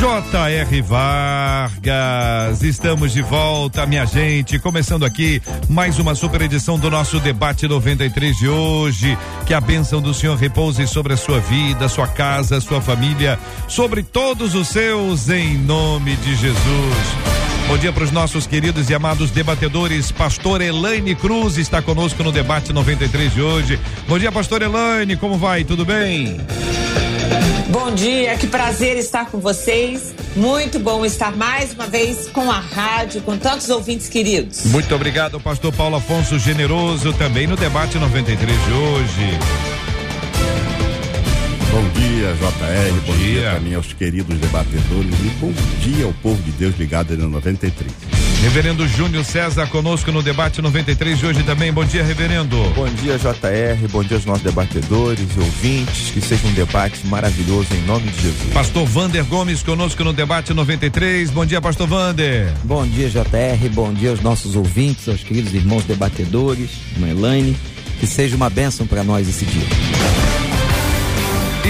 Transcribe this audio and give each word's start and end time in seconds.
J.R. 0.00 0.80
Vargas. 0.80 2.62
Estamos 2.62 3.12
de 3.12 3.20
volta, 3.20 3.84
minha 3.84 4.06
gente, 4.06 4.58
começando 4.58 5.04
aqui 5.04 5.42
mais 5.68 5.98
uma 5.98 6.14
super 6.14 6.40
edição 6.40 6.78
do 6.78 6.90
nosso 6.90 7.20
debate 7.20 7.68
93 7.68 8.34
de 8.34 8.48
hoje. 8.48 9.18
Que 9.44 9.52
a 9.52 9.60
bênção 9.60 10.00
do 10.00 10.14
Senhor 10.14 10.38
repouse 10.38 10.86
sobre 10.86 11.12
a 11.12 11.18
sua 11.18 11.38
vida, 11.40 11.86
sua 11.86 12.08
casa, 12.08 12.62
sua 12.62 12.80
família, 12.80 13.38
sobre 13.68 14.02
todos 14.02 14.54
os 14.54 14.68
seus, 14.68 15.28
em 15.28 15.58
nome 15.58 16.16
de 16.16 16.34
Jesus. 16.34 17.06
Bom 17.68 17.76
dia 17.76 17.92
para 17.92 18.04
os 18.04 18.10
nossos 18.10 18.46
queridos 18.46 18.88
e 18.88 18.94
amados 18.94 19.30
debatedores. 19.30 20.10
Pastor 20.10 20.62
Elaine 20.62 21.14
Cruz 21.14 21.58
está 21.58 21.82
conosco 21.82 22.22
no 22.22 22.32
debate 22.32 22.72
93 22.72 23.34
de 23.34 23.42
hoje. 23.42 23.78
Bom 24.08 24.18
dia, 24.18 24.32
Pastor 24.32 24.62
Elaine, 24.62 25.14
como 25.16 25.36
vai? 25.36 25.62
Tudo 25.62 25.84
bem? 25.84 26.40
Bom 27.70 27.94
dia, 27.94 28.36
que 28.36 28.48
prazer 28.48 28.96
estar 28.96 29.30
com 29.30 29.38
vocês. 29.38 30.12
Muito 30.34 30.80
bom 30.80 31.04
estar 31.04 31.36
mais 31.36 31.72
uma 31.72 31.86
vez 31.86 32.28
com 32.28 32.50
a 32.50 32.58
rádio, 32.58 33.22
com 33.22 33.38
tantos 33.38 33.70
ouvintes 33.70 34.08
queridos. 34.08 34.64
Muito 34.66 34.92
obrigado, 34.92 35.38
Pastor 35.38 35.72
Paulo 35.72 35.94
Afonso 35.94 36.36
Generoso, 36.36 37.12
também 37.12 37.46
no 37.46 37.56
debate 37.56 37.96
93 37.96 38.64
de 38.64 38.72
hoje. 38.72 39.89
Bom 41.70 41.88
dia, 41.90 42.34
JR. 42.34 42.92
Bom, 42.92 43.12
bom 43.12 43.16
dia, 43.18 43.40
dia 43.40 43.50
também 43.52 43.74
aos 43.74 43.92
queridos 43.92 44.38
debatedores 44.38 45.14
e 45.24 45.28
bom 45.38 45.52
dia 45.80 46.04
ao 46.04 46.12
povo 46.14 46.42
de 46.42 46.50
Deus 46.50 46.76
ligado 46.76 47.16
no 47.16 47.28
93. 47.28 47.92
Reverendo 48.42 48.88
Júnior 48.88 49.24
César 49.24 49.68
conosco 49.68 50.10
no 50.10 50.20
debate 50.20 50.60
93 50.60 51.18
de 51.18 51.26
hoje 51.26 51.42
também. 51.44 51.72
Bom 51.72 51.84
dia, 51.84 52.02
reverendo. 52.02 52.56
Bom 52.74 52.88
dia, 52.88 53.18
JR. 53.18 53.88
Bom 53.88 54.02
dia 54.02 54.16
aos 54.16 54.24
nossos 54.24 54.42
debatedores 54.42 55.28
e 55.36 55.38
ouvintes. 55.38 56.10
Que 56.10 56.20
seja 56.20 56.44
um 56.48 56.52
debate 56.54 57.06
maravilhoso 57.06 57.68
em 57.74 57.82
nome 57.82 58.10
de 58.10 58.22
Jesus. 58.22 58.52
Pastor 58.52 58.86
Vander 58.86 59.24
Gomes 59.26 59.62
conosco 59.62 60.02
no 60.02 60.12
debate 60.12 60.52
93. 60.52 61.30
Bom 61.30 61.44
dia, 61.44 61.60
Pastor 61.60 61.86
Vander. 61.86 62.50
Bom 62.64 62.84
dia, 62.84 63.08
JR. 63.10 63.68
Bom 63.72 63.92
dia 63.92 64.10
aos 64.10 64.20
nossos 64.22 64.56
ouvintes, 64.56 65.06
aos 65.06 65.22
queridos 65.22 65.54
irmãos 65.54 65.84
debatedores, 65.84 66.70
irmã 66.94 67.10
Elaine. 67.10 67.56
Que 68.00 68.06
seja 68.06 68.34
uma 68.34 68.48
bênção 68.48 68.86
para 68.86 69.04
nós 69.04 69.28
esse 69.28 69.44
dia. 69.44 70.49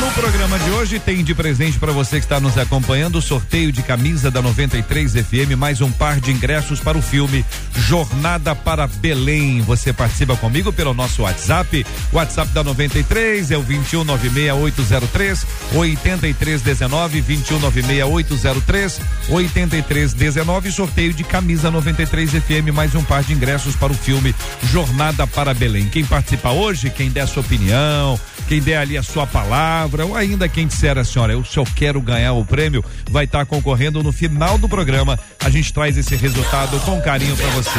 No 0.00 0.10
programa 0.12 0.58
de 0.58 0.70
hoje 0.70 0.98
tem 0.98 1.22
de 1.22 1.34
presente 1.34 1.78
para 1.78 1.92
você 1.92 2.18
que 2.18 2.24
está 2.24 2.40
nos 2.40 2.58
acompanhando 2.58 3.16
o 3.16 3.22
sorteio 3.22 3.70
de 3.70 3.82
camisa 3.82 4.30
da 4.30 4.42
93 4.42 5.12
FM, 5.12 5.56
mais 5.56 5.80
um 5.80 5.90
par 5.90 6.20
de 6.20 6.32
ingressos 6.32 6.80
para 6.80 6.98
o 6.98 7.02
filme 7.02 7.44
Jornada 7.76 8.54
para 8.54 8.86
Belém. 8.86 9.60
Você 9.62 9.92
participa 9.92 10.36
comigo 10.36 10.72
pelo 10.72 10.92
nosso 10.92 11.22
WhatsApp. 11.22 11.86
WhatsApp 12.12 12.52
da 12.52 12.64
93 12.64 13.50
é 13.50 13.56
o 13.56 13.62
2196803 13.62 15.46
8319 15.74 17.22
2196803 17.22 19.00
8319 19.30 20.72
sorteio 20.72 21.14
de 21.14 21.22
camisa 21.24 21.70
93 21.70 22.30
FM, 22.30 22.74
mais 22.74 22.94
um 22.94 23.04
par 23.04 23.22
de 23.22 23.32
ingressos 23.32 23.76
para 23.76 23.92
o 23.92 23.96
filme 23.96 24.34
Jornada 24.64 25.26
para 25.26 25.54
Belém. 25.54 25.88
Quem 25.88 26.04
participa 26.04 26.50
hoje, 26.50 26.90
quem 26.90 27.10
der 27.10 27.26
sua 27.28 27.43
opinião, 27.44 28.18
quem 28.48 28.60
der 28.60 28.78
ali 28.78 28.96
a 28.96 29.02
sua 29.02 29.26
palavra, 29.26 30.06
ou 30.06 30.16
ainda 30.16 30.48
quem 30.48 30.66
disser 30.66 30.96
a 30.98 31.04
senhora, 31.04 31.34
eu 31.34 31.44
só 31.44 31.62
quero 31.64 32.00
ganhar 32.00 32.32
o 32.32 32.44
prêmio, 32.44 32.84
vai 33.10 33.26
estar 33.26 33.40
tá 33.40 33.44
concorrendo 33.44 34.02
no 34.02 34.12
final 34.12 34.58
do 34.58 34.68
programa. 34.68 35.18
A 35.40 35.50
gente 35.50 35.72
traz 35.72 35.96
esse 35.96 36.16
resultado 36.16 36.78
com 36.80 37.00
carinho 37.00 37.36
para 37.36 37.48
você. 37.50 37.78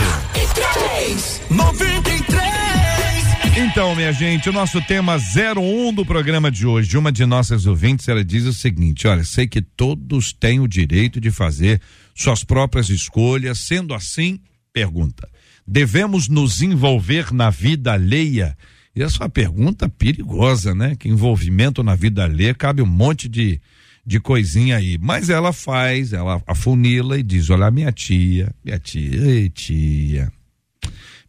93. 1.49 2.45
Então, 3.57 3.95
minha 3.95 4.11
gente, 4.11 4.49
o 4.49 4.53
nosso 4.53 4.81
tema 4.81 5.17
01 5.17 5.93
do 5.93 6.05
programa 6.05 6.51
de 6.51 6.67
hoje, 6.67 6.97
uma 6.97 7.11
de 7.11 7.25
nossas 7.25 7.65
ouvintes, 7.65 8.07
ela 8.07 8.23
diz 8.23 8.45
o 8.45 8.53
seguinte: 8.53 9.07
olha, 9.07 9.23
sei 9.23 9.47
que 9.47 9.61
todos 9.61 10.33
têm 10.33 10.59
o 10.59 10.67
direito 10.67 11.19
de 11.21 11.31
fazer 11.31 11.81
suas 12.13 12.43
próprias 12.43 12.89
escolhas, 12.89 13.59
sendo 13.59 13.93
assim, 13.93 14.39
pergunta: 14.73 15.27
devemos 15.65 16.27
nos 16.27 16.61
envolver 16.61 17.33
na 17.33 17.49
vida 17.49 17.93
alheia? 17.93 18.57
E 18.95 19.03
essa 19.03 19.17
é 19.17 19.23
uma 19.23 19.29
pergunta 19.29 19.89
perigosa, 19.89 20.73
né? 20.73 20.95
Que 20.95 21.09
envolvimento 21.09 21.83
na 21.83 21.95
vida 21.95 22.23
alheia 22.23 22.55
cabe 22.55 22.81
um 22.81 22.85
monte 22.85 23.27
de, 23.27 23.59
de 24.05 24.19
coisinha 24.21 24.77
aí. 24.77 24.97
Mas 24.97 25.29
ela 25.29 25.51
faz, 25.51 26.13
ela 26.13 26.41
afunila 26.47 27.17
e 27.19 27.23
diz: 27.23 27.49
Olha, 27.49 27.69
minha 27.69 27.91
tia, 27.91 28.55
minha 28.63 28.79
tia, 28.79 29.21
ei, 29.27 29.49
tia. 29.49 30.31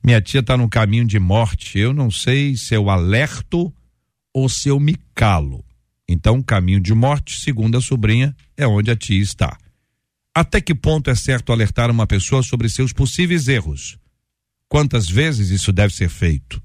Minha 0.02 0.20
tia 0.20 0.40
está 0.40 0.56
no 0.56 0.68
caminho 0.68 1.04
de 1.04 1.18
morte. 1.18 1.78
Eu 1.78 1.92
não 1.92 2.10
sei 2.10 2.56
se 2.56 2.74
eu 2.74 2.88
alerto 2.88 3.74
ou 4.32 4.48
se 4.48 4.68
eu 4.68 4.78
me 4.78 4.96
calo. 5.12 5.64
Então, 6.08 6.40
caminho 6.40 6.78
de 6.78 6.94
morte, 6.94 7.40
segundo 7.40 7.76
a 7.76 7.80
sobrinha, 7.80 8.36
é 8.56 8.64
onde 8.64 8.92
a 8.92 8.96
tia 8.96 9.20
está. 9.20 9.58
Até 10.32 10.60
que 10.60 10.74
ponto 10.74 11.10
é 11.10 11.14
certo 11.16 11.52
alertar 11.52 11.90
uma 11.90 12.06
pessoa 12.06 12.44
sobre 12.44 12.68
seus 12.68 12.92
possíveis 12.92 13.48
erros? 13.48 13.98
Quantas 14.68 15.08
vezes 15.08 15.50
isso 15.50 15.72
deve 15.72 15.92
ser 15.92 16.08
feito? 16.08 16.62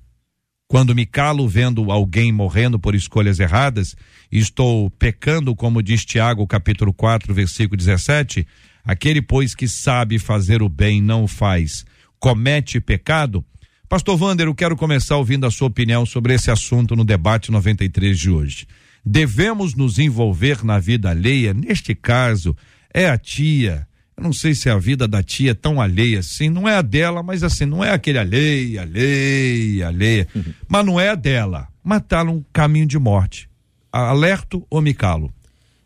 Quando 0.72 0.96
me 0.96 1.06
calo 1.06 1.50
vendo 1.50 1.92
alguém 1.92 2.32
morrendo 2.32 2.80
por 2.80 2.96
escolhas 2.96 3.42
erradas, 3.42 3.94
estou 4.32 4.90
pecando, 4.90 5.54
como 5.54 5.84
diz 5.84 6.06
Tiago, 6.06 6.48
capítulo 6.48 6.94
4, 6.94 7.34
versículo 7.34 7.76
17, 7.76 8.48
aquele, 8.82 9.22
pois, 9.22 9.54
que 9.54 9.68
sabe 9.68 10.18
fazer 10.18 10.62
o 10.62 10.70
bem 10.70 11.02
não 11.02 11.26
o 11.26 11.28
faz, 11.28 11.84
comete 12.22 12.80
pecado? 12.80 13.44
Pastor 13.90 14.16
Vander, 14.16 14.48
eu 14.48 14.56
quero 14.56 14.78
começar 14.78 15.18
ouvindo 15.18 15.46
a 15.46 15.52
sua 15.52 15.68
opinião 15.68 16.06
sobre 16.06 16.36
esse 16.36 16.50
assunto 16.50 16.96
no 16.96 17.04
debate 17.04 17.52
93 17.52 18.18
de 18.18 18.30
hoje. 18.30 18.66
devemos 19.06 19.76
nos 19.76 20.00
envolver 20.00 20.64
na 20.64 20.80
vida 20.80 21.10
alheia? 21.10 21.54
Neste 21.54 21.94
caso, 21.94 22.56
é 22.94 23.10
a 23.10 23.18
tia. 23.18 23.86
Eu 24.18 24.24
não 24.24 24.34
sei 24.34 24.54
se 24.54 24.70
a 24.70 24.78
vida 24.78 25.08
da 25.08 25.24
tia 25.24 25.52
é 25.52 25.54
tão 25.54 25.82
alheia 25.82 26.20
assim, 26.20 26.50
não 26.50 26.68
é 26.68 26.76
a 26.76 26.82
dela, 26.82 27.24
mas 27.24 27.44
assim, 27.44 27.66
não 27.66 27.84
é 27.84 27.92
aquele 27.92 28.18
alheia, 28.18 28.82
alheia, 28.82 29.88
alheia. 29.88 30.28
Uhum. 30.36 30.54
Mas 30.68 30.86
não 30.86 31.00
é 31.00 31.10
a 31.10 31.16
dela. 31.16 31.68
Mas 31.84 32.04
tá 32.08 32.24
num 32.24 32.44
caminho 32.54 32.86
de 32.86 33.00
morte. 33.00 33.50
Alerto 33.92 34.66
ou 34.70 34.82
me 34.82 34.94
calo? 34.94 35.34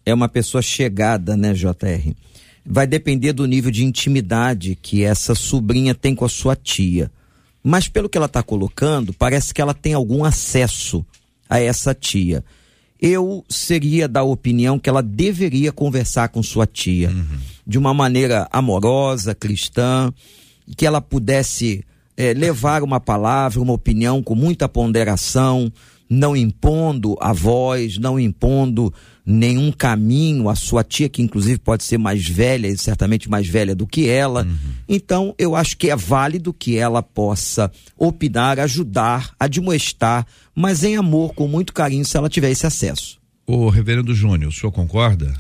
É 0.06 0.14
uma 0.14 0.30
pessoa 0.30 0.62
chegada, 0.62 1.36
né, 1.36 1.54
JR? 1.54 2.14
Vai 2.66 2.86
depender 2.86 3.34
do 3.34 3.46
nível 3.46 3.72
de 3.72 3.84
intimidade 3.84 4.78
que 4.82 5.04
essa 5.04 5.34
sobrinha 5.34 5.96
tem 5.96 6.14
com 6.14 6.26
a 6.26 6.30
sua 6.30 6.56
tia. 6.56 7.12
Mas 7.64 7.88
pelo 7.88 8.10
que 8.10 8.18
ela 8.18 8.28
está 8.28 8.44
colocando, 8.44 9.14
parece 9.14 9.54
que 9.54 9.62
ela 9.62 9.74
tem 9.74 9.94
algum 9.94 10.24
acesso 10.24 11.06
a 11.50 11.60
essa 11.60 11.94
tia 11.94 12.44
eu 13.02 13.44
seria 13.50 14.08
da 14.08 14.24
opinião 14.24 14.80
que 14.80 14.90
ela 14.90 15.04
deveria 15.04 15.72
conversar 15.72 16.30
com 16.30 16.42
sua 16.42 16.66
tia 16.66 17.10
uhum. 17.10 17.38
de 17.66 17.78
uma 17.78 17.94
maneira 17.94 18.48
amorosa, 18.52 19.36
cristã, 19.36 20.14
que 20.78 20.86
ela 20.86 21.02
pudesse 21.02 21.84
é, 22.18 22.34
levar 22.34 22.84
uma 22.84 23.00
palavra, 23.00 23.62
uma 23.62 23.74
opinião 23.74 24.24
com 24.24 24.36
muita 24.36 24.70
ponderação, 24.70 25.72
não 26.10 26.36
impondo 26.36 27.16
a 27.20 27.34
voz, 27.34 27.98
não 27.98 28.20
impondo 28.20 28.94
nenhum 29.26 29.72
caminho 29.72 30.50
à 30.50 30.56
sua 30.56 30.84
tia, 30.84 31.10
que 31.10 31.22
inclusive 31.22 31.58
pode 31.58 31.84
ser 31.84 31.98
mais 31.98 32.28
velha 32.28 32.68
e 32.68 32.78
certamente 32.78 33.30
mais 33.30 33.48
velha 33.48 33.74
do 33.74 33.88
que 33.88 34.08
ela. 34.08 34.44
Uhum. 34.44 34.56
Então, 34.88 35.36
eu 35.38 35.56
acho 35.56 35.76
que 35.78 35.90
é 35.90 35.96
válido 35.96 36.54
que 36.54 36.78
ela 36.78 37.02
possa 37.02 37.72
opinar, 37.98 38.60
ajudar, 38.60 39.34
admoestar, 39.40 40.26
mas 40.54 40.84
em 40.84 40.96
amor, 40.96 41.34
com 41.34 41.48
muito 41.48 41.74
carinho, 41.74 42.06
se 42.06 42.16
ela 42.16 42.30
tiver 42.30 42.52
esse 42.52 42.68
acesso. 42.68 43.20
O 43.48 43.70
reverendo 43.70 44.14
Júnior, 44.14 44.50
o 44.50 44.54
senhor 44.54 44.72
concorda? 44.72 45.34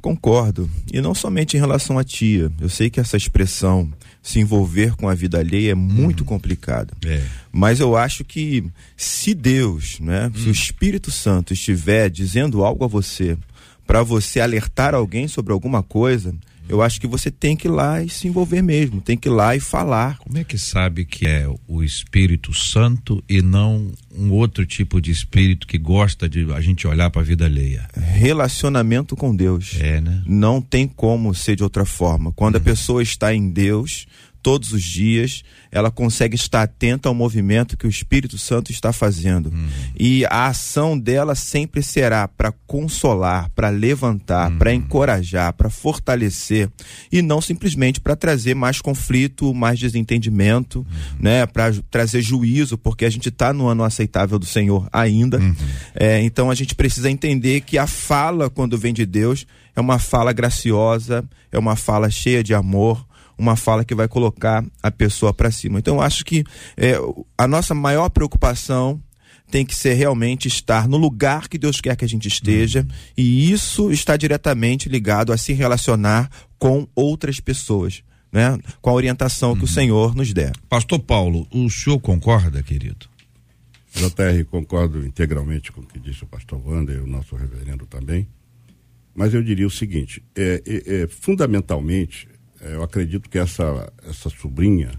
Concordo. 0.00 0.70
E 0.92 1.00
não 1.00 1.14
somente 1.14 1.56
em 1.56 1.60
relação 1.60 1.98
à 1.98 2.04
tia. 2.04 2.50
Eu 2.60 2.68
sei 2.68 2.88
que 2.88 3.00
essa 3.00 3.16
expressão 3.16 3.90
se 4.26 4.40
envolver 4.40 4.96
com 4.96 5.08
a 5.08 5.14
vida 5.14 5.38
alheia 5.38 5.70
é 5.70 5.74
muito 5.76 6.22
uhum. 6.22 6.26
complicado. 6.26 6.94
É. 7.06 7.22
Mas 7.52 7.78
eu 7.78 7.96
acho 7.96 8.24
que 8.24 8.64
se 8.96 9.32
Deus, 9.32 10.00
né, 10.00 10.32
se 10.34 10.46
o 10.46 10.48
hum. 10.48 10.50
Espírito 10.50 11.12
Santo 11.12 11.52
estiver 11.52 12.10
dizendo 12.10 12.64
algo 12.64 12.84
a 12.84 12.88
você, 12.88 13.38
para 13.86 14.02
você 14.02 14.40
alertar 14.40 14.96
alguém 14.96 15.28
sobre 15.28 15.52
alguma 15.52 15.80
coisa, 15.80 16.34
eu 16.68 16.82
acho 16.82 17.00
que 17.00 17.06
você 17.06 17.30
tem 17.30 17.56
que 17.56 17.68
ir 17.68 17.70
lá 17.70 18.02
e 18.02 18.08
se 18.08 18.26
envolver 18.28 18.62
mesmo, 18.62 19.00
tem 19.00 19.16
que 19.16 19.28
ir 19.28 19.32
lá 19.32 19.54
e 19.54 19.60
falar. 19.60 20.18
Como 20.18 20.38
é 20.38 20.44
que 20.44 20.58
sabe 20.58 21.04
que 21.04 21.26
é 21.26 21.48
o 21.66 21.82
Espírito 21.82 22.52
Santo 22.52 23.22
e 23.28 23.40
não 23.42 23.92
um 24.14 24.32
outro 24.32 24.64
tipo 24.66 25.00
de 25.00 25.10
espírito 25.10 25.66
que 25.66 25.78
gosta 25.78 26.28
de 26.28 26.50
a 26.52 26.60
gente 26.60 26.86
olhar 26.86 27.10
para 27.10 27.22
a 27.22 27.24
vida 27.24 27.44
alheia? 27.44 27.88
Relacionamento 27.94 29.14
com 29.16 29.34
Deus. 29.34 29.76
É, 29.80 30.00
né? 30.00 30.22
Não 30.26 30.60
tem 30.60 30.86
como 30.86 31.34
ser 31.34 31.56
de 31.56 31.62
outra 31.62 31.84
forma. 31.84 32.32
Quando 32.32 32.56
uhum. 32.56 32.60
a 32.60 32.64
pessoa 32.64 33.02
está 33.02 33.34
em 33.34 33.50
Deus, 33.50 34.06
todos 34.46 34.72
os 34.72 34.84
dias, 34.84 35.42
ela 35.72 35.90
consegue 35.90 36.36
estar 36.36 36.62
atenta 36.62 37.08
ao 37.08 37.14
movimento 37.16 37.76
que 37.76 37.84
o 37.84 37.90
Espírito 37.90 38.38
Santo 38.38 38.70
está 38.70 38.92
fazendo. 38.92 39.46
Uhum. 39.46 39.66
E 39.98 40.24
a 40.26 40.46
ação 40.46 40.96
dela 40.96 41.34
sempre 41.34 41.82
será 41.82 42.28
para 42.28 42.52
consolar, 42.64 43.50
para 43.56 43.70
levantar, 43.70 44.52
uhum. 44.52 44.58
para 44.58 44.72
encorajar, 44.72 45.52
para 45.52 45.68
fortalecer 45.68 46.70
e 47.10 47.22
não 47.22 47.40
simplesmente 47.40 48.00
para 48.00 48.14
trazer 48.14 48.54
mais 48.54 48.80
conflito, 48.80 49.52
mais 49.52 49.80
desentendimento, 49.80 50.78
uhum. 50.78 51.16
né, 51.18 51.44
para 51.44 51.72
trazer 51.90 52.22
juízo, 52.22 52.78
porque 52.78 53.04
a 53.04 53.10
gente 53.10 53.30
está 53.30 53.52
no 53.52 53.66
ano 53.66 53.82
aceitável 53.82 54.38
do 54.38 54.46
Senhor 54.46 54.88
ainda. 54.92 55.38
Uhum. 55.38 55.56
É, 55.92 56.22
então 56.22 56.52
a 56.52 56.54
gente 56.54 56.76
precisa 56.76 57.10
entender 57.10 57.62
que 57.62 57.78
a 57.78 57.88
fala 57.88 58.48
quando 58.48 58.78
vem 58.78 58.94
de 58.94 59.04
Deus 59.04 59.44
é 59.74 59.80
uma 59.80 59.98
fala 59.98 60.32
graciosa, 60.32 61.28
é 61.50 61.58
uma 61.58 61.74
fala 61.74 62.08
cheia 62.08 62.44
de 62.44 62.54
amor, 62.54 63.04
uma 63.38 63.56
fala 63.56 63.84
que 63.84 63.94
vai 63.94 64.08
colocar 64.08 64.64
a 64.82 64.90
pessoa 64.90 65.32
para 65.32 65.50
cima. 65.50 65.78
Então, 65.78 65.96
eu 65.96 66.02
acho 66.02 66.24
que 66.24 66.44
é, 66.76 66.94
a 67.36 67.46
nossa 67.46 67.74
maior 67.74 68.08
preocupação 68.08 69.00
tem 69.50 69.64
que 69.64 69.74
ser 69.74 69.94
realmente 69.94 70.48
estar 70.48 70.88
no 70.88 70.96
lugar 70.96 71.48
que 71.48 71.58
Deus 71.58 71.80
quer 71.80 71.96
que 71.96 72.04
a 72.04 72.08
gente 72.08 72.26
esteja, 72.26 72.80
uhum. 72.80 72.88
e 73.16 73.50
isso 73.50 73.92
está 73.92 74.16
diretamente 74.16 74.88
ligado 74.88 75.32
a 75.32 75.36
se 75.36 75.52
relacionar 75.52 76.30
com 76.58 76.86
outras 76.94 77.38
pessoas. 77.40 78.02
Né? 78.32 78.58
Com 78.82 78.90
a 78.90 78.94
orientação 78.94 79.50
uhum. 79.50 79.56
que 79.56 79.62
o 79.62 79.68
uhum. 79.68 79.72
Senhor 79.72 80.14
nos 80.14 80.32
der. 80.32 80.52
Pastor 80.68 80.98
Paulo, 80.98 81.46
o 81.50 81.70
senhor 81.70 81.98
concorda, 82.00 82.62
querido? 82.62 83.06
JR, 83.94 84.44
concordo 84.50 85.06
integralmente 85.06 85.72
com 85.72 85.80
o 85.80 85.86
que 85.86 85.98
disse 85.98 86.22
o 86.22 86.26
pastor 86.26 86.60
Wander 86.66 86.96
e 86.96 87.00
o 87.00 87.06
nosso 87.06 87.34
reverendo 87.34 87.86
também. 87.86 88.28
Mas 89.14 89.32
eu 89.32 89.42
diria 89.42 89.66
o 89.66 89.70
seguinte: 89.70 90.22
é, 90.34 90.62
é, 90.66 90.94
é 91.02 91.06
fundamentalmente, 91.08 92.28
eu 92.60 92.82
acredito 92.82 93.28
que 93.28 93.38
essa, 93.38 93.92
essa 94.02 94.30
sobrinha 94.30 94.92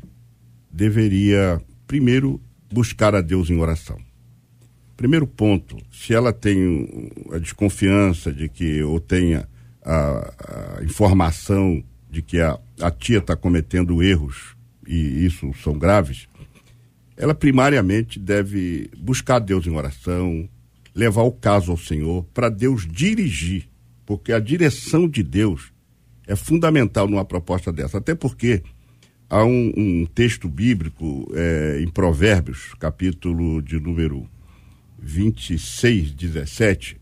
deveria, 0.72 1.62
primeiro, 1.86 2.42
buscar 2.72 3.16
a 3.16 3.22
Deus 3.22 3.50
em 3.50 3.58
oração. 3.58 3.98
Primeiro 4.96 5.28
ponto, 5.28 5.78
se 5.92 6.14
ela 6.14 6.34
tem 6.34 7.12
a 7.32 7.38
desconfiança 7.38 8.32
de 8.32 8.50
que, 8.50 8.82
ou 8.84 9.00
tenha 9.00 9.48
a, 9.84 10.78
a 10.80 10.84
informação 10.84 11.84
de 12.10 12.22
que 12.22 12.40
a, 12.40 12.60
a 12.82 12.92
tia 12.92 13.20
está 13.20 13.36
cometendo 13.36 14.02
erros, 14.02 14.56
e 14.88 15.26
isso 15.26 15.52
são 15.62 15.78
graves, 15.78 16.28
ela 17.16 17.36
primariamente 17.36 18.20
deve 18.20 18.90
buscar 18.98 19.40
Deus 19.40 19.66
em 19.66 19.76
oração, 19.76 20.48
levar 20.94 21.24
o 21.24 21.32
caso 21.32 21.72
ao 21.72 21.78
Senhor, 21.78 22.24
para 22.34 22.50
Deus 22.50 22.88
dirigir, 22.88 23.68
porque 24.06 24.32
a 24.32 24.40
direção 24.40 25.08
de 25.08 25.22
Deus 25.22 25.72
é 26.28 26.36
fundamental 26.36 27.08
numa 27.08 27.26
proposta 27.26 27.72
dessa, 27.72 27.98
até 27.98 28.14
porque 28.14 28.62
há 29.30 29.44
um, 29.44 29.74
um 29.76 30.06
texto 30.06 30.48
bíblico 30.50 31.32
é, 31.34 31.80
em 31.82 31.88
Provérbios, 31.88 32.74
capítulo 32.80 33.62
de 33.62 33.80
número 33.80 34.30
26, 35.00 36.12
17, 36.12 36.98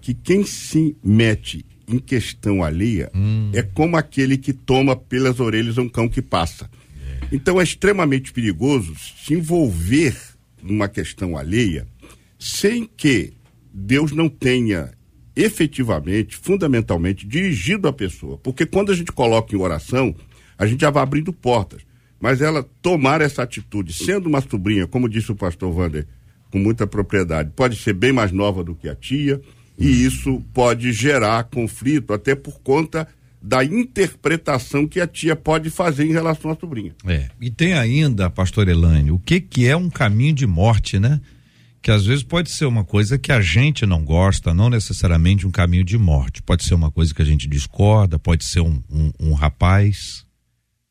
que 0.00 0.14
quem 0.14 0.44
se 0.44 0.96
mete 1.02 1.64
em 1.88 1.98
questão 1.98 2.62
alheia 2.62 3.10
hum. 3.14 3.50
é 3.52 3.62
como 3.62 3.96
aquele 3.96 4.36
que 4.38 4.52
toma 4.52 4.94
pelas 4.94 5.40
orelhas 5.40 5.78
um 5.78 5.88
cão 5.88 6.08
que 6.08 6.22
passa. 6.22 6.70
É. 7.22 7.28
Então 7.32 7.60
é 7.60 7.64
extremamente 7.64 8.32
perigoso 8.32 8.94
se 8.96 9.34
envolver 9.34 10.16
numa 10.62 10.88
questão 10.88 11.36
alheia 11.36 11.86
sem 12.38 12.88
que 12.96 13.32
Deus 13.72 14.12
não 14.12 14.28
tenha 14.28 14.92
efetivamente, 15.34 16.36
fundamentalmente, 16.36 17.26
dirigido 17.26 17.88
à 17.88 17.92
pessoa. 17.92 18.38
Porque 18.38 18.66
quando 18.66 18.92
a 18.92 18.94
gente 18.94 19.12
coloca 19.12 19.54
em 19.54 19.58
oração, 19.58 20.14
a 20.58 20.66
gente 20.66 20.80
já 20.80 20.90
vai 20.90 21.02
abrindo 21.02 21.32
portas. 21.32 21.82
Mas 22.20 22.40
ela 22.40 22.62
tomar 22.82 23.20
essa 23.20 23.42
atitude, 23.42 23.92
sendo 23.92 24.28
uma 24.28 24.42
sobrinha, 24.42 24.86
como 24.86 25.08
disse 25.08 25.32
o 25.32 25.36
pastor 25.36 25.74
Wander, 25.74 26.06
com 26.50 26.58
muita 26.58 26.86
propriedade, 26.86 27.50
pode 27.54 27.76
ser 27.76 27.94
bem 27.94 28.12
mais 28.12 28.32
nova 28.32 28.62
do 28.62 28.74
que 28.74 28.88
a 28.88 28.94
tia, 28.94 29.40
e 29.78 30.04
isso 30.04 30.42
pode 30.52 30.92
gerar 30.92 31.44
conflito, 31.44 32.12
até 32.12 32.34
por 32.34 32.60
conta 32.60 33.08
da 33.40 33.64
interpretação 33.64 34.86
que 34.86 35.00
a 35.00 35.06
tia 35.06 35.34
pode 35.34 35.70
fazer 35.70 36.04
em 36.04 36.12
relação 36.12 36.50
à 36.50 36.56
sobrinha. 36.56 36.92
É. 37.06 37.30
E 37.40 37.50
tem 37.50 37.72
ainda, 37.72 38.28
pastor 38.28 38.68
Elane, 38.68 39.10
o 39.10 39.18
que 39.18 39.40
que 39.40 39.66
é 39.66 39.74
um 39.74 39.88
caminho 39.88 40.34
de 40.34 40.46
morte, 40.46 40.98
né? 40.98 41.20
Que 41.82 41.90
às 41.90 42.04
vezes 42.04 42.22
pode 42.22 42.50
ser 42.50 42.66
uma 42.66 42.84
coisa 42.84 43.18
que 43.18 43.32
a 43.32 43.40
gente 43.40 43.86
não 43.86 44.04
gosta, 44.04 44.52
não 44.52 44.68
necessariamente 44.68 45.46
um 45.46 45.50
caminho 45.50 45.84
de 45.84 45.96
morte. 45.96 46.42
Pode 46.42 46.64
ser 46.64 46.74
uma 46.74 46.90
coisa 46.90 47.14
que 47.14 47.22
a 47.22 47.24
gente 47.24 47.48
discorda, 47.48 48.18
pode 48.18 48.44
ser 48.44 48.60
um, 48.60 48.82
um, 48.90 49.10
um 49.18 49.32
rapaz, 49.32 50.26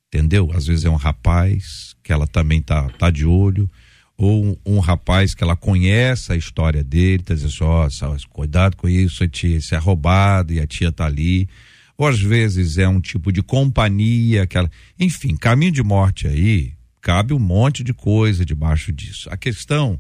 entendeu? 0.08 0.52
Às 0.54 0.66
vezes 0.66 0.86
é 0.86 0.90
um 0.90 0.96
rapaz 0.96 1.96
que 2.04 2.12
ela 2.12 2.26
também 2.26 2.62
tá, 2.62 2.90
tá 2.98 3.12
de 3.12 3.26
olho, 3.26 3.70
ou 4.18 4.46
um, 4.46 4.58
um 4.66 4.80
rapaz 4.80 5.36
que 5.36 5.44
ela 5.44 5.56
conhece 5.56 6.34
a 6.34 6.36
história 6.36 6.84
dele, 6.84 7.24
tá 7.24 7.36
dizendo 7.36 7.84
assim, 7.84 8.06
ó, 8.06 8.18
cuidado 8.30 8.76
com 8.76 8.90
isso, 8.90 9.28
tia, 9.28 9.60
é 9.72 9.78
roubado 9.78 10.52
e 10.52 10.60
a 10.60 10.66
tia 10.66 10.92
tá 10.92 11.06
ali. 11.06 11.48
Ou 11.96 12.08
às 12.08 12.20
vezes 12.20 12.78
é 12.78 12.88
um 12.88 13.00
tipo 13.00 13.32
de 13.32 13.44
companhia, 13.44 14.44
aquela. 14.44 14.72
Enfim, 15.00 15.36
caminho 15.36 15.72
de 15.72 15.84
morte 15.84 16.28
aí, 16.28 16.74
cabe 17.00 17.34
um 17.34 17.40
monte 17.40 17.84
de 17.84 17.94
coisa 17.94 18.44
debaixo 18.44 18.92
disso. 18.92 19.30
A 19.30 19.38
questão 19.38 20.00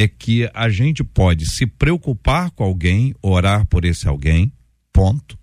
é 0.00 0.08
que 0.08 0.48
a 0.54 0.68
gente 0.68 1.04
pode 1.04 1.46
se 1.46 1.66
preocupar 1.66 2.50
com 2.50 2.64
alguém, 2.64 3.14
orar 3.22 3.66
por 3.66 3.84
esse 3.84 4.08
alguém, 4.08 4.52
ponto. 4.92 5.38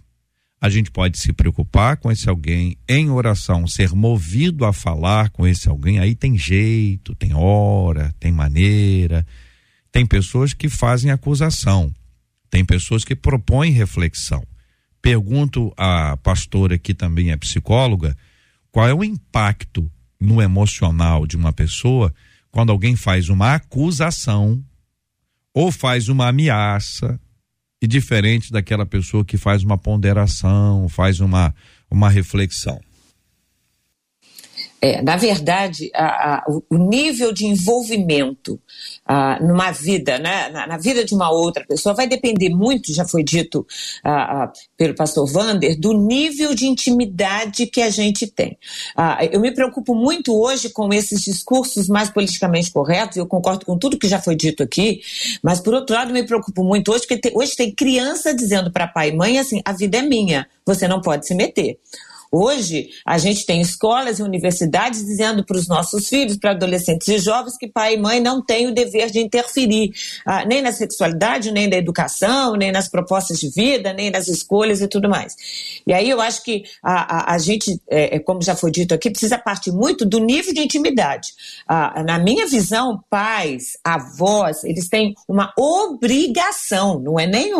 A 0.60 0.70
gente 0.70 0.90
pode 0.90 1.20
se 1.20 1.32
preocupar 1.32 1.98
com 1.98 2.12
esse 2.12 2.28
alguém 2.28 2.76
em 2.90 3.10
oração, 3.10 3.68
ser 3.68 3.94
movido 3.94 4.66
a 4.66 4.74
falar 4.74 5.30
com 5.30 5.46
esse 5.46 5.70
alguém. 5.70 6.00
Aí 6.00 6.16
tem 6.16 6.36
jeito, 6.38 7.14
tem 7.14 7.36
hora, 7.36 8.14
tem 8.20 8.32
maneira. 8.32 9.26
Tem 9.92 10.06
pessoas 10.06 10.54
que 10.54 10.68
fazem 10.68 11.12
acusação, 11.12 11.94
tem 12.50 12.66
pessoas 12.66 13.04
que 13.04 13.16
propõem 13.16 13.72
reflexão. 13.72 14.44
Pergunto 15.02 15.72
à 15.78 16.18
pastora, 16.18 16.78
que 16.78 16.94
também 16.94 17.32
é 17.32 17.38
psicóloga, 17.38 18.18
qual 18.72 18.88
é 18.88 18.94
o 18.94 19.04
impacto 19.04 19.90
no 20.20 20.42
emocional 20.42 21.28
de 21.28 21.38
uma 21.38 21.54
pessoa 21.54 22.14
quando 22.58 22.72
alguém 22.72 22.96
faz 22.96 23.30
uma 23.30 23.54
acusação 23.54 24.66
ou 25.54 25.72
faz 25.72 26.10
uma 26.10 26.30
ameaça 26.30 27.22
e 27.80 27.86
diferente 27.86 28.52
daquela 28.52 28.84
pessoa 28.84 29.24
que 29.24 29.38
faz 29.38 29.62
uma 29.64 29.78
ponderação, 29.78 30.90
faz 30.90 31.20
uma, 31.20 31.54
uma 31.88 32.10
reflexão? 32.10 32.82
É, 34.80 35.02
na 35.02 35.16
verdade, 35.16 35.90
a, 35.94 36.36
a, 36.36 36.46
o 36.70 36.78
nível 36.78 37.34
de 37.34 37.48
envolvimento 37.48 38.60
a, 39.04 39.40
numa 39.40 39.72
vida, 39.72 40.20
né, 40.20 40.50
na, 40.50 40.68
na, 40.68 40.78
vida 40.78 41.04
de 41.04 41.16
uma 41.16 41.32
outra 41.32 41.66
pessoa, 41.66 41.96
vai 41.96 42.08
depender 42.08 42.50
muito, 42.50 42.94
já 42.94 43.04
foi 43.06 43.24
dito 43.24 43.66
pelo 44.78 44.94
pastor 44.94 45.28
Vander, 45.28 45.80
do 45.80 45.94
nível 45.94 46.54
de 46.54 46.68
intimidade 46.68 47.66
que 47.66 47.82
a 47.82 47.90
gente 47.90 48.28
tem. 48.28 48.58
eu 49.32 49.40
me 49.40 49.52
preocupo 49.52 49.96
muito 49.96 50.36
hoje 50.40 50.70
com 50.70 50.94
esses 50.94 51.22
discursos 51.22 51.88
mais 51.88 52.10
politicamente 52.10 52.72
corretos, 52.72 53.18
eu 53.18 53.26
concordo 53.26 53.66
com 53.66 53.78
tudo 53.78 53.98
que 53.98 54.08
já 54.08 54.22
foi 54.22 54.36
dito 54.36 54.62
aqui, 54.62 55.02
mas 55.42 55.60
por 55.60 55.74
outro 55.74 55.96
lado, 55.96 56.14
me 56.14 56.24
preocupo 56.24 56.64
muito 56.64 56.92
hoje, 56.92 57.08
porque 57.08 57.32
hoje 57.34 57.56
tem 57.56 57.72
criança 57.72 58.34
dizendo 58.34 58.72
para 58.72 58.88
pai 58.88 59.10
e 59.10 59.16
mãe 59.16 59.40
assim: 59.40 59.62
a 59.66 59.74
vida 59.74 59.98
é 59.98 60.02
minha, 60.02 60.48
você 60.66 60.88
não 60.88 61.02
pode 61.02 61.26
se 61.26 61.34
meter. 61.34 61.80
Hoje, 62.32 62.90
a 63.06 63.18
gente 63.18 63.46
tem 63.46 63.62
escolas 63.62 64.20
e 64.20 64.24
universidades 64.24 65.06
dizendo 65.06 65.46
para 65.46 65.58
os 65.58 65.68
nossos 65.68 66.08
filhos, 66.08 66.38
para 66.38 66.52
adolescentes 66.52 67.08
e 67.08 67.20
jovens, 67.20 67.58
que 67.58 67.68
pai 67.68 67.96
e 67.96 67.98
mãe 67.98 68.20
não 68.20 68.44
têm 68.44 68.68
o 68.68 68.74
dever 68.74 69.10
de 69.10 69.20
interferir 69.20 69.92
ah, 70.26 70.46
nem 70.46 70.62
na 70.62 70.72
sexualidade, 70.72 71.52
nem 71.52 71.68
na 71.68 71.76
educação, 71.76 72.56
nem 72.56 72.72
nas 72.72 72.88
propostas 72.88 73.40
de 73.40 73.50
vida, 73.50 73.94
nem 73.94 74.10
nas 74.10 74.28
escolhas 74.28 74.82
e 74.82 74.88
tudo 74.88 75.10
mais. 75.10 75.36
E 75.86 75.94
aí 75.94 76.10
eu 76.10 76.22
acho 76.22 76.44
que 76.44 76.64
a, 76.82 77.32
a, 77.32 77.36
a 77.36 77.38
gente, 77.38 77.82
é, 77.90 78.16
é 78.16 78.20
como 78.20 78.42
já 78.42 78.56
foi 78.56 78.72
dito 78.72 78.94
aqui, 78.94 79.10
precisa 79.10 79.38
partir 79.38 79.72
muito 79.72 80.06
do 80.06 80.20
nível 80.20 80.54
de 80.54 80.62
intimidade. 80.62 81.34
Ah, 81.68 82.04
na 82.04 82.18
minha 82.18 82.48
visão, 82.48 83.04
pais, 83.10 83.78
avós, 83.84 84.64
eles 84.64 84.88
têm 84.90 85.14
uma 85.28 85.54
obrigação, 85.58 87.00
não 87.00 87.20
é 87.20 87.26
nem 87.26 87.54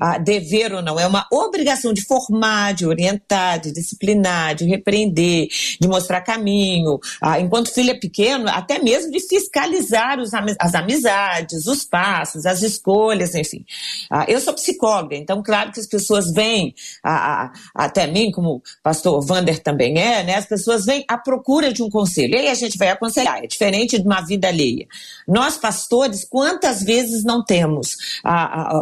ah, 0.00 0.18
dever 0.18 0.72
ou 0.72 0.82
não, 0.82 0.98
é 0.98 1.06
uma 1.06 1.26
obrigação 1.32 1.92
de 1.92 2.02
formar, 2.02 2.74
de 2.74 2.86
orientar, 2.86 3.58
de 3.60 3.72
disciplinar, 3.86 4.54
de 4.54 4.64
repreender, 4.64 5.48
de 5.80 5.88
mostrar 5.88 6.20
caminho. 6.20 6.98
Ah, 7.20 7.40
enquanto 7.40 7.72
filho 7.72 7.90
é 7.90 7.94
pequeno, 7.94 8.48
até 8.48 8.78
mesmo 8.78 9.10
de 9.10 9.20
fiscalizar 9.20 10.18
os, 10.18 10.32
as 10.58 10.74
amizades, 10.74 11.66
os 11.66 11.84
passos, 11.84 12.44
as 12.44 12.62
escolhas, 12.62 13.34
enfim. 13.34 13.64
Ah, 14.10 14.24
eu 14.28 14.40
sou 14.40 14.52
psicóloga, 14.54 15.16
então, 15.16 15.42
claro 15.42 15.72
que 15.72 15.80
as 15.80 15.86
pessoas 15.86 16.32
vêm 16.32 16.74
ah, 17.04 17.52
até 17.74 18.06
mim, 18.06 18.30
como 18.30 18.56
o 18.56 18.62
pastor 18.82 19.24
Vander 19.24 19.62
também 19.62 19.98
é, 19.98 20.24
né? 20.24 20.36
As 20.36 20.46
pessoas 20.46 20.84
vêm 20.84 21.04
à 21.08 21.16
procura 21.16 21.72
de 21.72 21.82
um 21.82 21.88
conselho. 21.88 22.34
E 22.34 22.38
aí 22.38 22.48
a 22.48 22.54
gente 22.54 22.76
vai 22.76 22.88
aconselhar. 22.88 23.42
É 23.42 23.46
diferente 23.46 23.98
de 23.98 24.04
uma 24.04 24.20
vida 24.20 24.48
alheia. 24.48 24.86
Nós, 25.26 25.56
pastores, 25.56 26.24
quantas 26.24 26.82
vezes 26.82 27.24
não 27.24 27.44
temos 27.44 27.96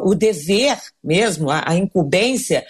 o 0.03 0.15
dever 0.15 0.79
mesmo, 1.03 1.51
a, 1.51 1.65
a 1.67 1.77
incumbência 1.77 2.65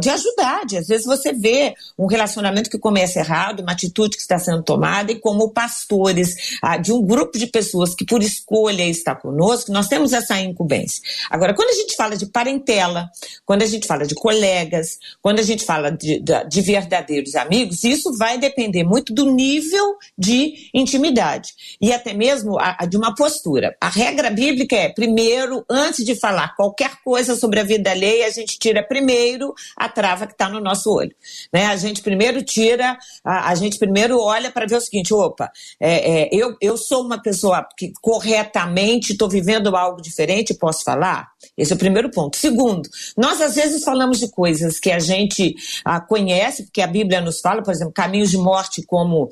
de 0.00 0.08
ajudar, 0.10 0.64
de 0.64 0.78
às 0.78 0.86
vezes 0.86 1.04
você 1.04 1.32
vê 1.34 1.74
um 1.98 2.06
relacionamento 2.06 2.70
que 2.70 2.78
começa 2.78 3.18
errado, 3.18 3.60
uma 3.60 3.72
atitude 3.72 4.16
que 4.16 4.22
está 4.22 4.38
sendo 4.38 4.62
tomada, 4.62 5.12
e 5.12 5.18
como 5.18 5.50
pastores 5.50 6.58
ah, 6.62 6.76
de 6.76 6.92
um 6.92 7.02
grupo 7.02 7.38
de 7.38 7.46
pessoas 7.46 7.94
que 7.94 8.04
por 8.04 8.22
escolha 8.22 8.84
está 8.84 9.14
conosco, 9.14 9.72
nós 9.72 9.88
temos 9.88 10.12
essa 10.12 10.40
incumbência. 10.40 11.02
Agora, 11.30 11.54
quando 11.54 11.70
a 11.70 11.74
gente 11.74 11.94
fala 11.96 12.16
de 12.16 12.26
parentela, 12.26 13.10
quando 13.44 13.62
a 13.62 13.66
gente 13.66 13.86
fala 13.86 14.06
de 14.06 14.14
colegas, 14.14 14.98
quando 15.20 15.40
a 15.40 15.42
gente 15.42 15.64
fala 15.64 15.90
de, 15.90 16.20
de, 16.20 16.44
de 16.48 16.60
verdadeiros 16.60 17.34
amigos, 17.34 17.84
isso 17.84 18.16
vai 18.16 18.38
depender 18.38 18.84
muito 18.84 19.12
do 19.12 19.30
nível 19.30 19.96
de 20.16 20.70
intimidade 20.72 21.52
e 21.80 21.92
até 21.92 22.12
mesmo 22.12 22.58
a, 22.58 22.76
a 22.80 22.86
de 22.86 22.96
uma 22.96 23.14
postura. 23.14 23.76
A 23.80 23.88
regra 23.88 24.30
bíblica 24.30 24.76
é, 24.76 24.88
primeiro, 24.88 25.64
antes 25.68 26.04
de 26.04 26.14
falar 26.14 26.54
qualquer 26.56 27.02
coisa 27.04 27.36
sobre 27.36 27.60
a 27.60 27.64
vida 27.64 27.90
alheia, 27.90 28.26
a 28.26 28.30
gente 28.30 28.58
tira 28.58 28.82
primeiro 28.82 29.54
a 29.76 29.88
trava 29.88 30.26
que 30.26 30.32
está 30.32 30.48
no 30.48 30.60
nosso 30.60 30.90
olho. 30.92 31.14
Né? 31.52 31.66
A 31.66 31.76
gente 31.76 32.02
primeiro 32.02 32.42
tira, 32.42 32.98
a, 33.24 33.50
a 33.50 33.54
gente 33.54 33.78
primeiro 33.78 34.18
olha 34.20 34.50
para 34.50 34.66
ver 34.66 34.76
o 34.76 34.80
seguinte: 34.80 35.12
opa, 35.12 35.50
é, 35.80 36.22
é, 36.22 36.28
eu, 36.32 36.56
eu 36.60 36.76
sou 36.76 37.04
uma 37.04 37.20
pessoa 37.20 37.66
que 37.76 37.92
corretamente 38.00 39.12
estou 39.12 39.28
vivendo 39.28 39.74
algo 39.76 40.00
diferente, 40.00 40.54
posso 40.54 40.84
falar? 40.84 41.28
Esse 41.56 41.72
é 41.72 41.76
o 41.76 41.78
primeiro 41.78 42.10
ponto. 42.10 42.36
Segundo, 42.36 42.88
nós 43.16 43.40
às 43.40 43.54
vezes 43.54 43.84
falamos 43.84 44.18
de 44.18 44.30
coisas 44.30 44.78
que 44.78 44.90
a 44.90 44.98
gente 44.98 45.54
ah, 45.84 46.00
conhece, 46.00 46.64
porque 46.64 46.80
a 46.80 46.86
Bíblia 46.86 47.20
nos 47.20 47.40
fala, 47.40 47.62
por 47.62 47.72
exemplo, 47.72 47.92
caminhos 47.92 48.30
de 48.30 48.36
morte 48.36 48.82
como 48.86 49.28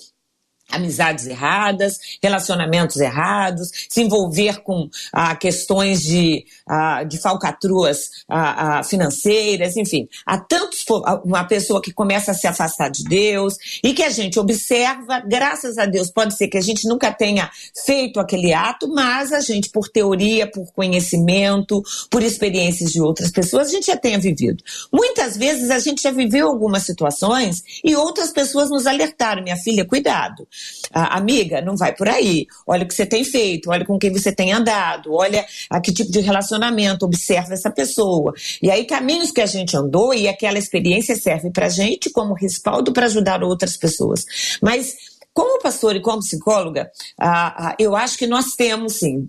amizades 0.73 1.27
erradas, 1.27 1.99
relacionamentos 2.23 2.97
errados, 2.97 3.71
se 3.89 4.03
envolver 4.03 4.63
com 4.63 4.89
ah, 5.13 5.37
questões 5.37 6.03
de, 6.03 6.45
ah, 6.67 7.05
de 7.05 7.19
falcatruas 7.19 8.25
ah, 8.29 8.79
ah 8.79 8.85
financeiras, 8.85 9.77
enfim. 9.77 10.09
Há 10.27 10.39
tantos, 10.39 10.85
uma 11.25 11.45
pessoa 11.45 11.81
que 11.81 11.93
começa 11.93 12.31
a 12.31 12.35
se 12.35 12.47
afastar 12.47 12.89
de 12.89 13.05
Deus 13.05 13.55
e 13.85 13.93
que 13.93 14.03
a 14.03 14.11
gente 14.11 14.39
observa, 14.39 15.21
graças 15.21 15.79
a 15.79 15.85
Deus, 15.85 16.11
pode 16.11 16.37
ser 16.37 16.49
que 16.49 16.59
a 16.59 16.63
gente 16.63 16.89
nunca 16.89 17.13
tenha 17.13 17.51
feito 17.85 18.19
aquele 18.19 18.53
ato, 18.53 18.89
mas 18.89 19.33
a 19.33 19.41
gente, 19.41 19.69
por 19.71 19.89
teoria, 19.89 20.51
por 20.51 20.73
conhecimento, 20.73 21.83
por 22.11 22.23
experiências 22.23 22.91
de 22.91 23.01
outras 23.01 23.31
pessoas, 23.31 23.69
a 23.69 23.71
gente 23.71 23.87
já 23.87 23.97
tenha 23.97 24.19
vivido. 24.19 24.63
Muitas 24.93 25.37
vezes 25.37 25.71
a 25.71 25.79
gente 25.79 26.03
já 26.03 26.11
viveu 26.11 26.49
algumas 26.49 26.85
situações 26.85 27.63
e 27.85 27.95
outras 27.95 28.31
pessoas 28.31 28.71
nos 28.71 28.87
alertaram, 28.87 29.43
minha 29.43 29.57
filha, 29.57 29.85
cuidado 29.85 30.47
ah, 30.93 31.17
amiga, 31.17 31.61
não 31.61 31.77
vai 31.77 31.95
por 31.95 32.09
aí. 32.09 32.47
Olha 32.67 32.85
o 32.85 32.89
que 32.89 32.95
você 32.95 33.07
tem 33.07 33.25
feito, 33.25 33.71
olha 33.71 33.85
com 33.85 33.99
quem 33.99 34.13
você 34.13 34.33
tem 34.33 34.53
andado, 34.53 35.13
olha 35.13 35.45
a 35.71 35.81
que 35.81 35.93
tipo 35.93 36.11
de 36.11 36.21
relacionamento, 36.21 37.05
observa 37.05 37.55
essa 37.55 37.71
pessoa. 37.71 38.33
E 38.63 38.71
aí, 38.71 38.85
caminhos 38.85 39.31
que 39.31 39.41
a 39.41 39.47
gente 39.47 39.77
andou 39.77 40.13
e 40.13 40.29
aquela 40.29 40.59
experiência 40.59 41.17
serve 41.17 41.51
para 41.51 41.69
gente 41.69 42.11
como 42.11 42.35
respaldo 42.35 42.93
para 42.93 43.07
ajudar 43.07 43.43
outras 43.43 43.77
pessoas. 43.77 44.25
Mas 44.61 44.95
como 45.33 45.63
pastor 45.63 45.97
e 45.97 46.01
como 46.01 46.21
psicóloga, 46.21 46.91
ah, 47.19 47.69
ah, 47.69 47.77
eu 47.79 47.97
acho 47.97 48.19
que 48.19 48.27
nós 48.27 48.55
temos, 48.57 48.95
sim, 48.95 49.29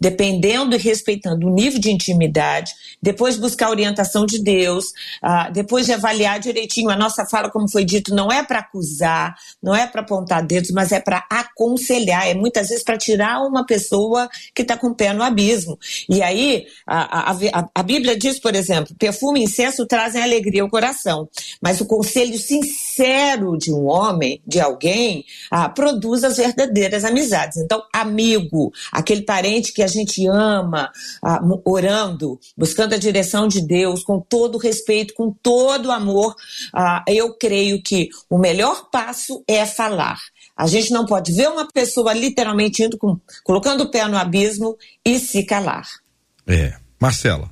dependendo 0.00 0.74
e 0.74 0.78
respeitando 0.78 1.46
o 1.46 1.50
nível 1.50 1.80
de 1.80 1.90
intimidade, 1.90 2.72
depois 3.00 3.36
buscar 3.36 3.66
a 3.66 3.70
orientação 3.70 4.26
de 4.26 4.42
Deus, 4.42 4.86
uh, 5.22 5.52
depois 5.52 5.86
de 5.86 5.92
avaliar 5.92 6.38
direitinho 6.38 6.90
a 6.90 6.96
nossa 6.96 7.24
fala, 7.26 7.50
como 7.50 7.70
foi 7.70 7.84
dito, 7.84 8.14
não 8.14 8.30
é 8.30 8.42
para 8.42 8.60
acusar, 8.60 9.34
não 9.62 9.74
é 9.74 9.86
para 9.86 10.00
apontar 10.00 10.44
dedos, 10.44 10.70
mas 10.70 10.92
é 10.92 11.00
para 11.00 11.24
aconselhar, 11.30 12.28
é 12.28 12.34
muitas 12.34 12.68
vezes 12.68 12.84
para 12.84 12.96
tirar 12.96 13.42
uma 13.42 13.64
pessoa 13.64 14.28
que 14.54 14.62
está 14.62 14.76
com 14.76 14.88
o 14.88 14.94
pé 14.94 15.12
no 15.12 15.22
abismo. 15.22 15.78
E 16.08 16.22
aí, 16.22 16.66
a, 16.86 17.30
a, 17.30 17.68
a, 17.74 17.82
Bíblia 17.82 18.16
diz, 18.16 18.38
por 18.38 18.54
exemplo, 18.54 18.94
perfume 18.98 19.40
e 19.40 19.44
incenso 19.44 19.86
trazem 19.86 20.22
alegria 20.22 20.62
ao 20.62 20.70
coração, 20.70 21.28
mas 21.60 21.80
o 21.80 21.86
conselho 21.86 22.38
sincero 22.38 23.56
de 23.56 23.72
um 23.72 23.86
homem, 23.86 24.40
de 24.46 24.60
alguém, 24.60 25.24
uh, 25.52 25.72
produz 25.74 26.24
as 26.24 26.36
verdadeiras 26.36 27.04
amizades. 27.04 27.58
Então, 27.58 27.82
amigo, 27.92 28.72
aquele 28.90 29.22
parente 29.22 29.72
que 29.72 29.82
a 29.84 29.86
gente 29.86 30.26
ama, 30.26 30.90
ah, 31.22 31.40
orando, 31.64 32.40
buscando 32.56 32.94
a 32.94 32.98
direção 32.98 33.46
de 33.46 33.60
Deus, 33.60 34.02
com 34.02 34.18
todo 34.20 34.58
respeito, 34.58 35.14
com 35.14 35.30
todo 35.30 35.92
amor, 35.92 36.34
ah, 36.72 37.04
eu 37.06 37.34
creio 37.34 37.82
que 37.82 38.08
o 38.28 38.38
melhor 38.38 38.88
passo 38.90 39.44
é 39.46 39.64
falar. 39.66 40.18
A 40.56 40.66
gente 40.66 40.92
não 40.92 41.04
pode 41.06 41.32
ver 41.32 41.48
uma 41.48 41.68
pessoa 41.70 42.12
literalmente 42.12 42.82
indo 42.82 42.96
com, 42.96 43.18
colocando 43.42 43.82
o 43.82 43.90
pé 43.90 44.06
no 44.06 44.16
abismo 44.16 44.76
e 45.04 45.18
se 45.18 45.44
calar. 45.44 45.86
É. 46.46 46.74
Marcela. 47.00 47.50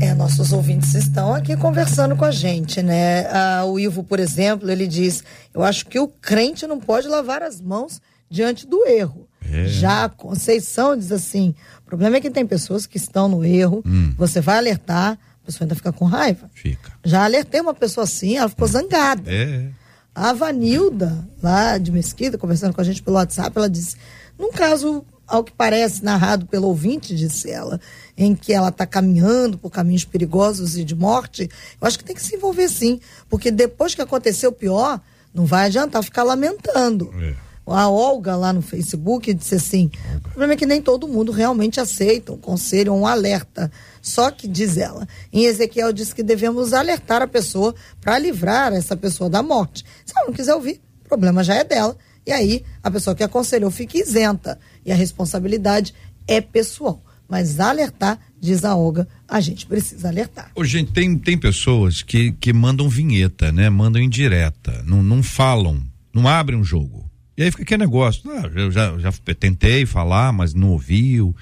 É, 0.00 0.12
nossos 0.12 0.52
ouvintes 0.52 0.94
estão 0.94 1.32
aqui 1.32 1.56
conversando 1.56 2.16
com 2.16 2.24
a 2.24 2.30
gente, 2.30 2.82
né? 2.82 3.26
Ah, 3.30 3.64
o 3.64 3.78
Ivo, 3.78 4.02
por 4.02 4.18
exemplo, 4.18 4.70
ele 4.70 4.88
diz: 4.88 5.22
Eu 5.52 5.62
acho 5.62 5.86
que 5.86 6.00
o 6.00 6.08
crente 6.08 6.66
não 6.66 6.80
pode 6.80 7.06
lavar 7.06 7.42
as 7.42 7.60
mãos 7.60 8.00
diante 8.28 8.66
do 8.66 8.84
erro. 8.86 9.28
É. 9.52 9.66
Já 9.66 10.04
a 10.04 10.08
Conceição 10.08 10.96
diz 10.96 11.12
assim: 11.12 11.54
o 11.80 11.82
problema 11.82 12.16
é 12.16 12.20
que 12.20 12.30
tem 12.30 12.46
pessoas 12.46 12.86
que 12.86 12.96
estão 12.96 13.28
no 13.28 13.44
erro, 13.44 13.82
hum. 13.86 14.14
você 14.16 14.40
vai 14.40 14.58
alertar, 14.58 15.12
a 15.12 15.46
pessoa 15.46 15.64
ainda 15.64 15.74
fica 15.74 15.92
com 15.92 16.04
raiva. 16.04 16.50
Fica. 16.54 16.92
Já 17.04 17.24
alertei 17.24 17.60
uma 17.60 17.74
pessoa 17.74 18.04
assim, 18.04 18.36
ela 18.36 18.48
ficou 18.48 18.66
zangada. 18.66 19.30
É. 19.30 19.68
A 20.14 20.32
Vanilda, 20.32 21.26
lá 21.42 21.76
de 21.76 21.90
Mesquita, 21.90 22.38
conversando 22.38 22.72
com 22.72 22.80
a 22.80 22.84
gente 22.84 23.02
pelo 23.02 23.16
WhatsApp, 23.16 23.56
ela 23.56 23.68
disse: 23.68 23.96
num 24.38 24.52
caso, 24.52 25.04
ao 25.26 25.42
que 25.42 25.52
parece 25.52 26.04
narrado 26.04 26.46
pelo 26.46 26.68
ouvinte, 26.68 27.14
disse 27.14 27.50
ela, 27.50 27.80
em 28.16 28.34
que 28.34 28.52
ela 28.52 28.68
está 28.68 28.86
caminhando 28.86 29.58
por 29.58 29.70
caminhos 29.70 30.04
perigosos 30.04 30.76
e 30.76 30.84
de 30.84 30.94
morte, 30.94 31.48
eu 31.80 31.86
acho 31.86 31.98
que 31.98 32.04
tem 32.04 32.14
que 32.14 32.22
se 32.22 32.36
envolver 32.36 32.68
sim, 32.68 33.00
porque 33.28 33.50
depois 33.50 33.94
que 33.94 34.02
aconteceu 34.02 34.50
o 34.50 34.54
pior, 34.54 35.00
não 35.32 35.46
vai 35.46 35.66
adiantar 35.66 36.02
ficar 36.02 36.22
lamentando. 36.22 37.12
É. 37.20 37.34
A 37.66 37.88
Olga 37.88 38.36
lá 38.36 38.52
no 38.52 38.60
Facebook 38.60 39.32
disse 39.32 39.54
assim: 39.54 39.90
o 40.16 40.20
problema 40.20 40.52
é 40.52 40.56
que 40.56 40.66
nem 40.66 40.82
todo 40.82 41.08
mundo 41.08 41.32
realmente 41.32 41.80
aceita 41.80 42.32
um 42.32 42.36
conselho 42.36 42.92
ou 42.92 43.00
um 43.00 43.06
alerta. 43.06 43.70
Só 44.02 44.30
que, 44.30 44.46
diz 44.46 44.76
ela, 44.76 45.08
em 45.32 45.44
Ezequiel 45.44 45.92
diz 45.92 46.12
que 46.12 46.22
devemos 46.22 46.74
alertar 46.74 47.22
a 47.22 47.26
pessoa 47.26 47.74
para 48.00 48.18
livrar 48.18 48.72
essa 48.72 48.96
pessoa 48.96 49.30
da 49.30 49.42
morte. 49.42 49.84
Se 50.04 50.12
ela 50.14 50.26
não 50.26 50.34
quiser 50.34 50.54
ouvir, 50.54 50.80
o 51.04 51.08
problema 51.08 51.42
já 51.42 51.54
é 51.54 51.64
dela. 51.64 51.96
E 52.26 52.32
aí 52.32 52.64
a 52.82 52.90
pessoa 52.90 53.14
que 53.14 53.22
aconselhou 53.22 53.70
fica 53.70 53.98
isenta. 53.98 54.58
E 54.84 54.92
a 54.92 54.94
responsabilidade 54.94 55.94
é 56.26 56.40
pessoal. 56.40 57.02
mas 57.26 57.58
alertar, 57.58 58.18
diz 58.38 58.64
a 58.64 58.76
Olga, 58.76 59.08
a 59.26 59.40
gente 59.40 59.64
precisa 59.66 60.08
alertar. 60.08 60.50
Ô, 60.54 60.62
gente, 60.64 60.92
tem, 60.92 61.18
tem 61.18 61.38
pessoas 61.38 62.02
que, 62.02 62.32
que 62.32 62.52
mandam 62.52 62.88
vinheta, 62.88 63.50
né? 63.50 63.70
Mandam 63.70 64.02
indireta, 64.02 64.82
não, 64.86 65.02
não 65.02 65.22
falam, 65.22 65.82
não 66.12 66.28
abrem 66.28 66.58
um 66.58 66.64
jogo. 66.64 67.10
E 67.36 67.42
aí 67.42 67.50
fica 67.50 67.62
aquele 67.64 67.84
negócio, 67.84 68.30
ah, 68.30 68.50
eu 68.54 68.70
já, 68.70 68.96
já 68.98 69.12
tentei 69.38 69.84
falar, 69.84 70.32
mas 70.32 70.54
não 70.54 70.70
ouviu. 70.70 71.34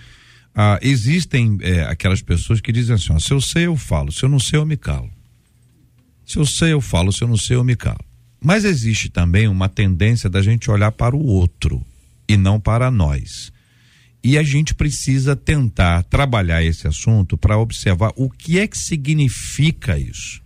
Ah, 0.55 0.79
existem 0.83 1.59
é, 1.61 1.83
aquelas 1.83 2.23
pessoas 2.23 2.61
que 2.61 2.73
dizem 2.73 2.95
assim, 2.95 3.13
ó, 3.13 3.19
se 3.19 3.33
eu 3.33 3.41
sei 3.41 3.67
eu 3.67 3.77
falo, 3.77 4.11
se 4.11 4.23
eu 4.23 4.29
não 4.29 4.39
sei 4.39 4.59
eu 4.59 4.67
me 4.67 4.77
calo. 4.77 5.11
Se 6.25 6.39
eu 6.39 6.47
sei 6.47 6.73
eu 6.73 6.81
falo, 6.81 7.13
se 7.13 7.23
eu 7.23 7.29
não 7.29 7.37
sei 7.37 7.57
eu 7.57 7.65
me 7.65 7.77
calo. 7.77 8.05
Mas 8.41 8.65
existe 8.65 9.09
também 9.09 9.49
uma 9.49 9.69
tendência 9.69 10.29
da 10.29 10.43
gente 10.43 10.71
olhar 10.71 10.93
para 10.93 11.15
o 11.15 11.25
outro 11.25 11.85
e 12.29 12.37
não 12.37 12.59
para 12.59 12.91
nós. 12.91 13.53
E 14.25 14.39
a 14.39 14.43
gente 14.43 14.75
precisa 14.75 15.37
tentar 15.37 16.05
trabalhar 16.05 16.63
esse 16.63 16.87
assunto 16.87 17.37
para 17.37 17.59
observar 17.59 18.13
o 18.17 18.31
que 18.31 18.59
é 18.59 18.67
que 18.67 18.79
significa 18.79 19.99
isso. 19.99 20.41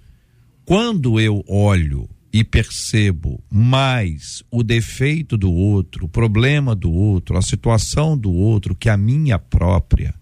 Quando 0.64 1.20
eu 1.20 1.44
olho 1.46 2.08
e 2.36 2.44
percebo 2.44 3.42
mais 3.50 4.44
o 4.50 4.62
defeito 4.62 5.38
do 5.38 5.50
outro, 5.50 6.04
o 6.04 6.08
problema 6.08 6.74
do 6.74 6.92
outro, 6.92 7.38
a 7.38 7.40
situação 7.40 8.16
do 8.16 8.30
outro 8.30 8.74
que 8.74 8.90
a 8.90 8.96
minha 8.96 9.38
própria, 9.38 10.14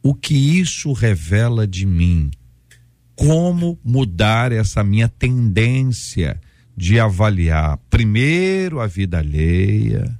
o 0.00 0.14
que 0.14 0.36
isso 0.36 0.92
revela 0.92 1.66
de 1.66 1.84
mim? 1.84 2.30
Como 3.16 3.76
mudar 3.84 4.52
essa 4.52 4.84
minha 4.84 5.08
tendência 5.08 6.40
de 6.76 7.00
avaliar 7.00 7.76
primeiro 7.90 8.78
a 8.78 8.86
vida 8.86 9.18
alheia, 9.18 10.16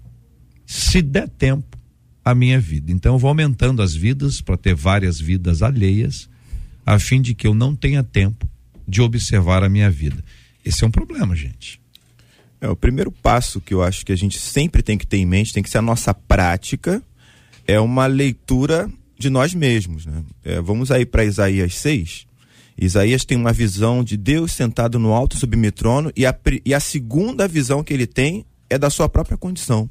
se 0.66 1.00
der 1.00 1.28
tempo, 1.28 1.78
a 2.25 2.35
minha 2.35 2.59
vida. 2.59 2.90
Então 2.90 3.14
eu 3.14 3.18
vou 3.18 3.28
aumentando 3.28 3.80
as 3.80 3.95
vidas 3.95 4.40
para 4.40 4.57
ter 4.57 4.75
várias 4.75 5.21
vidas 5.21 5.62
alheias, 5.62 6.28
a 6.85 6.99
fim 6.99 7.23
de 7.23 7.33
que 7.33 7.47
eu 7.47 7.54
não 7.54 7.76
tenha 7.76 8.02
tempo 8.02 8.50
de 8.88 9.00
observar 9.00 9.62
a 9.62 9.68
minha 9.68 9.88
vida. 9.88 10.25
Esse 10.69 10.85
é 10.85 10.87
um 10.87 10.91
problema, 10.91 11.35
gente. 11.35 11.81
É, 12.61 12.69
o 12.69 12.77
primeiro 12.77 13.11
passo 13.11 13.59
que 13.59 13.73
eu 13.73 13.83
acho 13.83 14.05
que 14.05 14.13
a 14.13 14.17
gente 14.17 14.39
sempre 14.39 14.83
tem 14.83 14.99
que 14.99 15.07
ter 15.07 15.17
em 15.17 15.25
mente, 15.25 15.55
tem 15.55 15.63
que 15.63 15.71
ser 15.71 15.79
a 15.79 15.83
nossa 15.83 16.13
prática, 16.13 17.03
é 17.67 17.81
uma 17.81 18.05
leitura 18.05 18.91
de 19.19 19.31
nós 19.31 19.55
mesmos. 19.55 20.05
Né? 20.05 20.23
É, 20.45 20.61
vamos 20.61 20.91
aí 20.91 21.07
para 21.07 21.25
Isaías 21.25 21.75
6. 21.77 22.27
Isaías 22.77 23.25
tem 23.25 23.39
uma 23.39 23.53
visão 23.53 24.05
de 24.05 24.19
Deus 24.19 24.53
sentado 24.53 24.99
no 24.99 25.15
alto 25.15 25.39
sublime 25.39 25.71
trono 25.71 26.13
e 26.15 26.27
a, 26.27 26.39
e 26.63 26.75
a 26.75 26.81
segunda 26.81 27.49
visão 27.49 27.83
que 27.83 27.95
ele 27.95 28.07
tem 28.07 28.45
é 28.69 28.77
da 28.77 28.91
sua 28.91 29.09
própria 29.09 29.39
condição. 29.39 29.89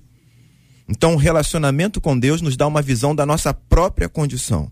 Então, 0.88 1.16
o 1.16 1.18
relacionamento 1.18 2.00
com 2.00 2.18
Deus 2.18 2.40
nos 2.40 2.56
dá 2.56 2.68
uma 2.68 2.84
visão 2.84 3.16
da 3.16 3.26
nossa 3.26 3.52
própria 3.52 4.08
condição. 4.08 4.72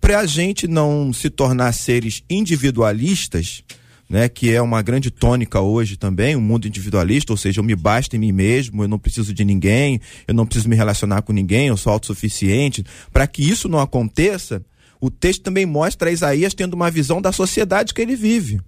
Para 0.00 0.20
a 0.20 0.26
gente 0.26 0.66
não 0.66 1.12
se 1.12 1.28
tornar 1.28 1.72
seres 1.72 2.24
individualistas, 2.28 3.62
né, 4.08 4.28
que 4.28 4.52
é 4.52 4.62
uma 4.62 4.82
grande 4.82 5.10
tônica 5.10 5.60
hoje 5.60 5.96
também, 5.96 6.36
o 6.36 6.38
um 6.38 6.42
mundo 6.42 6.68
individualista, 6.68 7.32
ou 7.32 7.36
seja, 7.36 7.60
eu 7.60 7.64
me 7.64 7.74
basto 7.74 8.14
em 8.14 8.18
mim 8.18 8.32
mesmo, 8.32 8.84
eu 8.84 8.88
não 8.88 8.98
preciso 8.98 9.34
de 9.34 9.44
ninguém, 9.44 10.00
eu 10.26 10.34
não 10.34 10.46
preciso 10.46 10.68
me 10.68 10.76
relacionar 10.76 11.22
com 11.22 11.32
ninguém, 11.32 11.68
eu 11.68 11.76
sou 11.76 11.92
autossuficiente. 11.92 12.84
Para 13.12 13.26
que 13.26 13.42
isso 13.42 13.68
não 13.68 13.80
aconteça, 13.80 14.64
o 15.00 15.10
texto 15.10 15.42
também 15.42 15.66
mostra 15.66 16.10
Isaías 16.10 16.54
tendo 16.54 16.74
uma 16.74 16.90
visão 16.90 17.20
da 17.20 17.32
sociedade 17.32 17.92
que 17.92 18.00
ele 18.00 18.16
vive. 18.16 18.60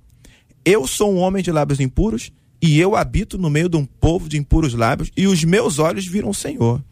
Eu 0.64 0.86
sou 0.86 1.14
um 1.14 1.18
homem 1.18 1.42
de 1.42 1.52
lábios 1.52 1.80
impuros 1.80 2.32
e 2.60 2.80
eu 2.80 2.96
habito 2.96 3.38
no 3.38 3.48
meio 3.48 3.68
de 3.68 3.76
um 3.76 3.84
povo 3.84 4.28
de 4.28 4.36
impuros 4.36 4.74
lábios 4.74 5.10
e 5.16 5.26
os 5.26 5.44
meus 5.44 5.78
olhos 5.78 6.06
viram 6.06 6.30
o 6.30 6.34
Senhor. 6.34 6.82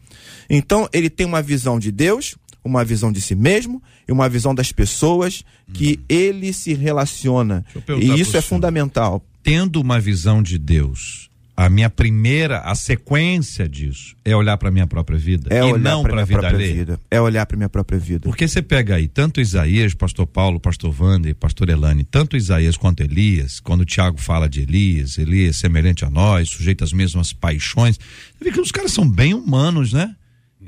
Então, 0.49 0.87
ele 0.93 1.09
tem 1.09 1.27
uma 1.27 1.41
visão 1.41 1.77
de 1.77 1.91
Deus, 1.91 2.35
uma 2.67 2.83
visão 2.83 3.11
de 3.11 3.21
si 3.21 3.35
mesmo 3.35 3.81
e 4.07 4.11
uma 4.11 4.29
visão 4.29 4.53
das 4.53 4.71
pessoas 4.71 5.43
que 5.73 5.99
hum. 5.99 6.05
ele 6.07 6.53
se 6.53 6.73
relaciona. 6.73 7.65
E 7.99 8.19
isso 8.19 8.37
é 8.37 8.41
fundamental. 8.41 9.23
Tendo 9.41 9.81
uma 9.81 9.99
visão 9.99 10.43
de 10.43 10.57
Deus, 10.57 11.27
a 11.57 11.71
minha 11.71 11.89
primeira, 11.89 12.59
a 12.59 12.75
sequência 12.75 13.67
disso 13.67 14.15
é 14.23 14.35
olhar 14.35 14.55
para 14.57 14.69
minha 14.69 14.85
própria 14.85 15.17
vida 15.17 15.49
é 15.49 15.67
e 15.67 15.77
não 15.79 16.03
para 16.03 16.21
a 16.21 16.25
vida 16.25 16.47
alheia. 16.47 16.73
Vida. 16.75 16.99
É 17.09 17.19
olhar 17.19 17.47
para 17.47 17.57
minha 17.57 17.67
própria 17.67 17.97
vida. 17.97 18.29
Porque 18.29 18.47
você 18.47 18.61
pega 18.61 18.93
aí 18.93 19.07
tanto 19.07 19.41
Isaías, 19.41 19.95
pastor 19.95 20.27
Paulo, 20.27 20.59
pastor 20.59 20.93
Wander, 21.01 21.33
pastor 21.33 21.69
Elane, 21.69 22.03
tanto 22.03 22.37
Isaías 22.37 22.77
quanto 22.77 23.01
Elias, 23.01 23.59
quando 23.59 23.81
o 23.81 23.85
Tiago 23.85 24.21
fala 24.21 24.47
de 24.47 24.61
Elias, 24.61 25.17
Elias 25.17 25.55
semelhante 25.55 26.05
a 26.05 26.11
nós, 26.11 26.47
sujeito 26.47 26.83
às 26.83 26.93
mesmas 26.93 27.33
paixões, 27.33 27.97
você 27.97 28.43
vê 28.45 28.51
que 28.51 28.61
os 28.61 28.71
caras 28.71 28.91
são 28.91 29.09
bem 29.09 29.33
humanos, 29.33 29.91
né? 29.91 30.15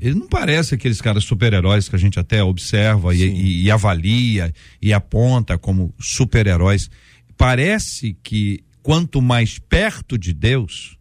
Ele 0.01 0.15
não 0.15 0.27
parece 0.27 0.75
aqueles 0.75 1.01
caras 1.01 1.23
super-heróis 1.23 1.89
que 1.89 1.95
a 1.95 1.99
gente 1.99 2.19
até 2.19 2.43
observa 2.43 3.13
e, 3.13 3.21
e, 3.21 3.63
e, 3.63 3.71
avalia 3.71 4.53
e 4.81 4.93
aponta 4.93 5.57
como 5.57 5.93
super-heróis. 5.99 6.89
Parece 7.38 8.17
que 8.23 8.63
quanto 8.81 9.21
mais 9.21 9.59
perto 9.59 10.17
de 10.17 10.33
Deus, 10.33 10.97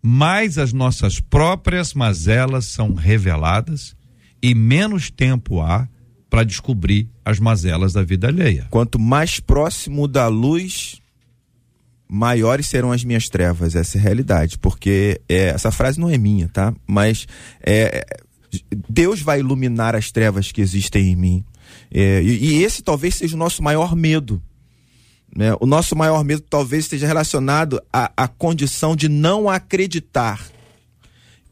mais 0.00 0.58
as 0.58 0.72
nossas 0.72 1.18
próprias 1.20 1.92
mazelas 1.92 2.66
são 2.66 2.94
reveladas 2.94 3.96
e 4.40 4.54
menos 4.54 5.10
tempo 5.10 5.60
há 5.60 5.88
para 6.30 6.44
descobrir 6.44 7.08
as 7.24 7.40
mazelas 7.40 7.92
da 7.92 8.02
vida 8.02 8.28
alheia. 8.28 8.66
Quanto 8.70 8.98
mais 8.98 9.40
próximo 9.40 10.06
da 10.06 10.28
luz, 10.28 11.00
maiores 12.08 12.66
serão 12.66 12.92
as 12.92 13.02
minhas 13.04 13.28
trevas. 13.28 13.74
Essa 13.74 13.98
é 13.98 14.00
a 14.00 14.02
realidade, 14.02 14.58
porque 14.58 15.20
é, 15.28 15.48
essa 15.48 15.72
frase 15.72 15.98
não 15.98 16.08
é 16.08 16.18
minha, 16.18 16.48
tá? 16.48 16.74
Mas 16.86 17.26
é, 17.64 18.04
Deus 18.88 19.20
vai 19.20 19.40
iluminar 19.40 19.94
as 19.94 20.10
trevas 20.10 20.52
que 20.52 20.60
existem 20.60 21.12
em 21.12 21.16
mim. 21.16 21.44
É, 21.90 22.22
e, 22.22 22.44
e, 22.44 22.62
esse 22.62 22.82
talvez 22.82 23.16
seja 23.16 23.34
o 23.34 23.38
nosso 23.38 23.62
maior 23.62 23.94
medo. 23.94 24.42
Né? 25.34 25.54
O 25.60 25.66
nosso 25.66 25.96
maior 25.96 26.24
medo 26.24 26.42
talvez 26.42 26.84
esteja 26.84 27.06
relacionado 27.06 27.82
à, 27.92 28.10
à 28.16 28.28
condição 28.28 28.94
de 28.94 29.08
não 29.08 29.48
acreditar 29.48 30.40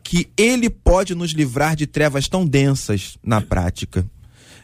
que 0.02 0.28
Ele 0.36 0.68
pode 0.68 1.14
nos 1.14 1.32
livrar 1.32 1.74
de 1.74 1.86
trevas 1.86 2.28
tão 2.28 2.46
densas 2.46 3.16
na 3.22 3.40
prática. 3.40 4.06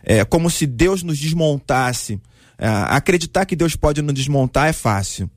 É 0.03 0.25
como 0.25 0.51
se 0.51 0.67
Deus 0.67 1.03
nos 1.03 1.19
desmontasse. 1.19 2.21
É, 2.59 2.69
acreditar 2.69 3.47
que 3.47 3.57
Deus 3.57 3.75
pode 3.75 4.03
nos 4.03 4.15
desmontar 4.15 4.69
é 4.69 4.73
fácil. 4.73 5.31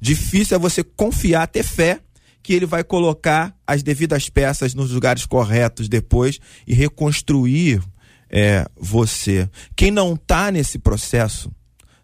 Difícil 0.00 0.56
é 0.56 0.60
você 0.60 0.84
confiar, 0.84 1.48
ter 1.48 1.64
fé 1.64 2.00
que 2.48 2.54
ele 2.54 2.64
vai 2.64 2.82
colocar 2.82 3.54
as 3.66 3.82
devidas 3.82 4.30
peças 4.30 4.72
nos 4.72 4.90
lugares 4.90 5.26
corretos 5.26 5.86
depois 5.86 6.40
e 6.66 6.72
reconstruir 6.72 7.82
é, 8.30 8.64
você. 8.74 9.50
Quem 9.76 9.90
não 9.90 10.14
está 10.14 10.50
nesse 10.50 10.78
processo 10.78 11.52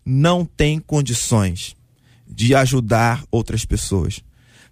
não 0.04 0.44
tem 0.44 0.78
condições 0.78 1.74
de 2.28 2.54
ajudar 2.54 3.24
outras 3.30 3.64
pessoas. 3.64 4.20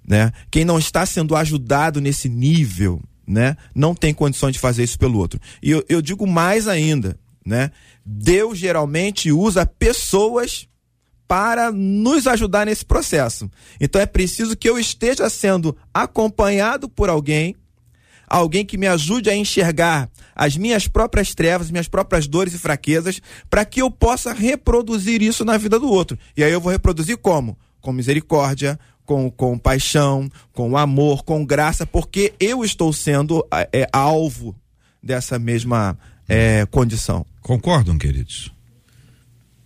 Né? 0.06 0.30
Quem 0.50 0.62
não 0.62 0.78
está 0.78 1.06
sendo 1.06 1.34
ajudado 1.34 2.02
nesse 2.02 2.28
nível, 2.28 3.00
né, 3.26 3.56
não 3.74 3.94
tem 3.94 4.12
condições 4.12 4.52
de 4.52 4.58
fazer 4.58 4.84
isso 4.84 4.98
pelo 4.98 5.18
outro. 5.18 5.40
E 5.62 5.70
eu, 5.70 5.82
eu 5.88 6.02
digo 6.02 6.26
mais 6.26 6.68
ainda, 6.68 7.18
né? 7.46 7.70
Deus 8.04 8.58
geralmente 8.58 9.32
usa 9.32 9.64
pessoas 9.64 10.68
para 11.32 11.72
nos 11.72 12.26
ajudar 12.26 12.66
nesse 12.66 12.84
processo. 12.84 13.50
Então 13.80 13.98
é 13.98 14.04
preciso 14.04 14.54
que 14.54 14.68
eu 14.68 14.78
esteja 14.78 15.30
sendo 15.30 15.74
acompanhado 15.94 16.90
por 16.90 17.08
alguém, 17.08 17.56
alguém 18.28 18.66
que 18.66 18.76
me 18.76 18.86
ajude 18.86 19.30
a 19.30 19.34
enxergar 19.34 20.10
as 20.36 20.58
minhas 20.58 20.86
próprias 20.86 21.34
trevas, 21.34 21.70
minhas 21.70 21.88
próprias 21.88 22.26
dores 22.26 22.52
e 22.52 22.58
fraquezas, 22.58 23.22
para 23.48 23.64
que 23.64 23.80
eu 23.80 23.90
possa 23.90 24.34
reproduzir 24.34 25.22
isso 25.22 25.42
na 25.42 25.56
vida 25.56 25.80
do 25.80 25.88
outro. 25.90 26.18
E 26.36 26.44
aí 26.44 26.52
eu 26.52 26.60
vou 26.60 26.70
reproduzir 26.70 27.16
como? 27.16 27.56
Com 27.80 27.92
misericórdia, 27.92 28.78
com, 29.06 29.30
com 29.30 29.58
paixão, 29.58 30.28
com 30.52 30.76
amor, 30.76 31.24
com 31.24 31.46
graça, 31.46 31.86
porque 31.86 32.34
eu 32.38 32.62
estou 32.62 32.92
sendo 32.92 33.42
é, 33.72 33.88
alvo 33.90 34.54
dessa 35.02 35.38
mesma 35.38 35.98
é, 36.28 36.66
condição. 36.66 37.24
Concordam, 37.40 37.96
queridos? 37.96 38.52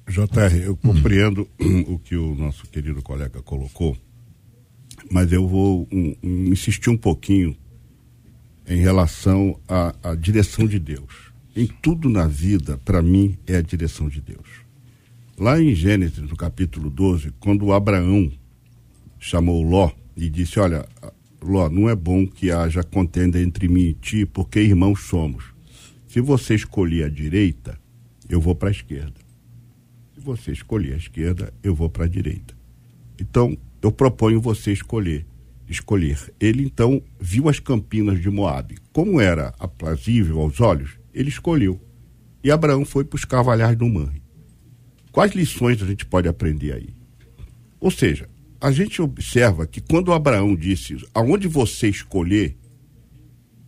JR, 0.09 0.57
eu 0.63 0.77
compreendo 0.77 1.49
hum. 1.61 1.81
o 1.89 1.99
que 1.99 2.17
o 2.17 2.35
nosso 2.35 2.65
querido 2.69 3.03
colega 3.03 3.43
colocou, 3.43 3.97
mas 5.11 5.33
eu 5.33 5.47
vou 5.47 5.87
um, 5.93 6.15
um, 6.23 6.45
insistir 6.47 6.91
um 6.91 6.97
pouquinho 6.97 7.57
em 8.67 8.79
relação 8.79 9.59
à, 9.69 9.95
à 10.03 10.15
direção 10.15 10.67
de 10.67 10.79
Deus. 10.79 11.33
Em 11.57 11.67
tudo 11.67 12.09
na 12.09 12.27
vida, 12.27 12.79
para 12.79 13.03
mim, 13.03 13.37
é 13.47 13.57
a 13.57 13.63
direção 13.63 14.09
de 14.09 14.21
Deus. 14.21 14.65
Lá 15.37 15.61
em 15.61 15.75
Gênesis, 15.75 16.19
no 16.19 16.37
capítulo 16.37 16.89
12, 16.89 17.33
quando 17.41 17.73
Abraão 17.73 18.31
chamou 19.19 19.63
Ló 19.63 19.91
e 20.17 20.31
disse: 20.31 20.61
Olha, 20.61 20.87
Ló, 21.43 21.69
não 21.69 21.91
é 21.91 21.97
bom 21.97 22.27
que 22.27 22.51
haja 22.51 22.83
contenda 22.83 23.41
entre 23.41 23.69
mim 23.69 23.89
e 23.89 23.95
ti, 23.95 24.25
porque 24.25 24.61
irmãos 24.61 25.03
somos. 25.03 25.45
Se 26.07 26.21
você 26.21 26.55
escolher 26.55 27.05
a 27.05 27.09
direita, 27.09 27.79
eu 28.29 28.41
vou 28.41 28.55
para 28.55 28.69
a 28.69 28.73
esquerda 28.73 29.26
você 30.27 30.53
escolher 30.53 30.95
a 30.95 30.97
esquerda, 30.97 31.55
eu 31.63 31.75
vou 31.75 31.89
para 31.89 32.05
a 32.05 32.09
direita. 32.09 32.55
Então, 33.19 33.57
eu 33.81 33.93
proponho 33.93 34.41
você 34.41 34.73
escolher. 34.73 35.25
Escolher. 35.69 36.33
Ele 36.39 36.65
então 36.65 37.03
viu 37.19 37.49
as 37.49 37.61
campinas 37.61 38.21
de 38.21 38.29
Moabe. 38.29 38.77
Como 38.93 39.21
era 39.21 39.55
aprazível 39.59 40.41
aos 40.41 40.61
olhos, 40.61 40.99
ele 41.15 41.29
escolheu. 41.29 41.81
E 42.43 42.51
Abraão 42.51 42.85
foi 42.85 43.05
para 43.05 43.17
os 43.17 43.25
carvalhais 43.25 43.77
do 43.77 43.87
Manre. 43.87 44.23
Quais 45.13 45.33
lições 45.33 45.83
a 45.83 45.87
gente 45.87 46.05
pode 46.05 46.29
aprender 46.29 46.73
aí? 46.73 46.95
Ou 47.81 47.91
seja, 47.91 48.29
a 48.61 48.71
gente 48.71 49.01
observa 49.01 49.67
que 49.67 49.81
quando 49.81 50.13
Abraão 50.13 50.55
disse, 50.55 50.97
aonde 51.15 51.49
você 51.49 51.89
escolher, 51.89 52.57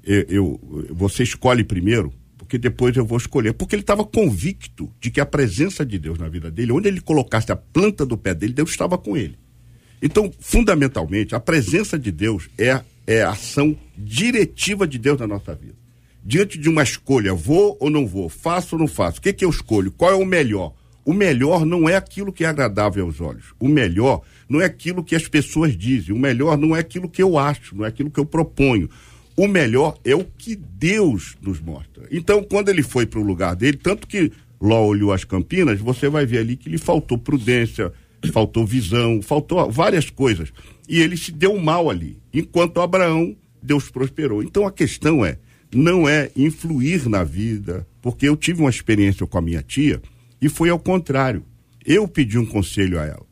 eu, 0.03 0.25
eu, 0.29 0.61
você 0.91 1.23
escolhe 1.23 1.65
primeiro, 1.65 2.13
porque 2.49 2.57
depois 2.57 2.97
eu 2.97 3.05
vou 3.05 3.19
escolher. 3.19 3.53
Porque 3.53 3.75
ele 3.75 3.83
estava 3.83 4.03
convicto 4.03 4.91
de 4.99 5.11
que 5.11 5.21
a 5.21 5.27
presença 5.27 5.85
de 5.85 5.99
Deus 5.99 6.19
na 6.19 6.31
vida 6.31 6.51
dele, 6.51 6.73
onde 6.73 6.89
ele 6.89 6.99
colocasse 6.99 7.53
a 7.53 7.57
planta 7.57 8.07
do 8.07 8.17
pé 8.17 8.35
dele, 8.35 8.55
Deus 8.55 8.71
estava 8.71 8.97
com 8.97 9.15
ele. 9.15 9.39
Então, 10.01 10.33
fundamentalmente, 10.41 11.35
a 11.35 11.41
presença 11.41 11.99
de 11.99 12.11
Deus 12.11 12.49
é, 12.57 12.81
é 13.07 13.21
a 13.21 13.33
ação 13.33 13.77
diretiva 13.95 14.89
de 14.89 14.99
Deus 14.99 15.21
na 15.21 15.27
nossa 15.27 15.55
vida. 15.55 15.75
Diante 16.25 16.57
de 16.57 16.71
uma 16.71 16.83
escolha, 16.83 17.35
vou 17.35 17.77
ou 17.79 17.91
não 17.91 18.07
vou, 18.07 18.31
faço 18.31 18.77
ou 18.77 18.81
não 18.81 18.89
faço, 18.89 19.19
o 19.19 19.23
que, 19.23 19.33
que 19.33 19.45
eu 19.45 19.51
escolho? 19.51 19.93
Qual 19.93 20.11
é 20.11 20.15
o 20.15 20.25
melhor? 20.25 20.73
O 21.05 21.13
melhor 21.13 21.67
não 21.67 21.87
é 21.87 21.97
aquilo 21.97 22.33
que 22.33 22.45
é 22.45 22.47
agradável 22.47 23.05
aos 23.05 23.21
olhos. 23.21 23.53
O 23.61 23.69
melhor 23.69 24.23
não 24.49 24.61
é 24.61 24.65
aquilo 24.65 25.05
que 25.05 25.15
as 25.15 25.29
pessoas 25.29 25.77
dizem. 25.77 26.15
O 26.15 26.19
melhor 26.19 26.57
não 26.57 26.75
é 26.75 26.81
aquilo 26.81 27.09
que 27.11 27.23
eu 27.23 27.39
acho, 27.39 27.77
não 27.77 27.85
é 27.85 27.89
aquilo 27.89 28.11
que 28.11 28.21
eu 28.21 28.27
proponho. 28.27 28.89
O 29.39 29.47
melhor 29.47 29.97
é 30.05 30.17
o 30.17 30.25
que 30.25 30.57
Deus 30.57 31.37
nos 31.41 31.61
mostra. 31.61 32.09
Então, 32.11 32.43
quando 32.43 32.71
ele 32.71 32.83
foi 32.83 33.07
para 33.07 33.21
o 33.21 33.23
lugar 33.23 33.55
dele, 33.55 33.77
tanto 33.77 34.09
que 34.09 34.33
Ló 34.61 34.85
olhou 34.85 35.13
as 35.13 35.23
Campinas, 35.23 35.79
você 35.79 36.09
vai 36.09 36.27
ver 36.27 36.39
ali 36.39 36.57
que 36.57 36.69
lhe 36.69 36.77
faltou 36.77 37.17
prudência, 37.17 37.93
faltou 38.33 38.67
visão, 38.67 39.23
faltou 39.23 39.71
várias 39.71 40.11
coisas. 40.11 40.53
E 40.89 41.01
ele 41.01 41.17
se 41.17 41.31
deu 41.31 41.57
mal 41.57 41.89
ali. 41.89 42.19
Enquanto 42.35 42.81
Abraão, 42.81 43.37
Deus 43.63 43.89
prosperou. 43.89 44.43
Então 44.43 44.67
a 44.67 44.73
questão 44.73 45.25
é, 45.25 45.39
não 45.73 46.09
é 46.09 46.33
influir 46.35 47.09
na 47.09 47.23
vida, 47.23 47.87
porque 48.03 48.29
eu 48.29 48.37
tive 48.37 48.61
uma 48.61 48.71
experiência 48.71 49.25
com 49.25 49.39
a 49.39 49.43
minha 49.43 49.63
tia 49.63 50.03
e 50.43 50.49
foi 50.49 50.69
ao 50.69 50.81
contrário. 50.81 51.45
Eu 51.87 52.09
pedi 52.09 52.39
um 52.39 52.45
conselho 52.45 52.99
a 52.99 53.05
ela. 53.05 53.27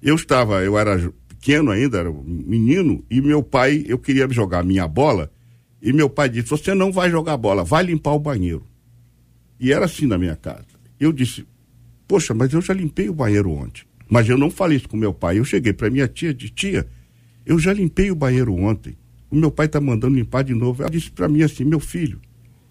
Eu 0.00 0.14
estava, 0.14 0.62
eu 0.62 0.78
era 0.78 1.12
pequeno 1.28 1.70
ainda, 1.70 1.98
era 1.98 2.10
um 2.10 2.24
menino, 2.24 3.04
e 3.10 3.20
meu 3.20 3.42
pai, 3.42 3.84
eu 3.86 3.98
queria 3.98 4.26
jogar 4.30 4.64
minha 4.64 4.88
bola, 4.88 5.30
e 5.84 5.92
meu 5.92 6.08
pai 6.08 6.30
disse: 6.30 6.48
Você 6.48 6.74
não 6.74 6.90
vai 6.90 7.10
jogar 7.10 7.36
bola, 7.36 7.62
vai 7.62 7.84
limpar 7.84 8.12
o 8.12 8.18
banheiro. 8.18 8.64
E 9.60 9.70
era 9.70 9.84
assim 9.84 10.06
na 10.06 10.16
minha 10.16 10.34
casa. 10.34 10.64
Eu 10.98 11.12
disse: 11.12 11.46
Poxa, 12.08 12.32
mas 12.32 12.54
eu 12.54 12.62
já 12.62 12.72
limpei 12.72 13.10
o 13.10 13.14
banheiro 13.14 13.50
ontem. 13.50 13.84
Mas 14.08 14.26
eu 14.26 14.38
não 14.38 14.50
falei 14.50 14.78
isso 14.78 14.88
com 14.88 14.96
meu 14.96 15.12
pai. 15.12 15.38
Eu 15.38 15.44
cheguei 15.44 15.74
para 15.74 15.90
minha 15.90 16.08
tia, 16.08 16.32
de 16.32 16.48
tia, 16.48 16.86
eu 17.44 17.58
já 17.58 17.72
limpei 17.72 18.10
o 18.10 18.14
banheiro 18.14 18.54
ontem. 18.54 18.96
O 19.30 19.36
meu 19.36 19.50
pai 19.50 19.66
está 19.66 19.78
mandando 19.78 20.16
limpar 20.16 20.42
de 20.42 20.54
novo. 20.54 20.82
Ela 20.82 20.90
disse 20.90 21.10
para 21.10 21.28
mim 21.28 21.42
assim: 21.42 21.64
Meu 21.64 21.80
filho, 21.80 22.18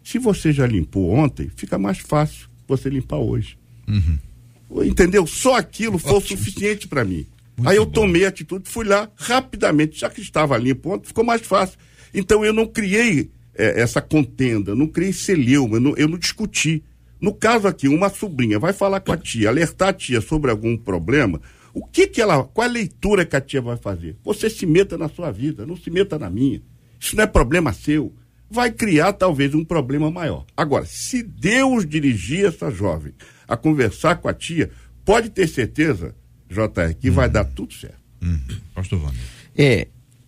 se 0.03 0.17
você 0.17 0.51
já 0.51 0.65
limpou 0.65 1.11
ontem, 1.11 1.51
fica 1.55 1.77
mais 1.77 1.99
fácil 1.99 2.49
você 2.67 2.89
limpar 2.89 3.17
hoje. 3.17 3.59
Uhum. 3.87 4.83
Entendeu? 4.85 5.27
Só 5.27 5.55
aquilo 5.55 5.99
foi 5.99 6.13
o 6.13 6.21
suficiente 6.21 6.87
para 6.87 7.05
mim. 7.05 7.27
Muito 7.55 7.69
Aí 7.69 7.77
eu 7.77 7.85
bom. 7.85 7.91
tomei 7.91 8.25
a 8.25 8.29
atitude, 8.29 8.67
fui 8.67 8.85
lá 8.85 9.07
rapidamente, 9.15 9.99
já 9.99 10.09
que 10.09 10.19
estava 10.19 10.57
limpo 10.57 10.91
ontem, 10.91 11.07
ficou 11.07 11.23
mais 11.23 11.41
fácil. 11.43 11.77
Então 12.13 12.45
eu 12.45 12.53
não 12.53 12.67
criei 12.67 13.31
é, 13.55 13.81
essa 13.81 14.01
contenda, 14.01 14.75
não 14.75 14.87
criei 14.87 15.13
celeuma, 15.13 15.77
eu 15.77 15.81
não, 15.81 15.97
eu 15.97 16.07
não 16.07 16.17
discuti. 16.17 16.83
No 17.19 17.33
caso 17.33 17.67
aqui, 17.67 17.87
uma 17.87 18.09
sobrinha 18.09 18.59
vai 18.59 18.73
falar 18.73 18.99
com 18.99 19.11
a 19.11 19.17
tia, 19.17 19.49
alertar 19.49 19.89
a 19.89 19.93
tia 19.93 20.19
sobre 20.19 20.51
algum 20.51 20.75
problema, 20.75 21.39
o 21.73 21.83
que 21.83 22.05
que 22.05 22.21
ela, 22.21 22.43
qual 22.43 22.67
a 22.67 22.71
leitura 22.71 23.25
que 23.25 23.35
a 23.35 23.41
tia 23.41 23.61
vai 23.61 23.77
fazer? 23.77 24.15
Você 24.23 24.49
se 24.49 24.65
meta 24.65 24.97
na 24.97 25.09
sua 25.09 25.31
vida, 25.31 25.65
não 25.65 25.75
se 25.75 25.89
meta 25.89 26.19
na 26.19 26.29
minha. 26.29 26.61
Isso 26.99 27.15
não 27.15 27.23
é 27.23 27.27
problema 27.27 27.73
seu. 27.73 28.13
Vai 28.49 28.71
criar 28.71 29.13
talvez 29.13 29.55
um 29.55 29.65
problema 29.65 30.11
maior. 30.11 30.45
Agora, 30.55 30.85
se 30.85 31.23
Deus 31.23 31.87
dirigir 31.87 32.45
essa 32.45 32.69
jovem 32.69 33.13
a 33.47 33.57
conversar 33.57 34.17
com 34.17 34.27
a 34.27 34.33
tia, 34.33 34.69
pode 35.03 35.29
ter 35.29 35.47
certeza, 35.47 36.13
JR, 36.47 36.93
que 36.99 37.09
uhum. 37.09 37.15
vai 37.15 37.29
dar 37.29 37.45
tudo 37.45 37.73
certo. 37.73 37.97
Uhum. 38.21 38.39
Pastor 38.75 39.01
Wander. 39.01 39.21
É, 39.57 39.87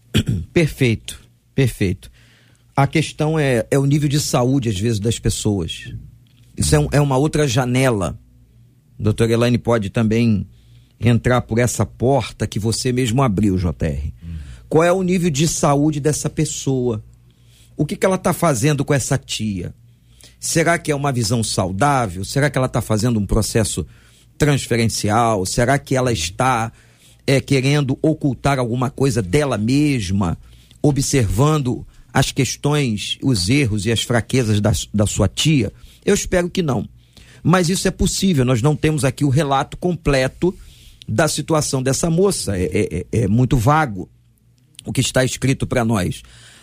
perfeito, 0.52 1.22
perfeito. 1.56 2.12
A 2.76 2.86
questão 2.86 3.40
é, 3.40 3.66
é 3.72 3.80
o 3.80 3.86
nível 3.86 4.10
de 4.10 4.20
saúde, 4.20 4.70
às 4.70 4.78
vezes, 4.78 5.00
das 5.00 5.18
pessoas. 5.18 5.94
Isso 6.58 6.76
é, 6.76 6.80
um, 6.80 6.88
é 6.92 7.02
uma 7.02 7.18
outra 7.18 7.48
janela. 7.48 8.20
Doutora 9.00 9.32
Elaine 9.32 9.58
pode 9.58 9.90
também 9.90 10.46
entrar 11.00 11.42
por 11.42 11.58
essa 11.58 11.86
porta 11.86 12.46
que 12.46 12.60
você 12.60 12.92
mesmo 12.92 13.24
abriu, 13.24 13.58
JR. 13.58 13.64
Uhum. 13.82 14.36
Qual 14.68 14.84
é 14.84 14.92
o 14.92 15.02
nível 15.02 15.30
de 15.30 15.48
saúde 15.48 16.00
dessa 16.00 16.30
pessoa? 16.30 17.04
O 17.78 17.86
que, 17.86 17.96
que 17.96 18.06
ela 18.06 18.16
está 18.16 18.34
fazendo 18.34 18.84
com 18.84 18.94
essa 18.94 19.18
tia? 19.18 19.74
Será 20.40 20.78
que 20.78 20.92
é 20.92 20.96
uma 20.96 21.12
visão 21.12 21.44
saudável? 21.44 22.24
Será 22.24 22.50
que 22.50 22.58
ela 22.58 22.68
está 22.68 22.82
fazendo 22.82 23.20
um 23.20 23.26
processo 23.26 23.86
transferencial? 24.38 25.46
Será 25.46 25.80
que 25.80 25.96
ela 25.96 26.12
está 26.12 26.72
é, 27.26 27.42
querendo 27.42 27.98
ocultar 28.02 28.60
alguma 28.60 28.90
coisa 28.90 29.22
dela 29.22 29.58
mesma, 29.58 30.38
observando 30.88 31.86
as 32.14 32.32
questões, 32.32 33.18
os 33.22 33.50
erros 33.50 33.86
e 33.86 33.92
as 33.92 34.04
fraquezas 34.04 34.62
da, 34.62 34.72
da 34.94 35.08
sua 35.08 35.28
tia? 35.28 35.72
Eu 36.06 36.14
espero 36.14 36.50
que 36.50 36.62
não. 36.62 36.88
Mas 37.44 37.70
isso 37.70 37.88
é 37.88 37.92
possível, 37.92 38.46
nós 38.46 38.62
não 38.62 38.76
temos 38.76 39.04
aqui 39.04 39.24
o 39.24 39.30
relato 39.30 39.78
completo 39.78 40.56
da 41.08 41.28
situação 41.28 41.82
dessa 41.82 42.10
moça. 42.10 42.58
É, 42.58 42.64
é, 42.64 43.06
é, 43.12 43.22
é 43.24 43.28
muito 43.28 43.58
vago 43.58 44.10
o 44.86 44.92
que 44.92 45.02
está 45.02 45.24
escrito 45.24 45.66
para 45.66 45.84
nós. 45.84 46.22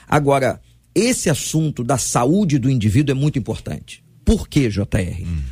Agora, 0.08 0.60
esse 0.94 1.28
assunto 1.30 1.82
da 1.82 1.98
saúde 1.98 2.58
do 2.58 2.70
indivíduo 2.70 3.12
é 3.12 3.18
muito 3.18 3.38
importante. 3.38 4.04
Por 4.24 4.48
quê, 4.48 4.68
JR? 4.68 5.24
Hum. 5.24 5.42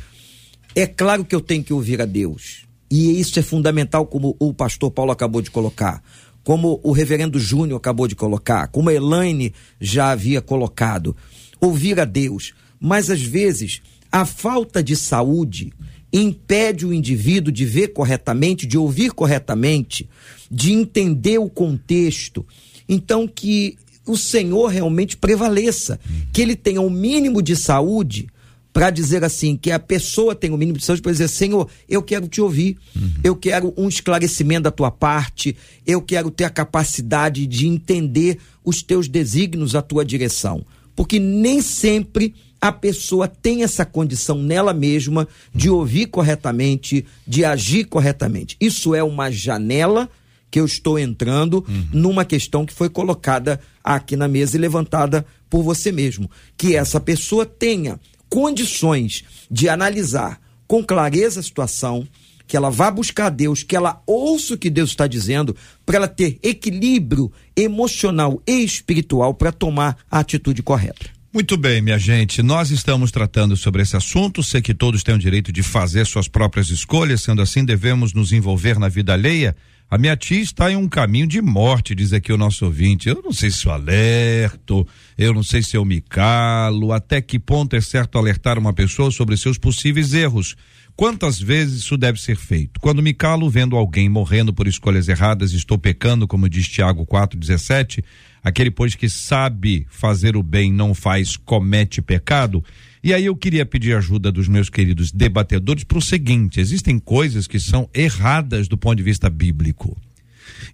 É 0.73 0.87
claro 0.87 1.25
que 1.25 1.35
eu 1.35 1.41
tenho 1.41 1.63
que 1.63 1.73
ouvir 1.73 2.01
a 2.01 2.05
Deus. 2.05 2.65
E 2.89 3.19
isso 3.19 3.39
é 3.39 3.41
fundamental, 3.41 4.05
como 4.05 4.35
o 4.39 4.53
pastor 4.53 4.91
Paulo 4.91 5.11
acabou 5.11 5.41
de 5.41 5.49
colocar, 5.49 6.03
como 6.43 6.79
o 6.83 6.91
reverendo 6.91 7.39
Júnior 7.39 7.77
acabou 7.77 8.07
de 8.07 8.15
colocar, 8.15 8.67
como 8.67 8.89
a 8.89 8.93
Elaine 8.93 9.53
já 9.79 10.11
havia 10.11 10.41
colocado. 10.41 11.15
Ouvir 11.59 11.99
a 11.99 12.05
Deus. 12.05 12.53
Mas 12.79 13.09
às 13.09 13.21
vezes, 13.21 13.81
a 14.11 14.25
falta 14.25 14.83
de 14.83 14.95
saúde 14.95 15.71
impede 16.11 16.85
o 16.85 16.93
indivíduo 16.93 17.51
de 17.51 17.65
ver 17.65 17.89
corretamente, 17.89 18.65
de 18.65 18.77
ouvir 18.77 19.11
corretamente, 19.11 20.09
de 20.49 20.73
entender 20.73 21.37
o 21.37 21.49
contexto. 21.49 22.45
Então, 22.89 23.27
que 23.27 23.77
o 24.05 24.17
Senhor 24.17 24.67
realmente 24.67 25.15
prevaleça, 25.15 25.99
que 26.33 26.41
ele 26.41 26.55
tenha 26.55 26.81
o 26.81 26.87
um 26.87 26.89
mínimo 26.89 27.41
de 27.41 27.55
saúde 27.55 28.27
para 28.73 28.89
dizer 28.89 29.23
assim, 29.23 29.57
que 29.57 29.71
a 29.71 29.79
pessoa 29.79 30.33
tenha 30.33 30.53
o 30.53 30.57
mínimo 30.57 30.77
de 30.77 30.85
saúde 30.85 31.01
para 31.01 31.11
dizer, 31.11 31.27
Senhor, 31.27 31.67
eu 31.89 32.01
quero 32.01 32.27
te 32.27 32.39
ouvir, 32.39 32.77
uhum. 32.95 33.11
eu 33.23 33.35
quero 33.35 33.73
um 33.75 33.87
esclarecimento 33.87 34.63
da 34.63 34.71
tua 34.71 34.89
parte, 34.89 35.55
eu 35.85 36.01
quero 36.01 36.31
ter 36.31 36.45
a 36.45 36.49
capacidade 36.49 37.45
de 37.45 37.67
entender 37.67 38.37
os 38.63 38.81
teus 38.81 39.07
desígnios, 39.07 39.75
a 39.75 39.81
tua 39.81 40.05
direção. 40.05 40.65
Porque 40.95 41.19
nem 41.19 41.61
sempre 41.61 42.33
a 42.61 42.71
pessoa 42.71 43.27
tem 43.27 43.63
essa 43.63 43.85
condição 43.85 44.37
nela 44.37 44.73
mesma 44.73 45.27
de 45.53 45.69
ouvir 45.69 46.05
corretamente, 46.05 47.05
de 47.27 47.43
agir 47.43 47.85
corretamente. 47.85 48.55
Isso 48.61 48.93
é 48.93 49.03
uma 49.03 49.31
janela 49.31 50.07
que 50.49 50.59
eu 50.59 50.65
estou 50.65 50.99
entrando 50.99 51.65
uhum. 51.67 51.87
numa 51.91 52.23
questão 52.23 52.65
que 52.65 52.73
foi 52.73 52.89
colocada 52.89 53.59
aqui 53.83 54.15
na 54.15 54.27
mesa 54.27 54.57
e 54.57 54.59
levantada 54.59 55.25
por 55.49 55.63
você 55.63 55.91
mesmo. 55.91 56.29
Que 56.55 56.75
essa 56.75 56.99
pessoa 56.99 57.45
tenha 57.45 57.99
condições 58.31 59.25
de 59.51 59.67
analisar 59.67 60.39
com 60.65 60.81
clareza 60.81 61.41
a 61.41 61.43
situação, 61.43 62.07
que 62.47 62.55
ela 62.55 62.69
vá 62.69 62.89
buscar 62.89 63.29
Deus, 63.29 63.61
que 63.61 63.75
ela 63.75 64.01
ouça 64.07 64.53
o 64.53 64.57
que 64.57 64.69
Deus 64.69 64.91
está 64.91 65.05
dizendo, 65.05 65.53
para 65.85 65.97
ela 65.97 66.07
ter 66.07 66.39
equilíbrio 66.41 67.29
emocional 67.57 68.41
e 68.47 68.63
espiritual 68.63 69.33
para 69.33 69.51
tomar 69.51 69.97
a 70.09 70.19
atitude 70.19 70.63
correta. 70.63 71.09
Muito 71.33 71.57
bem, 71.57 71.81
minha 71.81 71.99
gente. 71.99 72.41
Nós 72.41 72.71
estamos 72.71 73.11
tratando 73.11 73.55
sobre 73.57 73.81
esse 73.81 73.97
assunto. 73.97 74.41
Sei 74.41 74.61
que 74.61 74.73
todos 74.73 75.03
têm 75.03 75.15
o 75.15 75.19
direito 75.19 75.51
de 75.51 75.61
fazer 75.61 76.05
suas 76.05 76.29
próprias 76.29 76.69
escolhas, 76.69 77.21
sendo 77.21 77.41
assim, 77.41 77.65
devemos 77.65 78.13
nos 78.13 78.31
envolver 78.31 78.79
na 78.79 78.87
vida 78.87 79.13
alheia 79.13 79.55
a 79.91 79.97
minha 79.97 80.15
tia 80.15 80.39
está 80.39 80.71
em 80.71 80.77
um 80.77 80.87
caminho 80.87 81.27
de 81.27 81.41
morte, 81.41 81.93
diz 81.93 82.13
aqui 82.13 82.31
o 82.31 82.37
nosso 82.37 82.63
ouvinte. 82.63 83.09
Eu 83.09 83.21
não 83.21 83.33
sei 83.33 83.51
se 83.51 83.65
eu 83.65 83.73
alerto, 83.73 84.87
eu 85.17 85.33
não 85.33 85.43
sei 85.43 85.61
se 85.61 85.75
eu 85.75 85.83
me 85.83 85.99
calo, 85.99 86.93
até 86.93 87.21
que 87.21 87.37
ponto 87.37 87.75
é 87.75 87.81
certo 87.81 88.17
alertar 88.17 88.57
uma 88.57 88.71
pessoa 88.71 89.11
sobre 89.11 89.35
seus 89.35 89.57
possíveis 89.57 90.13
erros. 90.13 90.55
Quantas 90.95 91.41
vezes 91.41 91.81
isso 91.81 91.97
deve 91.97 92.21
ser 92.21 92.37
feito? 92.37 92.79
Quando 92.79 93.03
me 93.03 93.13
calo 93.13 93.49
vendo 93.49 93.75
alguém 93.75 94.07
morrendo 94.07 94.53
por 94.53 94.65
escolhas 94.65 95.09
erradas, 95.09 95.51
estou 95.51 95.77
pecando, 95.77 96.25
como 96.25 96.47
diz 96.47 96.69
Tiago 96.69 97.05
4,17, 97.05 98.01
aquele 98.41 98.71
pois 98.71 98.95
que 98.95 99.09
sabe 99.09 99.85
fazer 99.89 100.37
o 100.37 100.43
bem 100.43 100.71
não 100.71 100.93
faz, 100.93 101.35
comete 101.35 102.01
pecado. 102.01 102.63
E 103.03 103.13
aí 103.13 103.25
eu 103.25 103.35
queria 103.35 103.65
pedir 103.65 103.95
ajuda 103.95 104.31
dos 104.31 104.47
meus 104.47 104.69
queridos 104.69 105.11
debatedores 105.11 105.83
para 105.83 105.97
o 105.97 106.01
seguinte: 106.01 106.59
existem 106.59 106.99
coisas 106.99 107.47
que 107.47 107.59
são 107.59 107.89
erradas 107.93 108.67
do 108.67 108.77
ponto 108.77 108.97
de 108.97 109.03
vista 109.03 109.29
bíblico. 109.29 109.97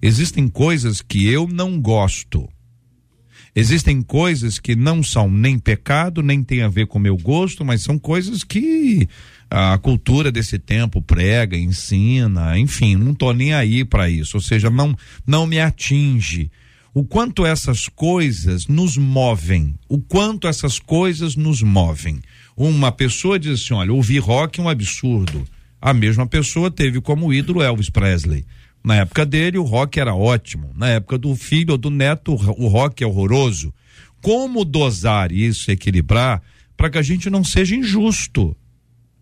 Existem 0.01 0.47
coisas 0.47 1.01
que 1.01 1.27
eu 1.27 1.47
não 1.47 1.79
gosto. 1.79 2.47
Existem 3.55 4.03
coisas 4.03 4.59
que 4.59 4.75
não 4.75 5.01
são 5.01 5.31
nem 5.31 5.57
pecado, 5.57 6.21
nem 6.21 6.43
tem 6.43 6.61
a 6.61 6.67
ver 6.67 6.85
com 6.85 6.99
meu 6.99 7.17
gosto, 7.17 7.65
mas 7.65 7.81
são 7.81 7.97
coisas 7.97 8.43
que 8.43 9.07
a 9.49 9.77
cultura 9.79 10.31
desse 10.31 10.59
tempo 10.59 11.01
prega, 11.01 11.57
ensina, 11.57 12.59
enfim, 12.59 12.95
não 12.95 13.15
tô 13.15 13.33
nem 13.33 13.53
aí 13.53 13.83
para 13.83 14.09
isso, 14.09 14.37
ou 14.37 14.41
seja, 14.41 14.69
não 14.69 14.95
não 15.25 15.47
me 15.47 15.59
atinge. 15.59 16.51
O 16.99 17.03
quanto 17.03 17.45
essas 17.45 17.87
coisas 17.87 18.65
nos 18.65 18.97
movem, 18.97 19.75
o 19.87 19.99
quanto 19.99 20.47
essas 20.47 20.79
coisas 20.79 21.35
nos 21.35 21.61
movem. 21.61 22.19
Uma 22.55 22.91
pessoa 22.91 23.37
diz 23.37 23.61
assim: 23.61 23.75
olha, 23.75 23.93
ouvir 23.93 24.17
rock 24.17 24.59
é 24.59 24.63
um 24.63 24.67
absurdo. 24.67 25.47
A 25.79 25.93
mesma 25.93 26.25
pessoa 26.25 26.71
teve 26.71 26.99
como 26.99 27.31
ídolo 27.31 27.61
Elvis 27.61 27.91
Presley. 27.91 28.43
Na 28.83 28.95
época 28.95 29.27
dele, 29.27 29.59
o 29.59 29.63
rock 29.63 29.99
era 29.99 30.15
ótimo. 30.15 30.71
Na 30.75 30.89
época 30.89 31.19
do 31.19 31.35
filho 31.35 31.73
ou 31.73 31.77
do 31.77 31.91
neto, 31.91 32.33
o 32.33 32.67
rock 32.67 33.03
é 33.03 33.05
horroroso. 33.05 33.71
Como 34.19 34.65
dosar 34.65 35.31
isso, 35.31 35.69
equilibrar, 35.69 36.41
para 36.75 36.89
que 36.89 36.97
a 36.97 37.03
gente 37.03 37.29
não 37.29 37.43
seja 37.43 37.75
injusto, 37.75 38.57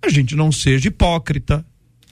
a 0.01 0.07
gente 0.07 0.33
não 0.33 0.49
seja 0.49 0.87
hipócrita, 0.87 1.65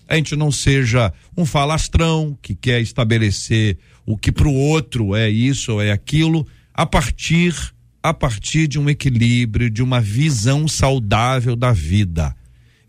a 0.09 0.17
gente 0.17 0.35
não 0.35 0.51
seja 0.51 1.13
um 1.37 1.45
falastrão 1.45 2.37
que 2.41 2.53
quer 2.53 2.81
estabelecer 2.81 3.77
o 4.05 4.17
que 4.17 4.31
para 4.31 4.47
o 4.47 4.53
outro 4.53 5.15
é 5.15 5.29
isso 5.29 5.73
ou 5.73 5.81
é 5.81 5.91
aquilo, 5.91 6.45
a 6.73 6.85
partir 6.85 7.73
a 8.03 8.13
partir 8.13 8.67
de 8.67 8.77
um 8.77 8.89
equilíbrio, 8.89 9.69
de 9.69 9.81
uma 9.81 10.01
visão 10.01 10.67
saudável 10.67 11.55
da 11.55 11.71
vida. 11.71 12.35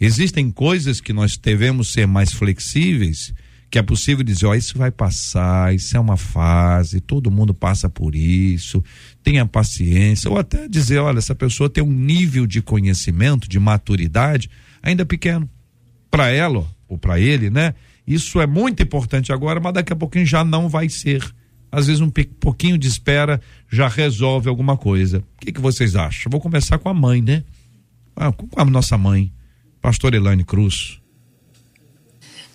Existem 0.01 0.51
coisas 0.51 1.01
que 1.01 1.13
nós 1.13 1.37
devemos 1.37 1.93
ser 1.93 2.05
mais 2.05 2.33
flexíveis, 2.33 3.33
que 3.71 3.79
é 3.79 3.83
possível 3.83 4.25
dizer, 4.25 4.47
ó, 4.47 4.51
oh, 4.51 4.55
isso 4.57 4.77
vai 4.77 4.91
passar, 4.91 5.73
isso 5.73 5.97
é 5.97 6.01
uma 6.01 6.17
fase, 6.17 7.01
todo 7.01 7.31
mundo 7.31 7.55
passa 7.55 7.89
por 7.89 8.17
isso, 8.17 8.83
tenha 9.23 9.47
paciência, 9.47 10.29
ou 10.29 10.37
até 10.37 10.69
dizer, 10.69 10.99
olha, 10.99 11.19
essa 11.19 11.35
pessoa 11.35 11.71
tem 11.71 11.83
um 11.83 11.93
nível 11.93 12.45
de 12.45 12.61
conhecimento, 12.61 13.49
de 13.49 13.61
maturidade 13.61 14.51
ainda 14.83 15.07
pequeno. 15.07 15.49
Para 16.11 16.29
ela 16.29 16.67
ou 16.89 16.99
para 16.99 17.21
ele, 17.21 17.51
né? 17.51 17.75
Isso 18.07 18.41
é 18.41 18.47
muito 18.47 18.83
importante 18.83 19.33
agora, 19.33 19.61
mas 19.61 19.75
daqui 19.75 19.93
a 19.93 19.97
pouquinho 19.97 20.27
já 20.27 20.45
não 20.45 20.69
vai 20.69 20.89
ser 20.89 21.25
às 21.75 21.89
vezes 21.89 22.01
um 22.01 22.11
pouquinho 22.11 22.79
de 22.79 22.87
espera 22.87 23.41
já 23.69 23.89
resolve 23.89 24.49
alguma 24.49 24.77
coisa. 24.77 25.19
O 25.19 25.45
que, 25.45 25.53
que 25.53 25.61
vocês 25.61 25.97
acham? 25.97 26.31
Vou 26.31 26.41
começar 26.41 26.79
com 26.79 26.89
a 26.89 26.95
mãe, 26.95 27.21
né? 27.21 27.43
Ah, 28.15 28.31
com 28.31 28.49
a 28.57 28.65
nossa 28.65 28.97
mãe, 28.97 29.33
pastor 29.81 30.15
Elaine 30.15 30.45
Cruz. 30.45 31.01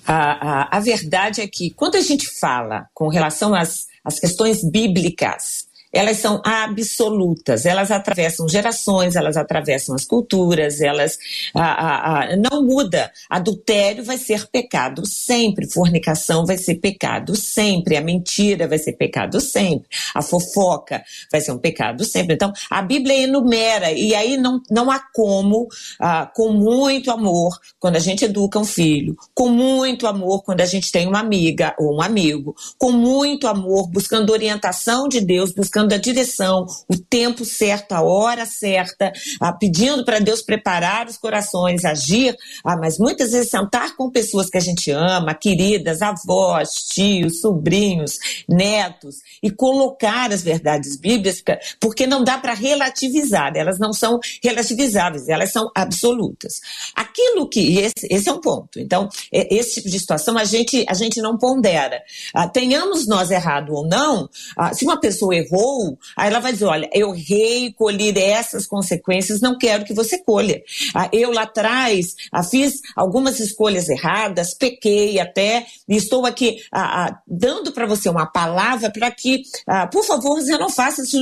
A, 0.07 0.15
a, 0.15 0.77
a 0.77 0.79
verdade 0.79 1.41
é 1.41 1.47
que 1.47 1.69
quando 1.71 1.95
a 1.95 2.01
gente 2.01 2.27
fala 2.39 2.87
com 2.93 3.09
relação 3.09 3.53
às, 3.53 3.87
às 4.05 4.19
questões 4.19 4.63
bíblicas, 4.63 5.67
elas 5.91 6.17
são 6.17 6.41
absolutas, 6.45 7.65
elas 7.65 7.89
atravessam 7.89 8.47
gerações, 8.47 9.15
elas 9.15 9.37
atravessam 9.37 9.95
as 9.95 10.05
culturas, 10.05 10.81
elas 10.81 11.17
a, 11.53 11.63
a, 11.63 12.23
a, 12.23 12.35
não 12.35 12.63
muda. 12.63 13.11
Adultério 13.29 14.03
vai 14.03 14.17
ser 14.17 14.47
pecado 14.47 15.05
sempre, 15.05 15.69
fornicação 15.69 16.45
vai 16.45 16.57
ser 16.57 16.75
pecado 16.75 17.35
sempre, 17.35 17.97
a 17.97 18.01
mentira 18.01 18.67
vai 18.67 18.77
ser 18.77 18.93
pecado 18.93 19.41
sempre, 19.41 19.87
a 20.13 20.21
fofoca 20.21 21.03
vai 21.31 21.41
ser 21.41 21.51
um 21.51 21.57
pecado 21.57 22.05
sempre. 22.05 22.35
Então, 22.35 22.53
a 22.69 22.81
Bíblia 22.81 23.23
enumera, 23.23 23.91
e 23.91 24.13
aí 24.13 24.37
não, 24.37 24.61
não 24.69 24.91
há 24.91 24.99
como, 25.13 25.67
ah, 25.99 26.29
com 26.35 26.51
muito 26.53 27.09
amor, 27.09 27.57
quando 27.79 27.95
a 27.95 27.99
gente 27.99 28.25
educa 28.25 28.59
um 28.59 28.65
filho, 28.65 29.15
com 29.33 29.49
muito 29.49 30.05
amor 30.05 30.43
quando 30.43 30.61
a 30.61 30.65
gente 30.65 30.91
tem 30.91 31.07
uma 31.07 31.19
amiga 31.19 31.73
ou 31.79 31.97
um 31.97 32.01
amigo, 32.01 32.55
com 32.77 32.91
muito 32.91 33.47
amor, 33.47 33.87
buscando 33.87 34.31
orientação 34.31 35.07
de 35.07 35.21
Deus, 35.21 35.51
buscando 35.51 35.78
buscando 35.79 35.93
a 35.93 35.97
direção, 35.97 36.65
o 36.89 36.97
tempo 36.97 37.45
certo, 37.45 37.93
a 37.93 38.01
hora 38.01 38.45
certa, 38.45 39.11
ah, 39.39 39.53
pedindo 39.53 40.03
para 40.03 40.19
Deus 40.19 40.41
preparar 40.41 41.07
os 41.07 41.17
corações, 41.17 41.85
agir, 41.85 42.35
ah, 42.63 42.75
mas 42.77 42.97
muitas 42.97 43.31
vezes 43.31 43.49
sentar 43.49 43.95
com 43.95 44.09
pessoas 44.09 44.49
que 44.49 44.57
a 44.57 44.61
gente 44.61 44.91
ama, 44.91 45.33
queridas, 45.33 46.01
avós, 46.01 46.73
tios, 46.89 47.39
sobrinhos, 47.39 48.17
netos, 48.47 49.17
e 49.41 49.49
colocar 49.49 50.31
as 50.31 50.41
verdades 50.41 50.97
bíblicas, 50.97 51.75
porque 51.79 52.05
não 52.05 52.23
dá 52.23 52.37
para 52.37 52.53
relativizar, 52.53 53.53
elas 53.55 53.79
não 53.79 53.93
são 53.93 54.19
relativizáveis, 54.43 55.29
elas 55.29 55.51
são 55.51 55.69
absolutas. 55.75 56.59
Aquilo 56.95 57.47
que, 57.47 57.79
esse, 57.79 58.07
esse 58.09 58.27
é 58.27 58.33
um 58.33 58.41
ponto, 58.41 58.79
então, 58.79 59.07
esse 59.31 59.75
tipo 59.75 59.89
de 59.89 59.99
situação 59.99 60.37
a 60.37 60.43
gente, 60.43 60.85
a 60.87 60.93
gente 60.93 61.21
não 61.21 61.37
pondera. 61.37 62.01
Ah, 62.33 62.47
tenhamos 62.47 63.07
nós 63.07 63.31
errado 63.31 63.73
ou 63.73 63.87
não, 63.87 64.29
ah, 64.57 64.73
se 64.73 64.83
uma 64.83 64.99
pessoa 64.99 65.35
errou, 65.35 65.68
aí 66.15 66.29
ela 66.29 66.39
vai 66.39 66.51
dizer: 66.51 66.65
olha, 66.65 66.89
eu 66.93 67.13
errei, 67.15 67.71
colhi 67.73 68.09
essas 68.17 68.65
consequências, 68.65 69.41
não 69.41 69.57
quero 69.57 69.85
que 69.85 69.93
você 69.93 70.17
colha. 70.17 70.61
Ah, 70.95 71.09
eu 71.11 71.31
lá 71.31 71.43
atrás 71.43 72.15
ah, 72.31 72.43
fiz 72.43 72.81
algumas 72.95 73.39
escolhas 73.39 73.89
erradas, 73.89 74.53
pequei 74.53 75.19
até, 75.19 75.65
e 75.87 75.95
estou 75.95 76.25
aqui 76.25 76.57
ah, 76.71 77.19
dando 77.27 77.71
para 77.71 77.85
você 77.85 78.09
uma 78.09 78.25
palavra 78.25 78.91
para 78.91 79.11
que, 79.11 79.43
por 79.91 80.03
favor, 80.03 80.41
você 80.41 80.57
não 80.57 80.69
faça 80.69 81.01
isso, 81.03 81.17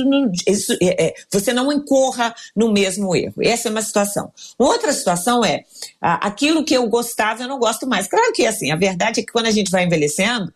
isso 0.46 0.72
é, 0.80 1.08
é, 1.08 1.14
você 1.30 1.52
não 1.52 1.72
incorra 1.72 2.34
no 2.54 2.72
mesmo 2.72 3.14
erro. 3.14 3.34
Essa 3.42 3.68
é 3.68 3.70
uma 3.70 3.82
situação. 3.82 4.32
Outra 4.58 4.92
situação 4.92 5.44
é 5.44 5.64
aquilo 6.00 6.64
que 6.64 6.74
eu 6.74 6.88
gostava, 6.88 7.42
eu 7.42 7.48
não 7.48 7.58
gosto 7.58 7.86
mais. 7.86 8.06
Claro 8.06 8.32
que 8.32 8.46
assim, 8.46 8.70
a 8.70 8.76
verdade 8.76 9.20
é 9.20 9.22
que 9.22 9.32
quando 9.32 9.46
a 9.46 9.50
gente 9.50 9.70
vai 9.70 9.84
envelhecendo, 9.84 10.52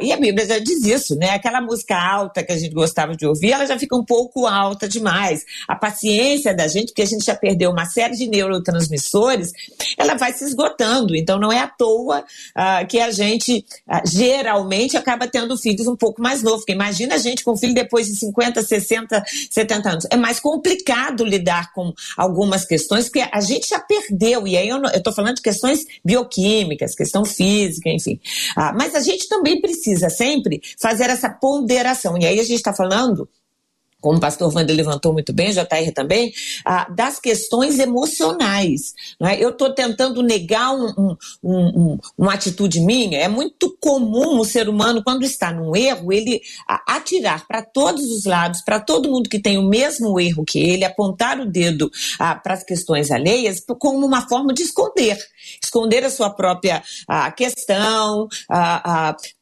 e 0.00 0.12
a 0.12 0.16
Bíblia 0.16 0.46
já 0.46 0.58
diz 0.58 0.84
isso, 0.84 1.14
né? 1.16 1.30
Aquela 1.30 1.60
música 1.60 1.96
alta 1.96 2.42
que 2.42 2.52
a 2.52 2.58
gente 2.58 2.74
gostava 2.74 3.14
de 3.14 3.26
ouvir, 3.28 3.52
ela 3.52 3.66
já 3.66 3.78
fica 3.78 3.96
um 3.96 4.04
pouco 4.04 4.46
alta 4.46 4.88
demais. 4.88 5.44
A 5.66 5.76
paciência 5.76 6.54
da 6.54 6.66
gente, 6.66 6.86
porque 6.86 7.02
a 7.02 7.06
gente 7.06 7.24
já 7.24 7.34
perdeu 7.34 7.70
uma 7.70 7.86
série 7.86 8.16
de 8.16 8.26
neurotransmissores, 8.26 9.52
ela 9.96 10.14
vai 10.14 10.32
se 10.32 10.44
esgotando. 10.44 11.16
Então 11.16 11.38
não 11.38 11.52
é 11.52 11.60
à 11.60 11.68
toa 11.68 12.20
uh, 12.20 12.86
que 12.88 13.00
a 13.00 13.10
gente 13.10 13.64
uh, 13.88 14.00
geralmente 14.06 14.96
acaba 14.96 15.26
tendo 15.26 15.56
filhos 15.56 15.86
um 15.86 15.96
pouco 15.96 16.20
mais 16.20 16.42
novos. 16.42 16.60
Porque 16.60 16.72
imagina 16.72 17.14
a 17.14 17.18
gente 17.18 17.44
com 17.44 17.56
filho 17.56 17.74
depois 17.74 18.06
de 18.06 18.16
50, 18.16 18.62
60, 18.62 19.22
70 19.50 19.90
anos. 19.90 20.06
É 20.10 20.16
mais 20.16 20.40
complicado 20.40 21.24
lidar 21.24 21.72
com 21.72 21.92
algumas 22.16 22.64
questões, 22.64 23.04
porque 23.04 23.26
a 23.30 23.40
gente 23.40 23.68
já 23.68 23.80
perdeu. 23.80 24.46
E 24.46 24.56
aí 24.56 24.68
eu 24.68 24.82
estou 24.86 25.12
falando 25.12 25.36
de 25.36 25.42
questões 25.42 25.84
bioquímicas, 26.04 26.94
questão 26.94 27.24
física, 27.24 27.88
enfim. 27.88 28.20
Uh, 28.56 28.76
mas 28.76 28.94
a 28.94 29.00
gente 29.00 29.28
também 29.28 29.60
precisa 29.60 30.08
sempre 30.10 30.60
fazer 30.78 31.10
essa 31.10 31.30
ponderação. 31.30 32.16
E 32.18 32.26
aí 32.26 32.38
a 32.38 32.44
gente 32.44 32.56
está 32.56 32.72
falando 32.72 33.17
como 34.00 34.18
o 34.18 34.20
pastor 34.20 34.52
Wander 34.54 34.76
levantou 34.76 35.12
muito 35.12 35.32
bem, 35.32 35.50
JR 35.50 35.92
também, 35.94 36.32
das 36.94 37.18
questões 37.18 37.78
emocionais. 37.78 38.94
É? 39.22 39.42
Eu 39.42 39.50
estou 39.50 39.74
tentando 39.74 40.22
negar 40.22 40.72
um, 40.74 41.16
um, 41.42 41.52
um, 41.52 41.98
uma 42.16 42.34
atitude 42.34 42.80
minha. 42.80 43.18
É 43.18 43.28
muito 43.28 43.76
comum 43.80 44.38
o 44.38 44.44
ser 44.44 44.68
humano, 44.68 45.02
quando 45.02 45.24
está 45.24 45.52
num 45.52 45.74
erro, 45.74 46.12
ele 46.12 46.40
atirar 46.86 47.46
para 47.46 47.62
todos 47.62 48.04
os 48.04 48.24
lados, 48.24 48.62
para 48.62 48.78
todo 48.78 49.10
mundo 49.10 49.28
que 49.28 49.40
tem 49.40 49.58
o 49.58 49.68
mesmo 49.68 50.18
erro 50.20 50.44
que 50.44 50.58
ele, 50.58 50.84
apontar 50.84 51.40
o 51.40 51.50
dedo 51.50 51.90
para 52.18 52.54
as 52.54 52.62
questões 52.62 53.10
alheias 53.10 53.62
como 53.78 54.06
uma 54.06 54.28
forma 54.28 54.52
de 54.52 54.62
esconder. 54.62 55.18
Esconder 55.62 56.04
a 56.04 56.10
sua 56.10 56.30
própria 56.30 56.82
ah, 57.06 57.30
questão, 57.30 58.28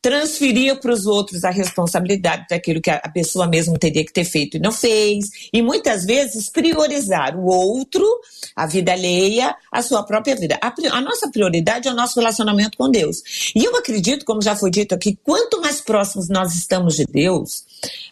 transferir 0.00 0.78
para 0.80 0.92
os 0.92 1.06
outros 1.06 1.44
a 1.44 1.50
responsabilidade 1.50 2.46
daquilo 2.48 2.80
que 2.80 2.90
a 2.90 3.10
pessoa 3.12 3.46
mesmo 3.46 3.78
teria 3.78 4.04
que 4.04 4.12
ter 4.12 4.24
feito 4.24 4.56
e 4.56 4.60
não 4.60 4.72
fez, 4.72 5.26
e 5.52 5.62
muitas 5.62 6.04
vezes 6.04 6.50
priorizar 6.50 7.36
o 7.36 7.46
outro, 7.46 8.04
a 8.54 8.66
vida 8.66 8.92
alheia, 8.92 9.54
a 9.70 9.82
sua 9.82 10.02
própria 10.02 10.36
vida. 10.36 10.58
A, 10.62 10.72
a 10.92 11.00
nossa 11.00 11.30
prioridade 11.30 11.88
é 11.88 11.90
o 11.90 11.94
nosso 11.94 12.18
relacionamento 12.18 12.76
com 12.76 12.90
Deus. 12.90 13.22
E 13.54 13.64
eu 13.64 13.76
acredito, 13.76 14.24
como 14.24 14.42
já 14.42 14.56
foi 14.56 14.70
dito 14.70 14.94
aqui, 14.94 15.18
quanto 15.22 15.60
mais 15.60 15.80
próximos 15.80 16.28
nós 16.28 16.54
estamos 16.54 16.96
de 16.96 17.04
Deus, 17.04 17.64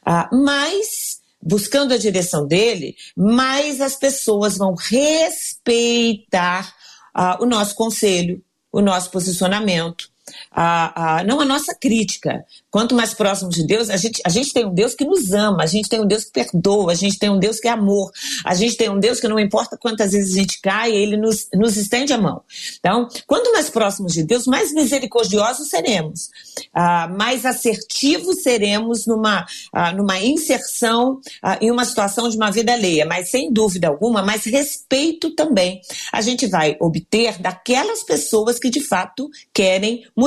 ah, 0.05 0.29
mais 0.33 1.25
buscando 1.44 1.92
a 1.92 1.99
direção 1.99 2.47
dele, 2.47 2.97
mais 3.14 3.81
as 3.81 3.97
pessoas 3.97 4.57
vão 4.57 4.75
respeitar 4.75 6.75
ah, 7.14 7.38
o 7.40 7.46
nosso 7.46 7.74
conselho, 7.74 8.42
o 8.72 8.81
nosso 8.81 9.11
posicionamento, 9.11 10.11
a, 10.51 11.18
a, 11.18 11.25
não 11.25 11.40
a 11.40 11.44
nossa 11.44 11.75
crítica. 11.75 12.44
Quanto 12.70 12.94
mais 12.94 13.14
próximo 13.14 13.51
de 13.51 13.66
Deus, 13.66 13.88
a 13.90 13.97
gente, 13.97 14.20
a 14.25 14.29
gente 14.29 14.53
tem 14.53 14.64
um 14.64 14.75
Deus 14.75 14.94
que 14.94 15.05
nos 15.05 15.33
ama, 15.33 15.62
a 15.62 15.66
gente 15.66 15.88
tem 15.88 16.01
um 16.01 16.07
Deus 16.07 16.25
que 16.25 16.33
perdoa, 16.33 16.92
a 16.92 16.94
gente 16.94 17.18
tem 17.18 17.31
um 17.31 17.38
Deus 17.38 17.61
que 17.61 17.68
é 17.68 17.70
amor, 17.70 18.11
a 18.44 18.55
gente 18.55 18.77
tem 18.77 18.88
um 18.88 18.99
Deus 18.99 19.20
que 19.20 19.29
não 19.29 19.38
importa 19.38 19.77
quantas 19.77 20.12
vezes 20.12 20.35
a 20.35 20.40
gente 20.40 20.61
cai, 20.61 20.92
ele 20.92 21.16
nos, 21.16 21.49
nos 21.55 21.77
estende 21.77 22.12
a 22.12 22.18
mão. 22.18 22.42
Então, 22.79 23.09
quanto 23.27 23.53
mais 23.53 23.70
próximos 23.70 24.12
de 24.12 24.25
Deus, 24.25 24.47
mais 24.47 24.73
misericordiosos 24.73 25.68
seremos, 25.68 26.31
ah, 26.73 27.09
mais 27.09 27.47
assertivos 27.47 28.42
seremos 28.42 29.07
numa, 29.07 29.47
ah, 29.73 29.92
numa 29.92 30.20
inserção 30.20 31.20
ah, 31.42 31.59
em 31.61 31.70
uma 31.70 31.85
situação 31.85 32.29
de 32.29 32.37
uma 32.37 32.51
vida 32.51 32.73
alheia, 32.73 33.07
mas 33.07 33.31
sem 33.31 33.53
dúvida 33.53 33.88
alguma, 33.88 34.23
mais 34.23 34.44
respeito 34.44 35.31
também 35.35 35.81
a 36.12 36.20
gente 36.20 36.47
vai 36.47 36.77
obter 36.81 37.40
daquelas 37.40 38.03
pessoas 38.03 38.59
que 38.59 38.70
de 38.70 38.81
fato 38.81 39.29
querem 39.53 40.07
mudar, 40.16 40.24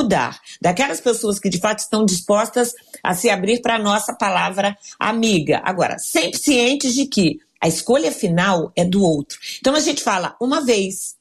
daquelas 0.60 1.00
pessoas 1.00 1.38
que 1.38 1.48
de 1.48 1.58
fato 1.58 1.80
estão 1.80 2.04
dispostas 2.04 2.72
a 3.02 3.14
se 3.14 3.30
abrir 3.30 3.60
para 3.60 3.76
a 3.76 3.78
nossa 3.78 4.14
palavra 4.14 4.76
amiga. 4.98 5.60
Agora, 5.64 5.98
sempre 5.98 6.38
cientes 6.38 6.94
de 6.94 7.06
que 7.06 7.38
a 7.60 7.68
escolha 7.68 8.12
final 8.12 8.72
é 8.76 8.84
do 8.84 9.02
outro. 9.02 9.38
Então 9.58 9.74
a 9.74 9.80
gente 9.80 10.02
fala 10.02 10.36
uma 10.40 10.64
vez, 10.64 11.16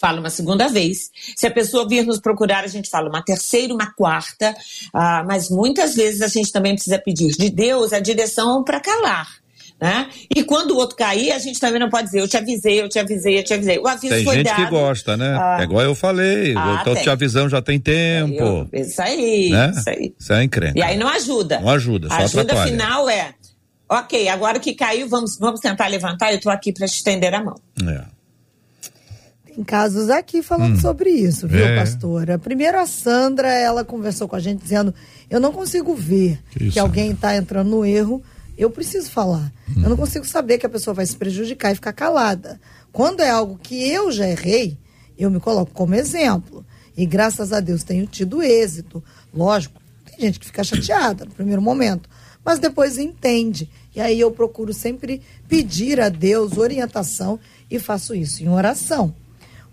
fala 0.00 0.18
uma 0.18 0.30
segunda 0.30 0.68
vez. 0.68 1.10
Se 1.36 1.46
a 1.46 1.50
pessoa 1.50 1.86
vir 1.86 2.06
nos 2.06 2.18
procurar, 2.18 2.64
a 2.64 2.68
gente 2.68 2.88
fala 2.88 3.08
uma 3.08 3.22
terceira, 3.22 3.74
uma 3.74 3.92
quarta. 3.92 4.56
Ah, 4.92 5.22
mas 5.26 5.50
muitas 5.50 5.94
vezes 5.94 6.22
a 6.22 6.28
gente 6.28 6.50
também 6.50 6.74
precisa 6.74 6.98
pedir 6.98 7.32
de 7.32 7.50
Deus 7.50 7.92
a 7.92 8.00
direção 8.00 8.64
para 8.64 8.80
calar. 8.80 9.28
Né? 9.80 10.08
E 10.36 10.44
quando 10.44 10.72
o 10.72 10.76
outro 10.76 10.94
cair, 10.94 11.32
a 11.32 11.38
gente 11.38 11.58
também 11.58 11.80
não 11.80 11.88
pode 11.88 12.04
dizer, 12.08 12.20
eu 12.20 12.28
te 12.28 12.36
avisei, 12.36 12.82
eu 12.82 12.86
te 12.88 12.98
avisei, 12.98 13.38
eu 13.38 13.42
te 13.42 13.54
avisei. 13.54 13.78
O 13.78 13.88
aviso 13.88 14.14
tem 14.14 14.24
foi 14.24 14.34
gente 14.34 14.46
dado. 14.46 14.56
que 14.64 14.70
gosta, 14.70 15.16
né? 15.16 15.34
Ah, 15.40 15.56
é 15.60 15.64
igual 15.64 15.80
eu 15.82 15.94
falei, 15.94 16.54
Ah, 16.54 16.76
eu 16.80 16.84
tô 16.84 16.94
tem. 16.94 17.02
te 17.04 17.08
avisando 17.08 17.48
já 17.48 17.62
tem 17.62 17.80
tempo. 17.80 18.34
eu- 18.34 18.68
isso 18.74 19.00
aí, 19.00 19.48
né? 19.48 19.72
isso 19.74 19.88
aí. 19.88 20.14
Isso 20.18 20.32
é 20.34 20.44
encrenca. 20.44 20.78
E 20.78 20.82
aí 20.82 20.98
não 20.98 21.08
ajuda. 21.08 21.60
Não 21.60 21.70
ajuda, 21.70 22.08
só 22.08 22.14
A 22.14 22.18
ajuda 22.18 22.42
atrapalha. 22.42 22.70
final 22.72 23.08
é, 23.08 23.32
ok, 23.88 24.28
agora 24.28 24.60
que 24.60 24.74
caiu, 24.74 25.08
vamos, 25.08 25.38
vamos 25.38 25.60
tentar 25.60 25.86
levantar, 25.86 26.30
eu 26.30 26.36
estou 26.36 26.52
aqui 26.52 26.74
para 26.74 26.86
te 26.86 26.96
estender 26.96 27.32
a 27.34 27.42
mão. 27.42 27.54
É. 27.88 28.02
Tem 29.46 29.64
casos 29.64 30.10
aqui 30.10 30.42
falando 30.42 30.74
Hum. 30.76 30.80
sobre 30.80 31.10
isso, 31.10 31.48
viu, 31.48 31.64
É. 31.64 31.76
pastora? 31.76 32.38
Primeiro 32.38 32.78
a 32.78 32.86
Sandra, 32.86 33.48
ela 33.50 33.84
conversou 33.84 34.28
com 34.28 34.36
a 34.36 34.40
gente 34.40 34.62
dizendo: 34.62 34.94
eu 35.28 35.40
não 35.40 35.52
consigo 35.52 35.94
ver 35.94 36.38
Que 36.50 36.70
que 36.70 36.78
alguém 36.78 37.12
está 37.12 37.34
entrando 37.36 37.68
no 37.70 37.84
erro, 37.84 38.22
eu 38.62 38.70
preciso 38.70 39.10
falar. 39.10 39.52
Eu 39.68 39.78
Hum. 39.78 39.88
não 39.90 39.96
consigo 39.96 40.26
saber 40.26 40.58
que 40.58 40.66
a 40.66 40.70
pessoa 40.70 40.94
vai 40.94 41.06
se 41.06 41.16
prejudicar 41.16 41.72
e 41.72 41.74
ficar 41.74 41.92
calada. 41.92 42.60
Quando 42.92 43.20
é 43.20 43.30
algo 43.30 43.58
que 43.62 43.88
eu 43.88 44.10
já 44.12 44.28
errei, 44.28 44.76
eu 45.18 45.30
me 45.30 45.40
coloco 45.40 45.72
como 45.72 45.94
exemplo. 45.94 46.64
E 46.96 47.06
graças 47.06 47.52
a 47.52 47.60
Deus 47.60 47.82
tenho 47.82 48.06
tido 48.06 48.42
êxito. 48.42 49.02
Lógico, 49.32 49.80
tem 50.04 50.26
gente 50.26 50.38
que 50.40 50.46
fica 50.46 50.62
chateada 50.64 51.24
no 51.24 51.30
primeiro 51.30 51.62
momento, 51.62 52.08
mas 52.44 52.58
depois 52.58 52.98
entende. 52.98 53.70
E 53.94 54.00
aí 54.00 54.20
eu 54.20 54.30
procuro 54.30 54.72
sempre 54.74 55.22
pedir 55.48 56.00
a 56.00 56.08
Deus 56.08 56.58
orientação 56.58 57.38
e 57.70 57.78
faço 57.78 58.14
isso 58.14 58.42
em 58.42 58.48
oração 58.48 59.14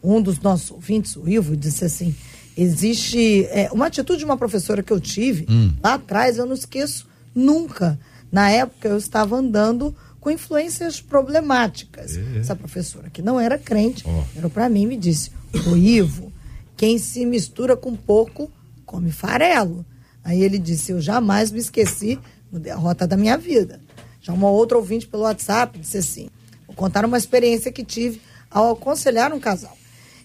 um 0.04 0.22
dos 0.22 0.40
nossos 0.40 0.72
ouvintes, 0.72 1.16
o 1.16 1.28
Ivo, 1.28 1.56
disse 1.58 1.84
assim: 1.86 2.16
existe 2.56 3.46
é, 3.50 3.70
uma 3.72 3.88
atitude 3.88 4.20
de 4.20 4.26
uma 4.26 4.38
professora 4.38 4.82
que 4.84 4.92
eu 4.94 5.00
tive 5.00 5.46
lá 5.84 5.96
atrás, 5.96 6.38
eu 6.38 6.46
não 6.46 6.54
esqueço 6.54 7.08
nunca. 7.34 8.00
Na 8.38 8.52
época 8.52 8.88
eu 8.88 9.00
estava 9.00 9.36
andando 9.36 9.96
com 10.20 10.30
influências 10.30 11.02
problemáticas. 11.02 12.20
Essa 12.40 12.56
professora 12.56 13.10
que 13.10 13.20
não 13.20 13.40
era 13.40 13.58
crente, 13.58 14.06
virou 14.32 14.52
para 14.52 14.70
mim 14.70 14.84
e 14.84 14.86
me 14.86 14.96
disse: 14.96 15.32
Ô 15.68 15.76
Ivo, 15.76 16.32
quem 16.76 17.00
se 17.00 17.26
mistura 17.26 17.76
com 17.76 17.96
pouco 17.96 18.52
come 18.86 19.12
farelo. 19.12 19.84
Aí 20.24 20.44
ele 20.44 20.60
disse: 20.60 20.92
Eu 20.92 21.02
jamais 21.02 21.50
me 21.50 21.58
esqueci 21.58 22.20
no 22.52 22.60
derrota 22.60 23.08
da 23.08 23.18
minha 23.18 23.40
vida. 23.40 23.82
Já 24.22 24.34
uma 24.34 24.52
outra 24.52 24.78
ouvinte 24.78 25.08
pelo 25.08 25.24
WhatsApp 25.24 25.80
disse 25.80 25.98
assim: 25.98 26.30
Vou 26.68 26.76
contar 26.76 27.06
uma 27.06 27.18
experiência 27.18 27.72
que 27.72 27.84
tive 27.84 28.22
ao 28.52 28.74
aconselhar 28.74 29.34
um 29.34 29.40
casal. 29.40 29.76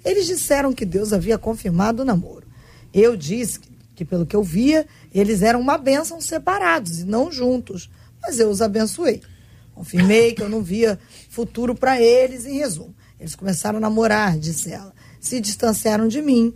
Eles 0.04 0.26
disseram 0.26 0.74
que 0.74 0.84
Deus 0.84 1.14
havia 1.14 1.38
confirmado 1.38 2.02
o 2.02 2.04
namoro. 2.04 2.46
Eu 2.92 3.16
disse 3.16 3.58
que, 3.58 3.70
que, 3.96 4.04
pelo 4.04 4.26
que 4.26 4.36
eu 4.36 4.42
via, 4.42 4.86
eles 5.14 5.40
eram 5.40 5.62
uma 5.62 5.78
bênção 5.78 6.20
separados 6.20 7.00
e 7.00 7.04
não 7.06 7.32
juntos. 7.32 7.88
Mas 8.22 8.38
eu 8.38 8.48
os 8.48 8.62
abençoei. 8.62 9.20
Confirmei 9.74 10.32
que 10.32 10.42
eu 10.42 10.48
não 10.48 10.62
via 10.62 10.98
futuro 11.28 11.74
para 11.74 12.00
eles, 12.00 12.46
em 12.46 12.58
resumo. 12.58 12.94
Eles 13.18 13.34
começaram 13.34 13.78
a 13.78 13.80
namorar, 13.80 14.38
disse 14.38 14.72
ela. 14.72 14.92
Se 15.20 15.40
distanciaram 15.40 16.08
de 16.08 16.20
mim, 16.20 16.52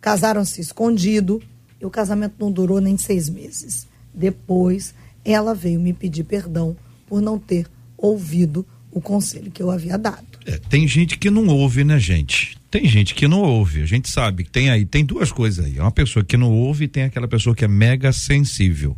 casaram-se 0.00 0.60
escondido 0.60 1.42
e 1.80 1.86
o 1.86 1.90
casamento 1.90 2.34
não 2.38 2.50
durou 2.50 2.80
nem 2.80 2.96
seis 2.96 3.28
meses. 3.28 3.86
Depois, 4.12 4.94
ela 5.24 5.54
veio 5.54 5.80
me 5.80 5.92
pedir 5.92 6.24
perdão 6.24 6.76
por 7.06 7.20
não 7.20 7.38
ter 7.38 7.66
ouvido 7.96 8.66
o 8.90 9.00
conselho 9.00 9.50
que 9.50 9.62
eu 9.62 9.70
havia 9.70 9.98
dado. 9.98 10.26
É, 10.46 10.56
tem 10.56 10.88
gente 10.88 11.18
que 11.18 11.30
não 11.30 11.46
ouve, 11.48 11.84
né, 11.84 11.98
gente? 11.98 12.56
Tem 12.70 12.86
gente 12.86 13.14
que 13.14 13.28
não 13.28 13.42
ouve. 13.42 13.82
A 13.82 13.86
gente 13.86 14.08
sabe 14.08 14.44
que 14.44 14.50
tem 14.50 14.70
aí, 14.70 14.86
tem 14.86 15.04
duas 15.04 15.30
coisas 15.30 15.64
aí. 15.64 15.78
Uma 15.78 15.90
pessoa 15.90 16.24
que 16.24 16.36
não 16.36 16.50
ouve 16.50 16.84
e 16.84 16.88
tem 16.88 17.02
aquela 17.02 17.28
pessoa 17.28 17.54
que 17.54 17.64
é 17.64 17.68
mega 17.68 18.12
sensível. 18.12 18.96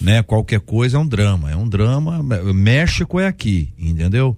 Né? 0.00 0.22
Qualquer 0.22 0.60
coisa 0.60 0.96
é 0.96 1.00
um 1.00 1.06
drama. 1.06 1.50
É 1.50 1.56
um 1.56 1.68
drama. 1.68 2.22
México 2.52 3.18
é 3.18 3.26
aqui, 3.26 3.72
entendeu? 3.78 4.36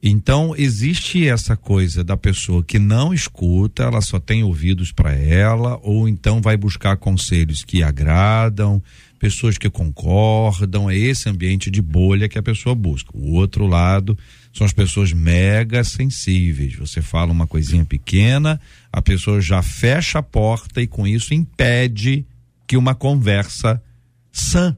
Então, 0.00 0.54
existe 0.56 1.26
essa 1.26 1.56
coisa 1.56 2.04
da 2.04 2.16
pessoa 2.16 2.62
que 2.62 2.78
não 2.78 3.12
escuta, 3.12 3.82
ela 3.82 4.00
só 4.00 4.20
tem 4.20 4.44
ouvidos 4.44 4.92
para 4.92 5.12
ela, 5.12 5.78
ou 5.82 6.08
então 6.08 6.40
vai 6.40 6.56
buscar 6.56 6.96
conselhos 6.96 7.64
que 7.64 7.82
agradam, 7.82 8.80
pessoas 9.18 9.58
que 9.58 9.68
concordam, 9.68 10.88
é 10.88 10.96
esse 10.96 11.28
ambiente 11.28 11.68
de 11.68 11.82
bolha 11.82 12.28
que 12.28 12.38
a 12.38 12.42
pessoa 12.42 12.76
busca. 12.76 13.10
O 13.12 13.32
outro 13.32 13.66
lado 13.66 14.16
são 14.52 14.64
as 14.64 14.72
pessoas 14.72 15.12
mega 15.12 15.82
sensíveis. 15.82 16.76
Você 16.76 17.02
fala 17.02 17.32
uma 17.32 17.48
coisinha 17.48 17.84
pequena, 17.84 18.60
a 18.92 19.02
pessoa 19.02 19.40
já 19.40 19.62
fecha 19.62 20.20
a 20.20 20.22
porta 20.22 20.80
e 20.80 20.86
com 20.86 21.08
isso 21.08 21.34
impede 21.34 22.24
que 22.68 22.76
uma 22.76 22.94
conversa 22.94 23.82
sã, 24.30 24.76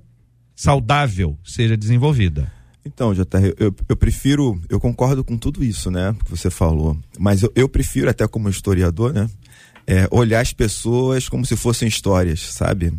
saudável, 0.61 1.39
seja 1.43 1.75
desenvolvida. 1.75 2.53
Então, 2.85 3.15
JR, 3.15 3.55
eu, 3.59 3.75
eu 3.89 3.97
prefiro, 3.97 4.61
eu 4.69 4.79
concordo 4.79 5.25
com 5.25 5.39
tudo 5.39 5.65
isso, 5.65 5.91
né, 5.91 6.15
que 6.23 6.31
você 6.31 6.51
falou, 6.51 6.99
mas 7.19 7.43
eu, 7.43 7.51
eu 7.55 7.67
prefiro, 7.67 8.11
até 8.11 8.29
como 8.29 8.47
historiador, 8.49 9.15
né, 9.15 9.27
é, 9.87 10.07
olhar 10.11 10.41
as 10.41 10.53
pessoas 10.53 11.31
como 11.31 11.47
se 11.47 11.57
fossem 11.57 11.89
histórias, 11.89 12.41
sabe? 12.41 12.93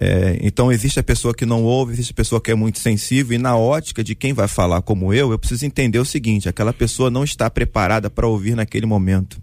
É, 0.00 0.38
então, 0.40 0.72
existe 0.72 0.98
a 0.98 1.02
pessoa 1.02 1.34
que 1.34 1.44
não 1.44 1.62
ouve, 1.62 1.92
existe 1.92 2.12
a 2.12 2.14
pessoa 2.14 2.40
que 2.40 2.50
é 2.50 2.54
muito 2.54 2.78
sensível, 2.78 3.34
e 3.34 3.38
na 3.38 3.54
ótica 3.54 4.02
de 4.02 4.14
quem 4.14 4.32
vai 4.32 4.48
falar 4.48 4.80
como 4.80 5.12
eu, 5.12 5.30
eu 5.30 5.38
preciso 5.38 5.66
entender 5.66 5.98
o 5.98 6.04
seguinte: 6.04 6.48
aquela 6.48 6.72
pessoa 6.72 7.10
não 7.10 7.24
está 7.24 7.50
preparada 7.50 8.08
para 8.08 8.26
ouvir 8.26 8.54
naquele 8.54 8.86
momento. 8.86 9.42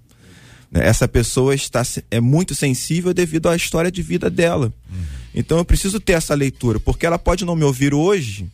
Né? 0.72 0.86
Essa 0.86 1.08
pessoa 1.08 1.54
está 1.56 1.84
é 2.10 2.20
muito 2.20 2.56
sensível 2.56 3.14
devido 3.14 3.50
à 3.50 3.56
história 3.56 3.92
de 3.92 4.02
vida 4.02 4.30
dela. 4.30 4.74
Então, 5.34 5.58
eu 5.58 5.66
preciso 5.66 6.00
ter 6.00 6.14
essa 6.14 6.34
leitura, 6.34 6.80
porque 6.80 7.06
ela 7.06 7.20
pode 7.20 7.44
não 7.44 7.56
me 7.56 7.64
ouvir 7.64 7.94
hoje, 7.94 8.50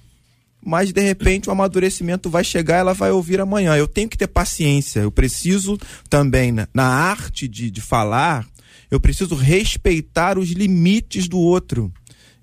mas 0.63 0.91
de 0.93 1.01
repente 1.01 1.49
o 1.49 1.51
amadurecimento 1.51 2.29
vai 2.29 2.43
chegar, 2.43 2.77
ela 2.77 2.93
vai 2.93 3.11
ouvir 3.11 3.39
amanhã. 3.39 3.75
Eu 3.75 3.87
tenho 3.87 4.09
que 4.09 4.17
ter 4.17 4.27
paciência. 4.27 4.99
Eu 4.99 5.11
preciso 5.11 5.77
também, 6.09 6.51
na, 6.51 6.67
na 6.73 6.85
arte 6.85 7.47
de, 7.47 7.71
de 7.71 7.81
falar, 7.81 8.47
eu 8.89 8.99
preciso 8.99 9.35
respeitar 9.35 10.37
os 10.37 10.49
limites 10.49 11.27
do 11.27 11.39
outro. 11.39 11.91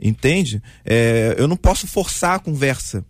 Entende? 0.00 0.62
É, 0.84 1.34
eu 1.38 1.48
não 1.48 1.56
posso 1.56 1.86
forçar 1.86 2.36
a 2.36 2.38
conversa. 2.38 3.04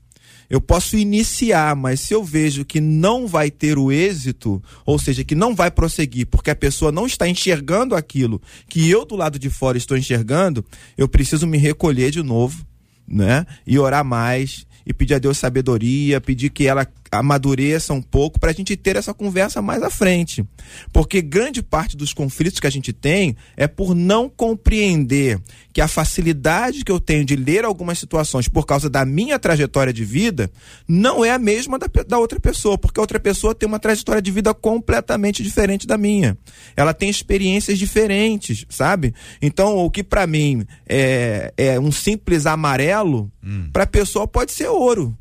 Eu 0.51 0.61
posso 0.61 0.97
iniciar, 0.97 1.77
mas 1.77 2.01
se 2.01 2.15
eu 2.15 2.25
vejo 2.25 2.65
que 2.65 2.81
não 2.81 3.27
vai 3.27 3.51
ter 3.51 3.77
o 3.77 3.93
êxito, 3.93 4.63
ou 4.87 4.99
seja, 4.99 5.23
que 5.23 5.35
não 5.35 5.55
vai 5.55 5.71
prosseguir, 5.71 6.27
porque 6.27 6.51
a 6.51 6.57
pessoa 6.57 6.91
não 6.91 7.07
está 7.07 7.29
enxergando 7.29 7.95
aquilo 7.95 8.41
que 8.69 8.89
eu 8.89 9.05
do 9.05 9.15
lado 9.15 9.39
de 9.39 9.51
fora 9.51 9.77
estou 9.77 9.97
enxergando, 9.97 10.65
eu 10.97 11.07
preciso 11.07 11.47
me 11.47 11.59
recolher 11.59 12.11
de 12.11 12.23
novo, 12.23 12.65
né? 13.07 13.47
E 13.67 13.79
orar 13.79 14.05
mais, 14.05 14.67
e 14.87 14.93
pedir 14.95 15.15
a 15.15 15.19
Deus 15.19 15.37
sabedoria, 15.37 16.19
pedir 16.19 16.49
que 16.49 16.67
ela 16.67 16.87
amadureça 17.11 17.93
um 17.93 18.03
pouco 18.03 18.39
para 18.39 18.51
a 18.51 18.55
gente 18.55 18.77
ter 18.77 18.97
essa 18.97 19.15
conversa 19.15 19.61
mais 19.63 19.83
à 19.83 19.91
frente. 19.91 20.45
Porque 20.93 21.21
grande 21.21 21.63
parte 21.63 21.97
dos 21.97 22.13
conflitos 22.13 22.61
que 22.61 22.67
a 22.67 22.71
gente 22.71 22.93
tem 22.93 23.37
é 23.57 23.67
por 23.67 23.95
não 23.95 24.29
compreender 24.29 25.41
que 25.73 25.81
a 25.81 25.89
facilidade 25.89 26.85
que 26.85 26.91
eu 26.91 26.99
tenho 26.99 27.25
de 27.25 27.37
ler 27.37 27.65
algumas 27.65 27.99
situações 27.99 28.49
por 28.49 28.67
causa 28.67 28.91
da 28.91 29.05
minha 29.05 29.39
trajetória 29.39 29.93
de 29.93 30.05
vida 30.05 30.51
não 30.87 31.25
é 31.25 31.31
a 31.31 31.39
mesma 31.39 31.79
da, 31.79 31.87
da 32.07 32.19
outra 32.19 32.41
pessoa, 32.41 32.77
porque 32.77 32.99
a 32.99 33.03
outra 33.03 33.21
pessoa 33.21 33.55
tem 33.55 33.69
uma 33.69 33.79
trajetória 33.79 34.21
de 34.21 34.31
vida 34.31 34.53
completamente 34.53 35.43
diferente 35.43 35.87
da 35.87 35.97
minha. 35.97 36.37
Ela 36.77 36.93
tem 36.93 37.09
experiências 37.09 37.79
diferentes, 37.79 38.67
sabe? 38.69 39.15
Então, 39.41 39.77
o 39.77 39.91
que 39.91 40.03
para 40.03 40.27
mim 40.27 40.65
é, 40.89 41.53
é 41.57 41.81
um 41.81 41.93
simples 41.93 42.47
amarelo, 42.47 43.31
hum. 43.43 43.69
para 43.73 43.85
a 43.85 43.87
pessoa 43.87 44.27
pode 44.27 44.53
ser 44.53 44.69
ouro. 44.69 45.17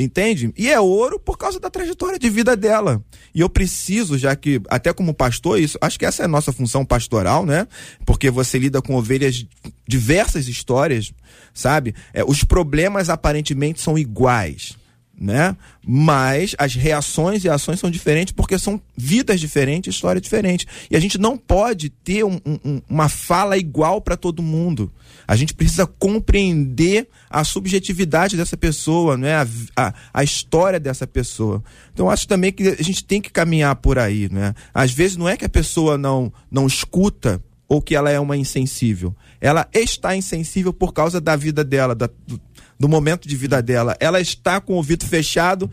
Entende? 0.00 0.50
E 0.56 0.70
é 0.70 0.80
ouro 0.80 1.20
por 1.20 1.36
causa 1.36 1.60
da 1.60 1.68
trajetória 1.68 2.18
de 2.18 2.30
vida 2.30 2.56
dela. 2.56 3.04
E 3.34 3.40
eu 3.40 3.50
preciso, 3.50 4.16
já 4.16 4.34
que, 4.34 4.58
até 4.70 4.94
como 4.94 5.12
pastor, 5.12 5.60
isso, 5.60 5.76
acho 5.78 5.98
que 5.98 6.06
essa 6.06 6.22
é 6.22 6.24
a 6.24 6.28
nossa 6.28 6.52
função 6.52 6.86
pastoral, 6.86 7.44
né? 7.44 7.68
Porque 8.06 8.30
você 8.30 8.58
lida 8.58 8.80
com 8.80 8.94
ovelhas, 8.94 9.46
diversas 9.86 10.48
histórias, 10.48 11.12
sabe? 11.52 11.94
É, 12.14 12.24
os 12.24 12.42
problemas 12.42 13.10
aparentemente 13.10 13.82
são 13.82 13.98
iguais, 13.98 14.74
né? 15.20 15.54
Mas 15.86 16.54
as 16.56 16.74
reações 16.74 17.44
e 17.44 17.50
ações 17.50 17.78
são 17.78 17.90
diferentes 17.90 18.32
porque 18.32 18.58
são 18.58 18.80
vidas 18.96 19.38
diferentes, 19.38 19.94
histórias 19.94 20.22
diferentes. 20.22 20.66
E 20.90 20.96
a 20.96 21.00
gente 21.00 21.18
não 21.18 21.36
pode 21.36 21.90
ter 21.90 22.24
um, 22.24 22.40
um, 22.46 22.80
uma 22.88 23.10
fala 23.10 23.58
igual 23.58 24.00
para 24.00 24.16
todo 24.16 24.42
mundo. 24.42 24.90
A 25.30 25.36
gente 25.36 25.54
precisa 25.54 25.86
compreender 25.86 27.08
a 27.30 27.44
subjetividade 27.44 28.36
dessa 28.36 28.56
pessoa, 28.56 29.16
né? 29.16 29.36
A, 29.36 29.46
a, 29.76 29.94
a, 30.12 30.24
história 30.24 30.80
dessa 30.80 31.06
pessoa. 31.06 31.62
Então 31.94 32.10
acho 32.10 32.26
também 32.26 32.50
que 32.50 32.66
a 32.66 32.82
gente 32.82 33.04
tem 33.04 33.22
que 33.22 33.30
caminhar 33.30 33.76
por 33.76 33.96
aí, 33.96 34.28
né? 34.28 34.56
Às 34.74 34.90
vezes 34.90 35.16
não 35.16 35.28
é 35.28 35.36
que 35.36 35.44
a 35.44 35.48
pessoa 35.48 35.96
não 35.96 36.32
não 36.50 36.66
escuta 36.66 37.40
ou 37.68 37.80
que 37.80 37.94
ela 37.94 38.10
é 38.10 38.18
uma 38.18 38.36
insensível? 38.36 39.14
Ela 39.40 39.68
está 39.72 40.16
insensível 40.16 40.72
por 40.72 40.92
causa 40.92 41.20
da 41.20 41.36
vida 41.36 41.62
dela, 41.62 41.94
da, 41.94 42.10
do, 42.26 42.40
do 42.76 42.88
momento 42.88 43.28
de 43.28 43.36
vida 43.36 43.62
dela. 43.62 43.96
Ela 44.00 44.20
está 44.20 44.60
com 44.60 44.72
o 44.72 44.76
ouvido 44.78 45.06
fechado 45.06 45.70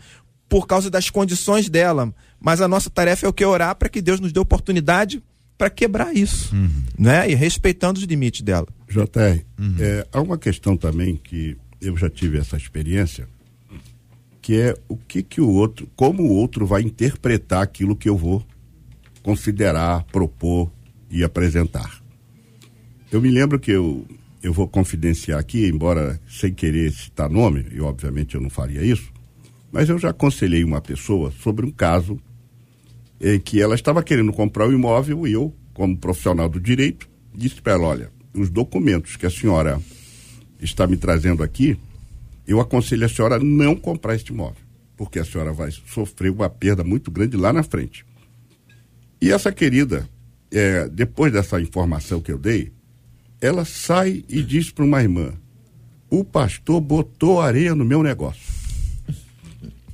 por 0.48 0.68
causa 0.68 0.88
das 0.88 1.10
condições 1.10 1.68
dela. 1.68 2.14
Mas 2.40 2.60
a 2.60 2.68
nossa 2.68 2.90
tarefa 2.90 3.26
é 3.26 3.28
o 3.28 3.32
que? 3.32 3.44
Orar 3.44 3.74
para 3.74 3.88
que 3.88 4.00
Deus 4.00 4.20
nos 4.20 4.30
dê 4.30 4.38
oportunidade 4.38 5.20
para 5.58 5.68
quebrar 5.68 6.14
isso, 6.14 6.54
uhum. 6.54 6.70
né? 6.96 7.28
E 7.28 7.34
respeitando 7.34 7.98
os 7.98 8.06
limites 8.06 8.42
dela. 8.42 8.68
JR, 8.88 9.44
uhum. 9.58 9.76
é, 9.78 10.06
há 10.12 10.20
uma 10.20 10.38
questão 10.38 10.76
também 10.76 11.16
que 11.16 11.56
eu 11.80 11.96
já 11.96 12.08
tive 12.08 12.38
essa 12.38 12.56
experiência, 12.56 13.28
que 14.40 14.58
é 14.58 14.74
o 14.88 14.96
que 14.96 15.22
que 15.22 15.40
o 15.40 15.48
outro, 15.48 15.88
como 15.94 16.22
o 16.22 16.32
outro 16.32 16.66
vai 16.66 16.82
interpretar 16.82 17.62
aquilo 17.62 17.94
que 17.94 18.08
eu 18.08 18.16
vou 18.16 18.44
considerar, 19.22 20.04
propor 20.04 20.72
e 21.10 21.22
apresentar. 21.22 22.02
Eu 23.12 23.20
me 23.20 23.30
lembro 23.30 23.58
que 23.58 23.70
eu, 23.70 24.06
eu 24.42 24.52
vou 24.52 24.66
confidenciar 24.66 25.38
aqui, 25.38 25.66
embora 25.66 26.20
sem 26.28 26.52
querer 26.52 26.90
citar 26.92 27.28
nome, 27.28 27.66
e 27.70 27.80
obviamente 27.80 28.34
eu 28.34 28.40
não 28.40 28.50
faria 28.50 28.82
isso, 28.82 29.12
mas 29.70 29.88
eu 29.88 29.98
já 29.98 30.10
aconselhei 30.10 30.64
uma 30.64 30.80
pessoa 30.80 31.30
sobre 31.30 31.66
um 31.66 31.70
caso 31.70 32.18
em 33.20 33.38
que 33.38 33.60
ela 33.60 33.74
estava 33.74 34.02
querendo 34.02 34.32
comprar 34.32 34.66
um 34.66 34.72
imóvel 34.72 35.26
e 35.26 35.32
eu, 35.32 35.54
como 35.74 35.96
profissional 35.96 36.48
do 36.48 36.60
direito, 36.60 37.08
disse 37.34 37.60
para 37.60 37.74
ela: 37.74 37.86
olha, 37.86 38.17
os 38.40 38.50
documentos 38.50 39.16
que 39.16 39.26
a 39.26 39.30
senhora 39.30 39.80
está 40.60 40.86
me 40.86 40.96
trazendo 40.96 41.42
aqui, 41.42 41.78
eu 42.46 42.60
aconselho 42.60 43.04
a 43.04 43.08
senhora 43.08 43.38
não 43.38 43.76
comprar 43.76 44.14
este 44.14 44.32
imóvel, 44.32 44.62
porque 44.96 45.18
a 45.18 45.24
senhora 45.24 45.52
vai 45.52 45.70
sofrer 45.70 46.30
uma 46.30 46.48
perda 46.48 46.82
muito 46.82 47.10
grande 47.10 47.36
lá 47.36 47.52
na 47.52 47.62
frente. 47.62 48.04
E 49.20 49.30
essa 49.30 49.52
querida, 49.52 50.08
é, 50.50 50.88
depois 50.88 51.32
dessa 51.32 51.60
informação 51.60 52.20
que 52.20 52.32
eu 52.32 52.38
dei, 52.38 52.72
ela 53.40 53.64
sai 53.64 54.24
e 54.28 54.42
diz 54.42 54.70
para 54.70 54.84
uma 54.84 55.02
irmã: 55.02 55.32
o 56.10 56.24
pastor 56.24 56.80
botou 56.80 57.40
areia 57.40 57.74
no 57.74 57.84
meu 57.84 58.02
negócio. 58.02 58.58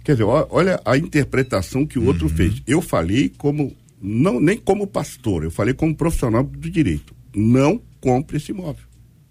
Quer 0.05 0.13
dizer, 0.13 0.25
olha 0.25 0.81
a 0.85 0.99
interpretação 0.99 1.87
que 1.87 1.99
o 1.99 2.05
outro 2.05 2.29
uhum. 2.29 2.35
fez. 2.35 2.63
Eu 2.67 2.83
falei 2.83 3.33
como, 3.39 3.75
não 4.01 4.39
nem 4.39 4.59
como 4.59 4.87
pastor, 4.87 5.45
eu 5.45 5.51
falei 5.51 5.73
como 5.73 5.97
profissional 5.97 6.45
do 6.45 6.71
direito. 6.71 7.15
Não 7.35 7.81
compre 8.05 8.37
esse 8.37 8.53
imóvel. 8.53 8.85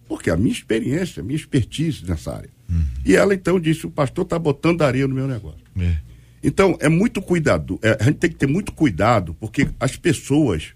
Porque 0.08 0.32
a 0.32 0.36
minha 0.36 0.52
experiência, 0.52 1.22
a 1.22 1.24
minha 1.24 1.38
expertise 1.38 2.04
nessa 2.06 2.36
área. 2.36 2.50
Uhum. 2.68 2.84
E 3.06 3.16
ela 3.16 3.36
então 3.36 3.60
disse: 3.60 3.86
o 3.86 3.92
pastor 3.92 4.24
está 4.24 4.40
botando 4.40 4.82
areia 4.82 5.08
no 5.08 5.14
meu 5.14 5.28
negócio. 5.28 5.64
É. 5.80 5.98
Então, 6.44 6.76
é 6.82 6.90
muito 6.90 7.22
cuidado. 7.22 7.80
É, 7.82 7.98
a 8.00 8.04
gente 8.04 8.18
tem 8.18 8.30
que 8.32 8.36
ter 8.36 8.48
muito 8.48 8.74
cuidado, 8.74 9.34
porque 9.40 9.70
as 9.80 9.96
pessoas 9.96 10.74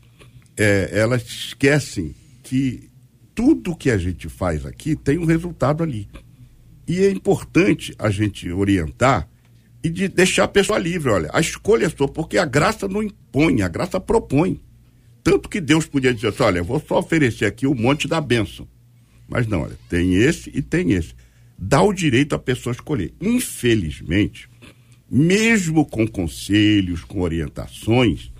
é, 0.55 0.89
elas 0.93 1.23
esquecem 1.23 2.15
que 2.43 2.89
tudo 3.35 3.75
que 3.75 3.89
a 3.89 3.97
gente 3.97 4.29
faz 4.29 4.65
aqui 4.65 4.95
tem 4.95 5.17
um 5.17 5.25
resultado 5.25 5.83
ali. 5.83 6.07
E 6.87 7.03
é 7.03 7.11
importante 7.11 7.93
a 7.99 8.09
gente 8.09 8.49
orientar 8.49 9.27
e 9.83 9.89
de 9.89 10.07
deixar 10.07 10.45
a 10.45 10.47
pessoa 10.47 10.79
livre. 10.79 11.11
Olha, 11.11 11.29
a 11.33 11.41
escolha 11.41 11.85
é 11.85 11.89
sua, 11.89 12.07
porque 12.07 12.37
a 12.37 12.45
graça 12.45 12.87
não 12.87 13.03
impõe, 13.03 13.61
a 13.61 13.67
graça 13.67 13.99
propõe. 13.99 14.61
Tanto 15.27 15.49
que 15.49 15.59
Deus 15.59 15.85
podia 15.85 16.13
dizer 16.13 16.29
assim: 16.29 16.43
olha, 16.43 16.63
vou 16.63 16.79
só 16.79 16.99
oferecer 16.99 17.43
aqui 17.43 17.67
o 17.67 17.75
monte 17.75 18.07
da 18.07 18.21
bênção. 18.21 18.65
Mas 19.27 19.45
não, 19.45 19.63
olha, 19.63 19.77
tem 19.89 20.15
esse 20.15 20.49
e 20.55 20.61
tem 20.61 20.93
esse. 20.93 21.13
Dá 21.59 21.81
o 21.81 21.91
direito 21.91 22.33
à 22.33 22.39
pessoa 22.39 22.71
escolher. 22.71 23.13
Infelizmente, 23.19 24.49
mesmo 25.11 25.85
com 25.85 26.07
conselhos, 26.07 27.03
com 27.03 27.19
orientações, 27.19 28.31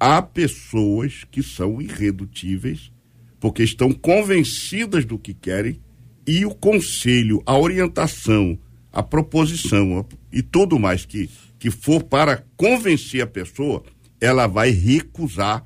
há 0.00 0.20
pessoas 0.20 1.22
que 1.30 1.44
são 1.44 1.80
irredutíveis, 1.80 2.90
porque 3.38 3.62
estão 3.62 3.92
convencidas 3.92 5.04
do 5.04 5.20
que 5.20 5.34
querem, 5.34 5.78
e 6.26 6.44
o 6.44 6.52
conselho, 6.52 7.40
a 7.46 7.56
orientação, 7.56 8.58
a 8.92 9.00
proposição 9.00 10.04
e 10.32 10.42
tudo 10.42 10.76
mais 10.76 11.04
que, 11.04 11.30
que 11.56 11.70
for 11.70 12.02
para 12.02 12.44
convencer 12.56 13.22
a 13.22 13.28
pessoa, 13.28 13.84
ela 14.20 14.48
vai 14.48 14.70
recusar 14.70 15.62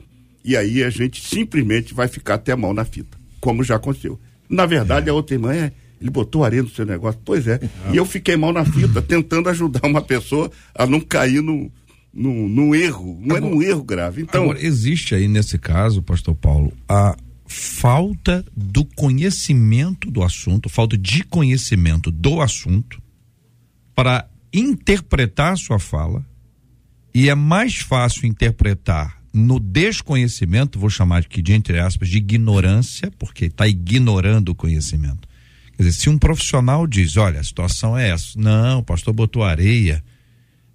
e 0.46 0.56
aí 0.56 0.84
a 0.84 0.90
gente 0.90 1.20
simplesmente 1.20 1.92
vai 1.92 2.06
ficar 2.06 2.34
até 2.34 2.52
a 2.52 2.56
mão 2.56 2.72
na 2.72 2.84
fita, 2.84 3.18
como 3.40 3.64
já 3.64 3.74
aconteceu. 3.74 4.18
Na 4.48 4.64
verdade, 4.64 5.08
é. 5.08 5.10
a 5.10 5.14
outra 5.14 5.34
irmã 5.34 5.52
é, 5.52 5.72
ele 6.00 6.08
botou 6.08 6.44
areia 6.44 6.62
no 6.62 6.68
seu 6.68 6.86
negócio. 6.86 7.20
Pois 7.24 7.48
é. 7.48 7.54
é. 7.54 7.92
E 7.92 7.96
eu 7.96 8.06
fiquei 8.06 8.36
mal 8.36 8.52
na 8.52 8.64
fita, 8.64 9.02
tentando 9.02 9.48
ajudar 9.48 9.84
uma 9.84 10.00
pessoa 10.00 10.48
a 10.72 10.86
não 10.86 11.00
cair 11.00 11.42
no, 11.42 11.68
no, 12.14 12.48
no 12.48 12.74
erro. 12.76 13.18
Não 13.20 13.34
agora, 13.34 13.52
é 13.52 13.56
um 13.56 13.62
erro 13.62 13.82
grave. 13.82 14.22
Então, 14.22 14.44
agora, 14.44 14.64
existe 14.64 15.16
aí 15.16 15.26
nesse 15.26 15.58
caso, 15.58 16.00
pastor 16.00 16.36
Paulo, 16.36 16.72
a 16.88 17.16
falta 17.44 18.44
do 18.56 18.84
conhecimento 18.84 20.10
do 20.12 20.22
assunto, 20.22 20.68
falta 20.68 20.96
de 20.96 21.24
conhecimento 21.24 22.10
do 22.12 22.40
assunto 22.40 23.02
para 23.96 24.28
interpretar 24.52 25.54
a 25.54 25.56
sua 25.56 25.80
fala 25.80 26.24
e 27.12 27.28
é 27.28 27.34
mais 27.34 27.76
fácil 27.76 28.26
interpretar 28.26 29.15
no 29.36 29.60
desconhecimento, 29.60 30.78
vou 30.78 30.88
chamar 30.88 31.18
aqui 31.18 31.42
de 31.42 31.52
entre 31.52 31.78
aspas, 31.78 32.08
de 32.08 32.16
ignorância, 32.16 33.10
porque 33.18 33.46
está 33.46 33.68
ignorando 33.68 34.48
o 34.48 34.54
conhecimento. 34.54 35.28
Quer 35.76 35.82
dizer, 35.82 35.92
se 35.92 36.08
um 36.08 36.16
profissional 36.16 36.86
diz, 36.86 37.16
olha, 37.16 37.38
a 37.38 37.44
situação 37.44 37.96
é 37.96 38.08
essa, 38.08 38.38
não, 38.38 38.78
o 38.78 38.82
pastor 38.82 39.12
botou 39.12 39.44
areia, 39.44 40.02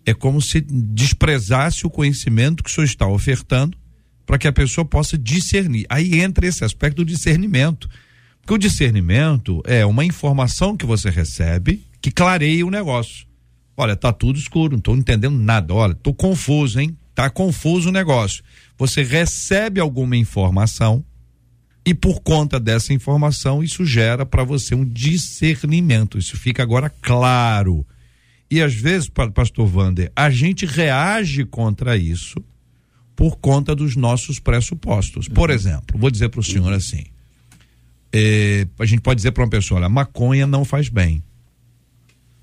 é 0.05 0.13
como 0.13 0.41
se 0.41 0.61
desprezasse 0.61 1.85
o 1.85 1.89
conhecimento 1.89 2.63
que 2.63 2.69
o 2.69 2.73
senhor 2.73 2.85
está 2.85 3.07
ofertando 3.07 3.77
para 4.25 4.37
que 4.37 4.47
a 4.47 4.53
pessoa 4.53 4.85
possa 4.85 5.17
discernir. 5.17 5.85
Aí 5.89 6.21
entra 6.21 6.45
esse 6.45 6.63
aspecto 6.63 6.97
do 6.97 7.05
discernimento. 7.05 7.89
Porque 8.41 8.53
o 8.53 8.57
discernimento 8.57 9.61
é 9.65 9.85
uma 9.85 10.05
informação 10.05 10.77
que 10.77 10.85
você 10.85 11.09
recebe 11.09 11.85
que 12.01 12.11
clareia 12.11 12.65
o 12.65 12.71
negócio. 12.71 13.27
Olha, 13.75 13.95
tá 13.95 14.11
tudo 14.11 14.39
escuro, 14.39 14.71
não 14.71 14.79
estou 14.79 14.95
entendendo 14.95 15.37
nada. 15.37 15.73
Olha, 15.73 15.93
estou 15.93 16.13
confuso, 16.13 16.79
hein? 16.79 16.97
Tá 17.21 17.29
confuso 17.29 17.89
o 17.89 17.91
negócio. 17.91 18.43
Você 18.79 19.03
recebe 19.03 19.79
alguma 19.79 20.17
informação 20.17 21.05
e 21.85 21.93
por 21.93 22.19
conta 22.21 22.59
dessa 22.59 22.93
informação 22.93 23.63
isso 23.63 23.85
gera 23.85 24.25
para 24.25 24.43
você 24.43 24.73
um 24.73 24.83
discernimento. 24.83 26.17
Isso 26.17 26.35
fica 26.35 26.63
agora 26.63 26.89
claro. 26.89 27.85
E 28.49 28.59
às 28.59 28.73
vezes, 28.73 29.07
pastor 29.35 29.67
Vander, 29.67 30.11
a 30.15 30.31
gente 30.31 30.65
reage 30.65 31.45
contra 31.45 31.95
isso 31.95 32.43
por 33.15 33.37
conta 33.37 33.75
dos 33.75 33.95
nossos 33.95 34.39
pressupostos. 34.39 35.27
Por 35.27 35.51
uhum. 35.51 35.55
exemplo, 35.55 35.99
vou 35.99 36.09
dizer 36.09 36.29
para 36.29 36.39
o 36.39 36.43
senhor 36.43 36.73
assim: 36.73 37.03
é, 38.11 38.65
a 38.79 38.85
gente 38.87 39.01
pode 39.01 39.17
dizer 39.17 39.31
para 39.31 39.43
uma 39.43 39.49
pessoa, 39.51 39.79
olha, 39.79 39.87
maconha 39.89 40.47
não 40.47 40.65
faz 40.65 40.89
bem. 40.89 41.23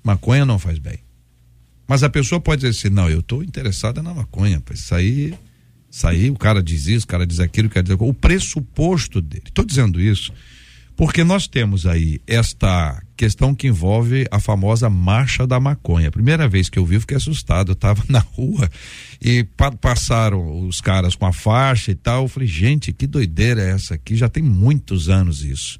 Maconha 0.01 0.45
não 0.45 0.57
faz 0.57 0.79
bem. 0.79 0.99
Mas 1.89 2.03
a 2.03 2.09
pessoa 2.09 2.39
pode 2.39 2.61
dizer 2.61 2.77
assim, 2.77 2.93
não, 2.93 3.09
eu 3.09 3.19
estou 3.19 3.43
interessada 3.43 4.03
na 4.03 4.13
maconha, 4.13 4.61
isso 4.71 4.93
aí, 4.93 5.33
aí, 6.03 6.29
o 6.29 6.35
cara 6.35 6.61
diz 6.61 6.85
isso, 6.85 7.05
o 7.05 7.07
cara 7.07 7.25
diz 7.25 7.39
aquilo, 7.39 7.67
quer 7.67 7.81
dizer, 7.81 7.97
o 7.99 8.13
pressuposto 8.13 9.19
dele. 9.19 9.45
Estou 9.47 9.65
dizendo 9.65 9.99
isso 9.99 10.31
porque 10.99 11.23
nós 11.23 11.47
temos 11.47 11.85
aí 11.85 12.19
esta 12.27 13.01
questão 13.15 13.55
que 13.55 13.67
envolve 13.67 14.27
a 14.29 14.37
famosa 14.37 14.89
marcha 14.89 15.47
da 15.47 15.57
maconha. 15.57 16.11
Primeira 16.11 16.45
vez 16.45 16.67
que 16.67 16.77
eu 16.77 16.85
vi, 16.85 16.99
fiquei 16.99 17.15
assustado. 17.15 17.69
Eu 17.69 17.73
estava 17.73 18.03
na 18.09 18.19
rua 18.19 18.69
e 19.21 19.45
pa 19.45 19.71
passaram 19.71 20.67
os 20.67 20.81
caras 20.81 21.15
com 21.15 21.25
a 21.25 21.31
faixa 21.31 21.89
e 21.89 21.95
tal. 21.95 22.23
Eu 22.23 22.27
falei, 22.27 22.49
gente, 22.49 22.91
que 22.91 23.07
doideira 23.07 23.61
é 23.61 23.71
essa 23.71 23.95
aqui? 23.95 24.13
Já 24.13 24.27
tem 24.27 24.43
muitos 24.43 25.07
anos 25.07 25.41
isso. 25.41 25.79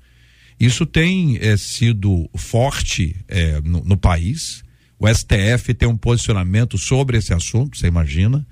Isso 0.57 0.85
tem 0.85 1.37
é, 1.41 1.57
sido 1.57 2.29
forte 2.37 3.13
é, 3.27 3.59
no, 3.59 3.83
no, 3.83 3.97
país. 3.97 4.63
O 4.99 5.07
STF 5.07 5.73
tem 5.73 5.87
um 5.87 5.95
posicionamento 5.95 6.77
sobre 6.77 7.17
esse 7.17 7.33
assunto, 7.33 7.77
você 7.77 7.87
imagina. 7.87 8.45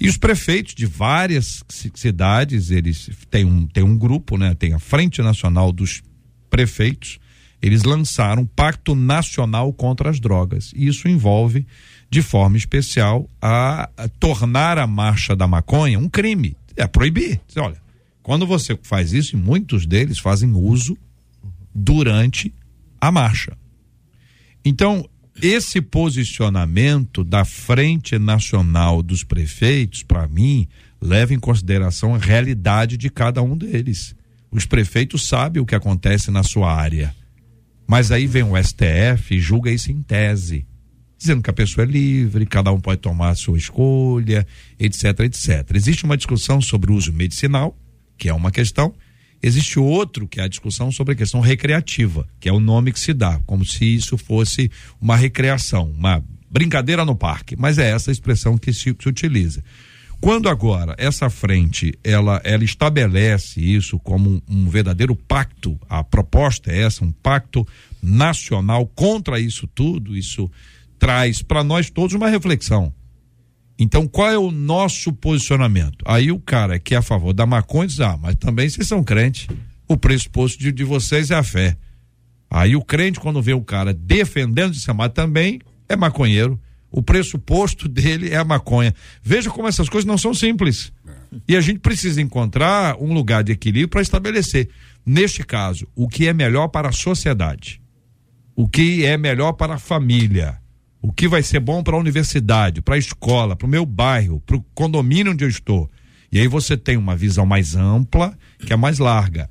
E 0.00 0.08
os 0.08 0.16
prefeitos 0.16 0.74
de 0.74 0.84
várias 0.84 1.62
cidades, 1.94 2.72
eles 2.72 3.08
têm 3.30 3.44
um, 3.44 3.66
têm 3.68 3.84
um 3.84 3.96
grupo, 3.96 4.36
né? 4.36 4.52
Tem 4.52 4.74
a 4.74 4.80
Frente 4.80 5.22
Nacional 5.22 5.70
dos 5.70 6.02
Prefeitos. 6.50 7.20
Eles 7.62 7.84
lançaram 7.84 8.42
um 8.42 8.46
pacto 8.46 8.96
nacional 8.96 9.72
contra 9.72 10.10
as 10.10 10.18
drogas. 10.18 10.72
E 10.74 10.88
isso 10.88 11.06
envolve, 11.06 11.64
de 12.10 12.20
forma 12.20 12.56
especial, 12.56 13.30
a, 13.40 13.88
a 13.96 14.08
tornar 14.08 14.78
a 14.78 14.88
marcha 14.88 15.36
da 15.36 15.46
maconha 15.46 16.00
um 16.00 16.08
crime. 16.08 16.56
É 16.76 16.88
proibir. 16.88 17.40
Olha, 17.56 17.80
quando 18.24 18.44
você 18.44 18.76
faz 18.82 19.12
isso, 19.12 19.36
e 19.36 19.38
muitos 19.38 19.86
deles 19.86 20.18
fazem 20.18 20.52
uso 20.52 20.98
durante 21.72 22.52
a 23.00 23.12
marcha. 23.12 23.56
Então, 24.64 25.08
esse 25.40 25.80
posicionamento 25.80 27.24
da 27.24 27.44
Frente 27.44 28.18
Nacional 28.18 29.02
dos 29.02 29.24
Prefeitos, 29.24 30.02
para 30.02 30.28
mim, 30.28 30.68
leva 31.00 31.34
em 31.34 31.38
consideração 31.38 32.14
a 32.14 32.18
realidade 32.18 32.96
de 32.96 33.08
cada 33.08 33.42
um 33.42 33.56
deles. 33.56 34.14
Os 34.50 34.66
prefeitos 34.66 35.26
sabem 35.26 35.62
o 35.62 35.66
que 35.66 35.74
acontece 35.74 36.30
na 36.30 36.42
sua 36.42 36.72
área. 36.72 37.14
Mas 37.88 38.12
aí 38.12 38.26
vem 38.26 38.42
o 38.42 38.56
STF 38.62 39.34
e 39.34 39.40
julga 39.40 39.70
isso 39.70 39.90
em 39.90 40.02
tese, 40.02 40.66
dizendo 41.18 41.42
que 41.42 41.50
a 41.50 41.54
pessoa 41.54 41.84
é 41.84 41.88
livre, 41.88 42.46
cada 42.46 42.70
um 42.70 42.80
pode 42.80 43.00
tomar 43.00 43.30
a 43.30 43.34
sua 43.34 43.58
escolha, 43.58 44.46
etc, 44.78 45.20
etc. 45.20 45.70
Existe 45.74 46.04
uma 46.04 46.16
discussão 46.16 46.60
sobre 46.60 46.92
o 46.92 46.94
uso 46.94 47.12
medicinal, 47.12 47.76
que 48.16 48.28
é 48.28 48.34
uma 48.34 48.50
questão, 48.50 48.94
Existe 49.42 49.78
outro 49.78 50.28
que 50.28 50.40
é 50.40 50.44
a 50.44 50.48
discussão 50.48 50.92
sobre 50.92 51.14
a 51.14 51.16
questão 51.16 51.40
recreativa, 51.40 52.26
que 52.38 52.48
é 52.48 52.52
o 52.52 52.60
nome 52.60 52.92
que 52.92 53.00
se 53.00 53.12
dá, 53.12 53.40
como 53.44 53.64
se 53.64 53.84
isso 53.84 54.16
fosse 54.16 54.70
uma 55.00 55.16
recreação, 55.16 55.90
uma 55.90 56.22
brincadeira 56.48 57.04
no 57.04 57.16
parque, 57.16 57.56
mas 57.56 57.78
é 57.78 57.90
essa 57.90 58.10
a 58.10 58.12
expressão 58.12 58.56
que 58.56 58.72
se, 58.72 58.94
se 58.98 59.08
utiliza. 59.08 59.64
Quando 60.20 60.48
agora 60.48 60.94
essa 60.98 61.28
frente 61.28 61.98
ela, 62.04 62.40
ela 62.44 62.62
estabelece 62.62 63.60
isso 63.60 63.98
como 63.98 64.30
um, 64.30 64.42
um, 64.48 64.68
verdadeiro 64.68 65.16
pacto, 65.16 65.76
a 65.88 66.04
proposta 66.04 66.70
é 66.70 66.82
essa, 66.82 67.04
um 67.04 67.10
pacto 67.10 67.66
nacional 68.00 68.86
contra 68.86 69.40
isso 69.40 69.66
tudo, 69.66 70.16
isso 70.16 70.48
traz 70.96 71.42
para 71.42 71.64
nós 71.64 71.90
todos 71.90 72.14
uma 72.14 72.28
reflexão. 72.28 72.94
Então, 73.78 74.06
qual 74.06 74.30
é 74.30 74.38
o 74.38 74.50
nosso 74.50 75.12
posicionamento? 75.12 76.04
Aí 76.06 76.30
o 76.30 76.38
cara 76.38 76.78
que 76.78 76.94
é 76.94 76.98
a 76.98 77.02
favor 77.02 77.32
da 77.32 77.46
maconha 77.46 77.88
diz: 77.88 78.00
ah, 78.00 78.18
mas 78.20 78.36
também 78.36 78.68
vocês 78.68 78.86
são 78.86 79.02
crentes. 79.02 79.48
O 79.88 79.96
pressuposto 79.96 80.58
de, 80.58 80.72
de 80.72 80.84
vocês 80.84 81.30
é 81.30 81.34
a 81.34 81.42
fé. 81.42 81.76
Aí 82.50 82.76
o 82.76 82.82
crente, 82.82 83.18
quando 83.18 83.42
vê 83.42 83.54
o 83.54 83.62
cara 83.62 83.92
defendendo 83.92 84.72
de 84.72 84.80
se 84.80 84.92
mas 84.92 85.12
também 85.12 85.60
é 85.88 85.96
maconheiro. 85.96 86.60
O 86.90 87.02
pressuposto 87.02 87.88
dele 87.88 88.30
é 88.30 88.36
a 88.36 88.44
maconha. 88.44 88.94
Veja 89.22 89.50
como 89.50 89.66
essas 89.66 89.88
coisas 89.88 90.06
não 90.06 90.18
são 90.18 90.34
simples. 90.34 90.92
E 91.48 91.56
a 91.56 91.60
gente 91.60 91.80
precisa 91.80 92.20
encontrar 92.20 92.96
um 93.00 93.14
lugar 93.14 93.42
de 93.42 93.52
equilíbrio 93.52 93.88
para 93.88 94.02
estabelecer, 94.02 94.68
neste 95.04 95.42
caso, 95.42 95.88
o 95.96 96.06
que 96.06 96.28
é 96.28 96.34
melhor 96.34 96.68
para 96.68 96.90
a 96.90 96.92
sociedade, 96.92 97.80
o 98.54 98.68
que 98.68 99.04
é 99.06 99.16
melhor 99.16 99.54
para 99.54 99.74
a 99.74 99.78
família 99.78 100.61
o 101.02 101.12
que 101.12 101.26
vai 101.26 101.42
ser 101.42 101.58
bom 101.58 101.82
para 101.82 101.96
a 101.96 101.98
universidade, 101.98 102.80
para 102.80 102.94
a 102.94 102.98
escola, 102.98 103.56
para 103.56 103.66
o 103.66 103.70
meu 103.70 103.84
bairro, 103.84 104.40
para 104.46 104.56
o 104.56 104.64
condomínio 104.72 105.32
onde 105.32 105.44
eu 105.44 105.48
estou. 105.48 105.90
E 106.30 106.38
aí 106.38 106.46
você 106.46 106.76
tem 106.76 106.96
uma 106.96 107.16
visão 107.16 107.44
mais 107.44 107.74
ampla, 107.74 108.38
que 108.64 108.72
é 108.72 108.76
mais 108.76 109.00
larga. 109.00 109.50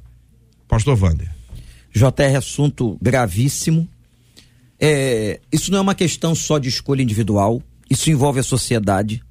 Pastor 0.68 0.98
Wander. 0.98 1.30
JR, 1.94 2.38
assunto 2.38 2.98
gravíssimo. 3.02 3.88
É, 4.80 5.42
isso 5.52 5.70
não 5.70 5.80
é 5.80 5.82
uma 5.82 5.94
questão 5.94 6.34
só 6.34 6.58
de 6.58 6.70
escolha 6.70 7.04
individual, 7.04 7.62
isso 7.90 8.10
envolve 8.10 8.40
a 8.40 8.44
sociedade. 8.44 9.22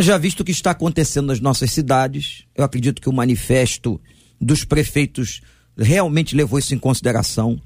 Já 0.00 0.18
visto 0.18 0.40
o 0.40 0.44
que 0.44 0.50
está 0.50 0.72
acontecendo 0.72 1.26
nas 1.26 1.38
nossas 1.38 1.70
cidades, 1.70 2.44
eu 2.56 2.64
acredito 2.64 3.00
que 3.00 3.08
o 3.08 3.12
manifesto 3.12 4.00
dos 4.40 4.64
prefeitos 4.64 5.40
realmente 5.78 6.34
levou 6.34 6.58
isso 6.58 6.74
em 6.74 6.78
consideração. 6.78 7.60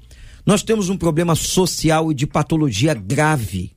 Nós 0.45 0.63
temos 0.63 0.89
um 0.89 0.97
problema 0.97 1.35
social 1.35 2.11
e 2.11 2.15
de 2.15 2.25
patologia 2.25 2.93
grave. 2.93 3.75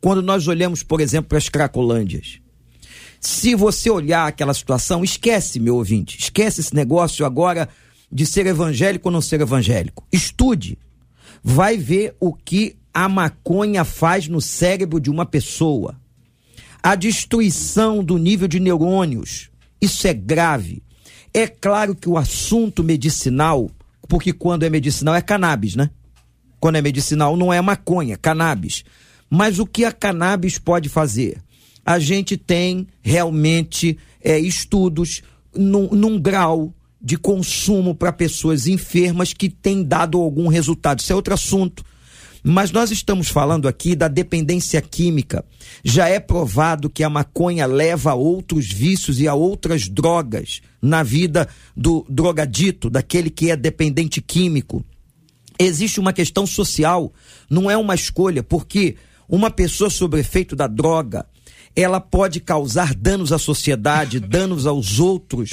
Quando 0.00 0.22
nós 0.22 0.48
olhamos, 0.48 0.82
por 0.82 1.00
exemplo, 1.00 1.28
para 1.28 1.38
as 1.38 1.48
Cracolândias. 1.48 2.40
Se 3.20 3.54
você 3.54 3.88
olhar 3.88 4.26
aquela 4.26 4.52
situação, 4.52 5.04
esquece, 5.04 5.60
meu 5.60 5.76
ouvinte, 5.76 6.18
esquece 6.18 6.60
esse 6.60 6.74
negócio 6.74 7.24
agora 7.24 7.68
de 8.10 8.26
ser 8.26 8.46
evangélico 8.46 9.08
ou 9.08 9.12
não 9.12 9.20
ser 9.20 9.40
evangélico. 9.40 10.04
Estude. 10.12 10.76
Vai 11.42 11.78
ver 11.78 12.16
o 12.18 12.32
que 12.32 12.76
a 12.92 13.08
maconha 13.08 13.84
faz 13.84 14.28
no 14.28 14.40
cérebro 14.40 15.00
de 15.00 15.08
uma 15.08 15.24
pessoa. 15.24 15.96
A 16.82 16.94
destruição 16.96 18.02
do 18.02 18.18
nível 18.18 18.48
de 18.48 18.58
neurônios. 18.58 19.50
Isso 19.80 20.06
é 20.06 20.12
grave. 20.12 20.82
É 21.32 21.46
claro 21.46 21.94
que 21.94 22.08
o 22.08 22.18
assunto 22.18 22.84
medicinal, 22.84 23.70
porque 24.08 24.32
quando 24.32 24.64
é 24.64 24.70
medicinal 24.70 25.14
é 25.14 25.22
cannabis, 25.22 25.74
né? 25.74 25.90
quando 26.62 26.76
é 26.76 26.80
medicinal, 26.80 27.36
não 27.36 27.52
é 27.52 27.60
maconha, 27.60 28.16
cannabis. 28.16 28.84
Mas 29.28 29.58
o 29.58 29.66
que 29.66 29.84
a 29.84 29.90
cannabis 29.90 30.60
pode 30.60 30.88
fazer? 30.88 31.42
A 31.84 31.98
gente 31.98 32.36
tem 32.36 32.86
realmente 33.00 33.98
é, 34.22 34.38
estudos 34.38 35.24
num, 35.52 35.88
num 35.88 36.20
grau 36.20 36.72
de 37.02 37.18
consumo 37.18 37.96
para 37.96 38.12
pessoas 38.12 38.68
enfermas 38.68 39.32
que 39.32 39.48
tem 39.48 39.82
dado 39.82 40.20
algum 40.20 40.46
resultado. 40.46 41.00
Isso 41.00 41.12
é 41.12 41.16
outro 41.16 41.34
assunto. 41.34 41.84
Mas 42.42 42.72
nós 42.72 42.90
estamos 42.90 43.28
falando 43.28 43.68
aqui 43.68 43.94
da 43.94 44.08
dependência 44.08 44.80
química. 44.82 45.44
Já 45.84 46.08
é 46.08 46.18
provado 46.18 46.90
que 46.90 47.04
a 47.04 47.10
maconha 47.10 47.66
leva 47.66 48.10
a 48.10 48.14
outros 48.14 48.66
vícios 48.66 49.20
e 49.20 49.28
a 49.28 49.34
outras 49.34 49.88
drogas 49.88 50.60
na 50.80 51.02
vida 51.02 51.48
do 51.76 52.04
drogadito, 52.08 52.90
daquele 52.90 53.30
que 53.30 53.50
é 53.50 53.56
dependente 53.56 54.20
químico 54.20 54.84
existe 55.58 56.00
uma 56.00 56.12
questão 56.12 56.46
social, 56.46 57.12
não 57.48 57.70
é 57.70 57.76
uma 57.76 57.94
escolha, 57.94 58.42
porque 58.42 58.96
uma 59.28 59.50
pessoa 59.50 59.90
sob 59.90 60.18
efeito 60.18 60.54
da 60.54 60.66
droga, 60.66 61.26
ela 61.74 62.00
pode 62.00 62.40
causar 62.40 62.94
danos 62.94 63.32
à 63.32 63.38
sociedade, 63.38 64.20
danos 64.20 64.66
aos 64.66 65.00
outros, 65.00 65.50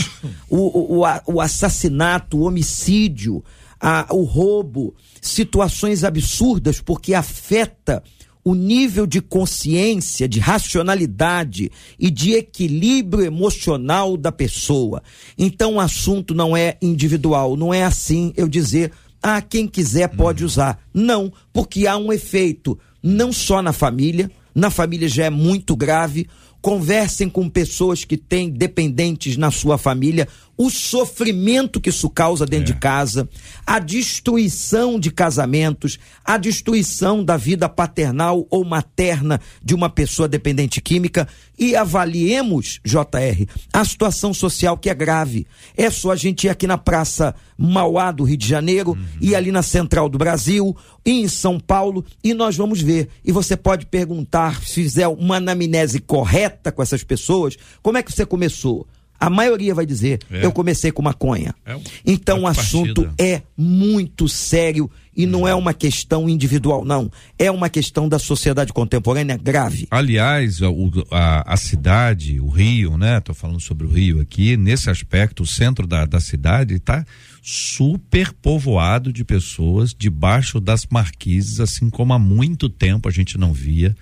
o, 0.50 1.00
o, 1.00 1.06
o 1.28 1.42
assassinato, 1.42 2.38
o 2.38 2.42
homicídio, 2.42 3.44
a, 3.80 4.08
o 4.12 4.24
roubo, 4.24 4.94
situações 5.22 6.04
absurdas, 6.04 6.82
porque 6.82 7.14
afeta 7.14 8.04
o 8.44 8.56
nível 8.56 9.06
de 9.06 9.22
consciência, 9.22 10.28
de 10.28 10.40
racionalidade 10.40 11.72
e 12.00 12.10
de 12.10 12.34
equilíbrio 12.34 13.26
emocional 13.26 14.18
da 14.18 14.32
pessoa. 14.32 15.04
Então 15.38 15.76
o 15.76 15.80
assunto 15.80 16.34
não 16.34 16.56
é 16.56 16.78
individual, 16.82 17.56
não 17.56 17.74
é 17.74 17.84
assim 17.84 18.34
eu 18.36 18.48
dizer 18.48 18.92
ah, 19.22 19.42
quem 19.42 19.68
quiser 19.68 20.08
pode 20.10 20.44
usar. 20.44 20.80
Não, 20.94 21.32
porque 21.52 21.86
há 21.86 21.98
um 21.98 22.12
efeito 22.12 22.80
não 23.04 23.32
só 23.32 23.62
na 23.62 23.74
família, 23.74 24.32
na 24.56 24.70
família 24.70 25.08
já 25.08 25.26
é 25.26 25.30
muito 25.30 25.76
grave. 25.76 26.28
Conversem 26.62 27.30
com 27.30 27.50
pessoas 27.50 28.04
que 28.04 28.18
têm 28.18 28.50
dependentes 28.50 29.38
na 29.38 29.50
sua 29.50 29.78
família, 29.78 30.28
o 30.60 30.70
sofrimento 30.70 31.80
que 31.80 31.90
isso 31.90 32.10
causa 32.10 32.46
dentro 32.46 32.74
é. 32.74 32.74
de 32.74 32.80
casa, 32.82 33.30
a 33.66 33.80
destruição 33.80 35.00
de 35.00 35.10
casamentos, 35.10 35.98
a 36.26 36.36
destruição 36.36 37.24
da 37.24 37.38
vida 37.38 37.70
paternal 37.70 38.46
ou 38.50 38.66
materna 38.66 39.40
de 39.64 39.74
uma 39.74 39.90
pessoa 39.90 40.28
dependente 40.28 40.82
química 40.82 41.26
e 41.58 41.78
avaliemos, 41.78 42.82
JR, 42.84 43.48
a 43.72 43.86
situação 43.86 44.34
social 44.34 44.78
que 44.78 44.90
é 44.90 44.94
grave. 44.94 45.48
É 45.78 45.90
só 45.90 46.12
a 46.12 46.16
gente 46.18 46.44
ir 46.44 46.50
aqui 46.50 46.68
na 46.68 46.78
Praça 46.78 47.34
Mauá 47.58 48.12
do 48.12 48.26
Rio 48.26 48.36
de 48.36 48.48
Janeiro 48.48 48.92
uhum. 48.92 49.06
e 49.22 49.34
ali 49.34 49.54
na 49.54 49.64
Central 49.64 50.10
do 50.10 50.18
Brasil 50.18 50.76
e 51.06 51.22
em 51.22 51.30
São 51.30 51.58
Paulo 51.58 52.04
e 52.22 52.34
nós 52.34 52.58
vamos 52.58 52.82
ver. 52.82 53.08
E 53.24 53.32
você 53.32 53.56
pode 53.56 53.86
perguntar, 53.86 54.62
se 54.62 54.74
fizer 54.74 55.08
uma 55.08 55.38
anamnese 55.38 56.02
correta 56.02 56.70
com 56.70 56.84
essas 56.84 57.02
pessoas, 57.02 57.56
como 57.82 57.98
é 57.98 58.04
que 58.04 58.12
você 58.12 58.26
começou? 58.26 58.86
A 59.20 59.30
maioria 59.30 59.76
vai 59.76 59.86
dizer, 59.86 60.20
é. 60.32 60.46
eu 60.46 60.52
comecei 60.52 60.92
com 60.92 61.02
maconha. 61.02 61.54
É 61.66 61.76
um, 61.76 61.82
então 62.06 62.42
o 62.42 62.48
assunto 62.48 63.04
partida. 63.04 63.24
é 63.24 63.42
muito 63.58 64.30
sério 64.30 64.90
e 65.16 65.26
não 65.26 65.46
é 65.46 65.54
uma 65.54 65.74
questão 65.74 66.30
individual, 66.30 66.86
não. 66.86 67.12
É 67.38 67.52
uma 67.52 67.70
questão 67.70 68.08
da 68.08 68.18
sociedade 68.18 68.72
contemporânea 68.72 69.36
grave. 69.36 69.86
Aliás, 69.92 70.62
a, 70.62 70.68
a, 71.12 71.54
a 71.54 71.58
cidade, 71.58 72.40
o 72.40 72.48
Rio, 72.48 72.98
né? 72.98 73.20
Tô 73.20 73.34
falando 73.34 73.60
sobre 73.60 73.86
o 73.86 73.90
Rio 73.90 74.22
aqui, 74.22 74.56
nesse 74.56 74.90
aspecto, 74.90 75.44
o 75.44 75.46
centro 75.46 75.86
da, 75.86 76.06
da 76.06 76.22
cidade 76.22 76.76
está 76.76 77.06
super 77.42 78.32
povoado 78.32 79.12
de 79.12 79.26
pessoas 79.26 79.94
debaixo 79.94 80.60
das 80.60 80.86
marquises, 80.90 81.60
assim 81.60 81.90
como 81.90 82.14
há 82.14 82.20
muito 82.20 82.70
tempo 82.70 83.10
a 83.10 83.12
gente 83.12 83.38
não 83.38 83.52
via. 83.52 83.96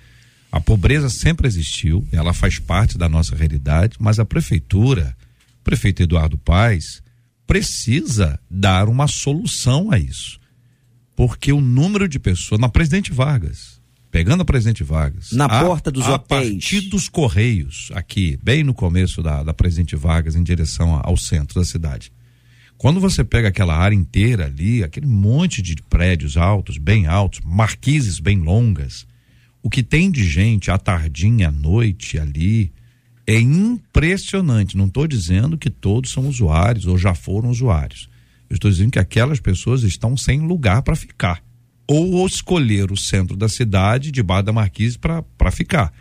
A 0.50 0.60
pobreza 0.60 1.10
sempre 1.10 1.46
existiu, 1.46 2.06
ela 2.10 2.32
faz 2.32 2.58
parte 2.58 2.96
da 2.96 3.08
nossa 3.08 3.36
realidade, 3.36 3.96
mas 4.00 4.18
a 4.18 4.24
prefeitura, 4.24 5.16
o 5.60 5.64
prefeito 5.64 6.02
Eduardo 6.02 6.38
Paes, 6.38 7.02
precisa 7.46 8.38
dar 8.50 8.88
uma 8.88 9.06
solução 9.06 9.90
a 9.90 9.98
isso. 9.98 10.38
Porque 11.14 11.52
o 11.52 11.60
número 11.60 12.08
de 12.08 12.18
pessoas, 12.18 12.60
na 12.60 12.68
Presidente 12.68 13.12
Vargas, 13.12 13.78
pegando 14.10 14.42
a 14.42 14.44
Presidente 14.44 14.82
Vargas, 14.84 15.32
na 15.32 15.46
a, 15.46 15.64
porta 15.64 15.90
dos 15.90 16.04
a 16.04 16.14
hotéis. 16.14 16.50
partir 16.50 16.80
dos 16.82 17.08
Correios, 17.08 17.90
aqui, 17.92 18.38
bem 18.42 18.62
no 18.62 18.72
começo 18.72 19.22
da, 19.22 19.42
da 19.42 19.52
Presidente 19.52 19.96
Vargas, 19.96 20.36
em 20.36 20.42
direção 20.42 21.00
ao 21.02 21.16
centro 21.16 21.58
da 21.60 21.66
cidade. 21.66 22.12
Quando 22.76 23.00
você 23.00 23.24
pega 23.24 23.48
aquela 23.48 23.76
área 23.76 23.96
inteira 23.96 24.46
ali, 24.46 24.84
aquele 24.84 25.06
monte 25.06 25.60
de 25.60 25.74
prédios 25.90 26.36
altos, 26.36 26.78
bem 26.78 27.06
altos, 27.06 27.40
marquises 27.44 28.20
bem 28.20 28.38
longas, 28.38 29.04
o 29.62 29.70
que 29.70 29.82
tem 29.82 30.10
de 30.10 30.26
gente 30.26 30.70
à 30.70 30.78
tardinha, 30.78 31.48
à 31.48 31.52
noite 31.52 32.18
ali, 32.18 32.72
é 33.26 33.38
impressionante. 33.38 34.76
Não 34.76 34.86
estou 34.86 35.06
dizendo 35.06 35.58
que 35.58 35.68
todos 35.68 36.10
são 36.10 36.28
usuários 36.28 36.86
ou 36.86 36.96
já 36.96 37.14
foram 37.14 37.50
usuários. 37.50 38.08
Eu 38.48 38.54
estou 38.54 38.70
dizendo 38.70 38.92
que 38.92 38.98
aquelas 38.98 39.40
pessoas 39.40 39.82
estão 39.82 40.16
sem 40.16 40.40
lugar 40.40 40.82
para 40.82 40.96
ficar. 40.96 41.42
Ou 41.86 42.26
escolher 42.26 42.90
o 42.90 42.96
centro 42.96 43.36
da 43.36 43.48
cidade, 43.48 44.10
debaixo 44.10 44.44
da 44.44 44.52
marquise, 44.52 44.98
para 44.98 45.50
ficar. 45.50 45.92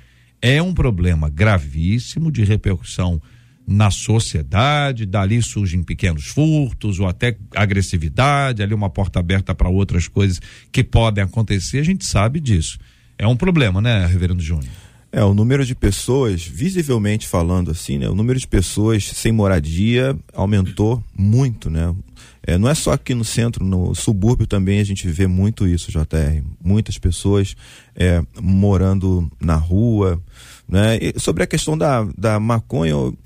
É 0.42 0.62
um 0.62 0.74
problema 0.74 1.30
gravíssimo 1.30 2.32
de 2.32 2.44
repercussão 2.44 3.22
na 3.68 3.92
sociedade, 3.92 5.06
dali 5.06 5.42
surgem 5.42 5.84
pequenos 5.84 6.28
furtos 6.28 7.00
ou 7.00 7.08
até 7.08 7.38
agressividade, 7.54 8.64
ali 8.64 8.74
uma 8.74 8.90
porta 8.90 9.20
aberta 9.20 9.54
para 9.54 9.68
outras 9.68 10.08
coisas 10.08 10.40
que 10.72 10.86
podem 10.86 11.22
acontecer, 11.22 11.80
a 11.80 11.84
gente 11.84 12.06
sabe 12.06 12.40
disso. 12.40 12.80
É 13.18 13.28
um 13.28 13.36
problema, 13.36 13.82
né, 13.82 14.06
Reverendo 14.06 14.42
Júnior? 14.42 14.72
É, 15.12 15.24
o 15.24 15.34
número 15.34 15.66
de 15.66 15.74
pessoas, 15.74 16.46
visivelmente 16.46 17.28
falando 17.28 17.72
assim, 17.72 17.98
né? 17.98 18.10
O 18.10 18.14
número 18.14 18.38
de 18.38 18.48
pessoas 18.48 19.06
sem 19.06 19.32
moradia 19.32 20.18
aumentou 20.34 21.02
muito, 21.18 21.70
né? 21.70 21.96
É, 22.44 22.58
não 22.58 22.70
é 22.70 22.76
só 22.76 22.92
aqui 22.92 23.16
no 23.16 23.24
centro, 23.24 23.66
no 23.66 23.96
subúrbio 23.96 24.46
também 24.46 24.80
a 24.80 24.84
gente 24.84 25.08
vê 25.08 25.26
muito 25.26 25.66
isso, 25.68 25.92
JR. 25.92 26.44
Muitas 26.64 26.98
pessoas 26.98 27.56
é, 27.96 28.22
morando 28.40 29.32
na 29.42 29.56
rua, 29.56 30.22
né? 30.68 30.98
E 30.98 31.20
sobre 31.20 31.42
a 31.42 31.48
questão 31.48 31.78
da, 31.78 32.04
da 32.18 32.40
maconha, 32.40 32.92
eu, 32.92 33.18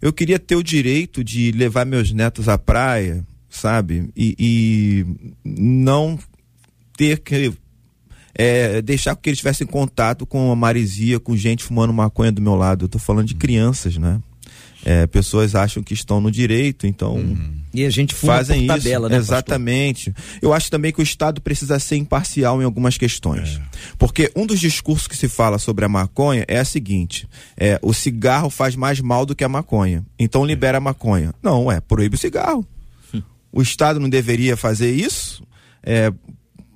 eu 0.00 0.12
queria 0.12 0.38
ter 0.38 0.56
o 0.56 0.62
direito 0.62 1.24
de 1.24 1.52
levar 1.52 1.86
meus 1.86 2.12
netos 2.12 2.48
à 2.48 2.58
praia, 2.58 3.24
sabe? 3.48 4.10
E, 4.14 4.36
e 4.38 5.06
não 5.42 6.18
ter 6.96 7.18
que 7.20 7.52
é, 8.40 8.80
deixar 8.80 9.14
que 9.16 9.28
eles 9.28 9.38
tivessem 9.38 9.66
contato 9.66 10.24
com 10.24 10.50
a 10.50 10.56
maresia, 10.56 11.20
com 11.20 11.36
gente 11.36 11.62
fumando 11.62 11.92
maconha 11.92 12.32
do 12.32 12.40
meu 12.40 12.54
lado. 12.54 12.86
Eu 12.86 12.88
tô 12.88 12.98
falando 12.98 13.26
de 13.26 13.34
crianças, 13.34 13.98
né? 13.98 14.18
É, 14.82 15.06
pessoas 15.06 15.54
acham 15.54 15.82
que 15.82 15.92
estão 15.92 16.22
no 16.22 16.30
direito, 16.30 16.86
então. 16.86 17.16
Uhum. 17.16 17.60
E 17.74 17.84
a 17.84 17.90
gente 17.90 18.14
fazem 18.14 18.66
por 18.66 18.76
tabela, 18.76 19.08
isso. 19.08 19.12
né? 19.12 19.18
Exatamente. 19.18 20.10
Pastor? 20.10 20.38
Eu 20.40 20.54
acho 20.54 20.70
também 20.70 20.90
que 20.90 21.00
o 21.00 21.02
Estado 21.02 21.38
precisa 21.42 21.78
ser 21.78 21.96
imparcial 21.96 22.62
em 22.62 22.64
algumas 22.64 22.96
questões. 22.96 23.58
É. 23.58 23.62
Porque 23.98 24.32
um 24.34 24.46
dos 24.46 24.58
discursos 24.58 25.06
que 25.06 25.18
se 25.18 25.28
fala 25.28 25.58
sobre 25.58 25.84
a 25.84 25.88
maconha 25.88 26.46
é 26.48 26.58
a 26.58 26.64
seguinte: 26.64 27.28
é, 27.58 27.78
o 27.82 27.92
cigarro 27.92 28.48
faz 28.48 28.74
mais 28.74 29.00
mal 29.02 29.26
do 29.26 29.36
que 29.36 29.44
a 29.44 29.50
maconha. 29.50 30.02
Então 30.18 30.46
libera 30.46 30.78
a 30.78 30.80
maconha. 30.80 31.34
Não, 31.42 31.70
é, 31.70 31.78
proíbe 31.78 32.14
o 32.14 32.18
cigarro. 32.18 32.66
Hum. 33.12 33.20
O 33.52 33.60
Estado 33.60 34.00
não 34.00 34.08
deveria 34.08 34.56
fazer 34.56 34.90
isso? 34.90 35.42
É, 35.82 36.10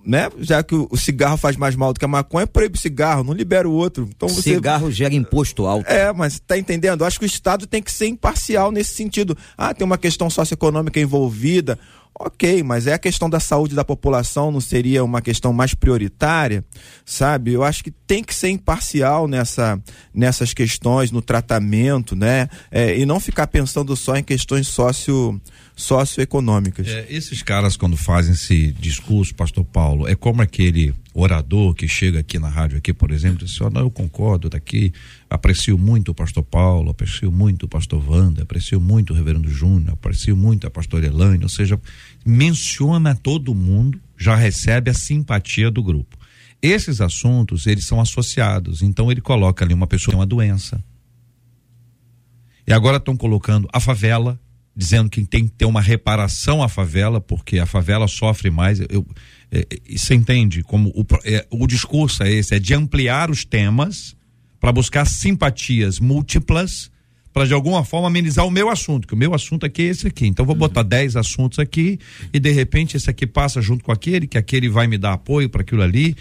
né? 0.05 0.31
Já 0.39 0.63
que 0.63 0.75
o, 0.75 0.97
cigarro 0.97 1.37
faz 1.37 1.57
mais 1.57 1.75
mal 1.75 1.93
do 1.93 1.99
que 1.99 2.05
a 2.05 2.09
maconha, 2.09 2.47
proíbe 2.47 2.77
o 2.77 2.81
cigarro, 2.81 3.25
não 3.25 3.33
libera 3.33 3.69
o 3.69 3.73
outro. 3.73 4.09
Então 4.15 4.29
você... 4.29 4.55
Cigarro 4.55 4.91
gera 4.91 5.15
imposto 5.15 5.67
alto. 5.67 5.89
É, 5.91 6.13
mas 6.13 6.39
tá 6.39 6.59
entendendo? 6.59 7.05
Acho 7.05 7.19
que 7.19 7.25
o 7.25 7.27
Estado 7.27 7.67
tem 7.67 7.83
que 7.83 7.93
ser 7.93 8.07
imparcial 8.07 8.71
nesse 8.71 8.95
sentido. 8.95 9.37
Ah, 9.57 9.73
tem 9.73 9.85
uma 9.85 9.99
questão 9.99 10.29
socioeconômica 10.29 11.01
envolvida. 11.01 11.79
Ok, 12.17 12.63
mas 12.63 12.87
é 12.87 12.93
a 12.93 12.99
questão 12.99 13.29
da 13.29 13.41
saúde 13.41 13.75
da 13.75 13.85
população, 13.85 14.53
não 14.53 14.61
seria 14.61 15.03
uma 15.03 15.21
questão 15.21 15.53
mais 15.53 15.75
prioritária, 15.75 16.65
sabe? 17.05 17.53
Eu 17.53 17.65
acho 17.65 17.83
que 17.83 17.91
tem 17.91 18.23
que 18.23 18.33
ser 18.33 18.51
imparcial 18.51 19.27
nessa, 19.27 19.83
nessas 20.15 20.55
questões, 20.55 21.11
no 21.11 21.21
tratamento, 21.21 22.15
né? 22.15 22.49
É, 22.71 22.97
e 22.97 23.05
não 23.05 23.19
ficar 23.19 23.49
pensando 23.49 23.97
só 23.97 24.15
em 24.15 24.23
questões 24.23 24.69
socio, 24.69 25.41
socioeconômicas. 25.77 26.87
É, 26.87 27.07
esses 27.11 27.43
caras, 27.43 27.77
quando 27.77 27.97
fazem 27.97 28.33
esse 28.33 28.73
discurso, 28.73 29.35
pastor 29.35 29.65
Paulo, 29.65 30.07
é 30.07 30.15
como 30.15 30.41
aquele 30.41 30.95
orador 31.13 31.75
que 31.75 31.89
chega 31.89 32.21
aqui 32.21 32.39
na 32.39 32.49
rádio, 32.49 32.79
aqui, 32.79 32.93
por 32.93 33.11
exemplo, 33.11 33.45
diz 33.45 33.61
oh, 33.61 33.71
não, 33.71 33.83
eu 33.83 33.91
concordo 33.91 34.49
daqui, 34.49 34.93
aprecio 35.29 35.77
muito 35.77 36.11
o 36.11 36.15
pastor 36.15 36.45
Paulo, 36.45 36.91
aprecio 36.91 37.31
muito 37.31 37.67
o 37.67 37.69
pastor 37.69 38.03
Wanda, 38.09 38.43
aprecio 38.43 38.81
muito 38.81 39.13
o 39.13 39.17
reverendo 39.17 39.49
Júnior, 39.49 39.95
aprecio 39.95 40.37
muito 40.37 40.67
a 40.67 40.71
pastora 40.71 41.07
Elaine, 41.07 41.43
ou 41.43 41.49
seja, 41.49 41.81
menciona 42.25 43.15
todo 43.15 43.55
mundo, 43.55 44.01
já 44.17 44.37
recebe 44.37 44.91
a 44.91 44.95
simpatia 44.95 45.71
do 45.71 45.83
grupo. 45.83 46.17
Esses 46.63 47.01
assuntos, 47.01 47.67
eles 47.67 47.85
são 47.85 48.01
associados, 48.01 48.81
então 48.81 49.11
ele 49.11 49.21
coloca 49.21 49.65
ali 49.65 49.75
uma 49.75 49.87
pessoa 49.87 50.13
com 50.13 50.21
uma 50.21 50.27
doença. 50.27 50.83
E 52.67 52.73
agora 52.73 52.97
estão 52.97 53.17
colocando 53.17 53.69
a 53.73 53.79
favela, 53.79 54.41
dizendo 54.77 55.09
que 55.09 55.25
tem 55.25 55.47
que 55.47 55.53
ter 55.53 55.65
uma 55.65 55.81
reparação 55.81 56.63
à 56.63 56.69
favela, 56.69 57.21
porque 57.21 57.59
a 57.59 57.67
favela 57.67 58.09
sofre 58.09 58.51
mais. 58.51 58.81
Eu, 58.81 59.07
é, 59.51 59.61
é 59.61 59.97
você 59.97 60.15
entende 60.15 60.63
como 60.63 60.91
o, 60.91 61.05
é, 61.25 61.47
o 61.51 61.67
discurso 61.67 62.23
é 62.23 62.33
esse, 62.33 62.55
é 62.55 62.59
de 62.59 62.75
ampliar 62.75 63.31
os 63.31 63.45
temas 63.45 64.17
para 64.59 64.73
buscar 64.73 65.05
simpatias 65.05 66.01
múltiplas 66.01 66.91
para 67.35 67.49
de 67.49 67.53
alguma 67.53 67.85
forma 67.85 68.07
amenizar 68.07 68.47
o 68.47 68.51
meu 68.51 68.71
assunto, 68.71 69.09
que 69.09 69.13
o 69.15 69.17
meu 69.17 69.35
assunto 69.35 69.67
aqui 69.67 69.83
é 69.83 69.87
esse 69.87 70.07
aqui. 70.07 70.25
Então 70.25 70.47
vou 70.47 70.55
botar 70.55 70.85
10 70.85 71.17
assuntos 71.17 71.59
aqui 71.59 71.99
e 72.33 72.39
de 72.39 72.53
repente 72.53 72.97
esse 72.97 73.11
aqui 73.11 73.27
passa 73.27 73.61
junto 73.61 73.83
com 73.83 73.91
aquele, 73.91 74.29
que 74.29 74.39
aquele 74.39 74.69
vai 74.69 74.87
me 74.87 74.97
dar 74.97 75.15
apoio 75.15 75.51
para 75.51 75.63
aquilo 75.63 75.83
ali. 75.83 76.17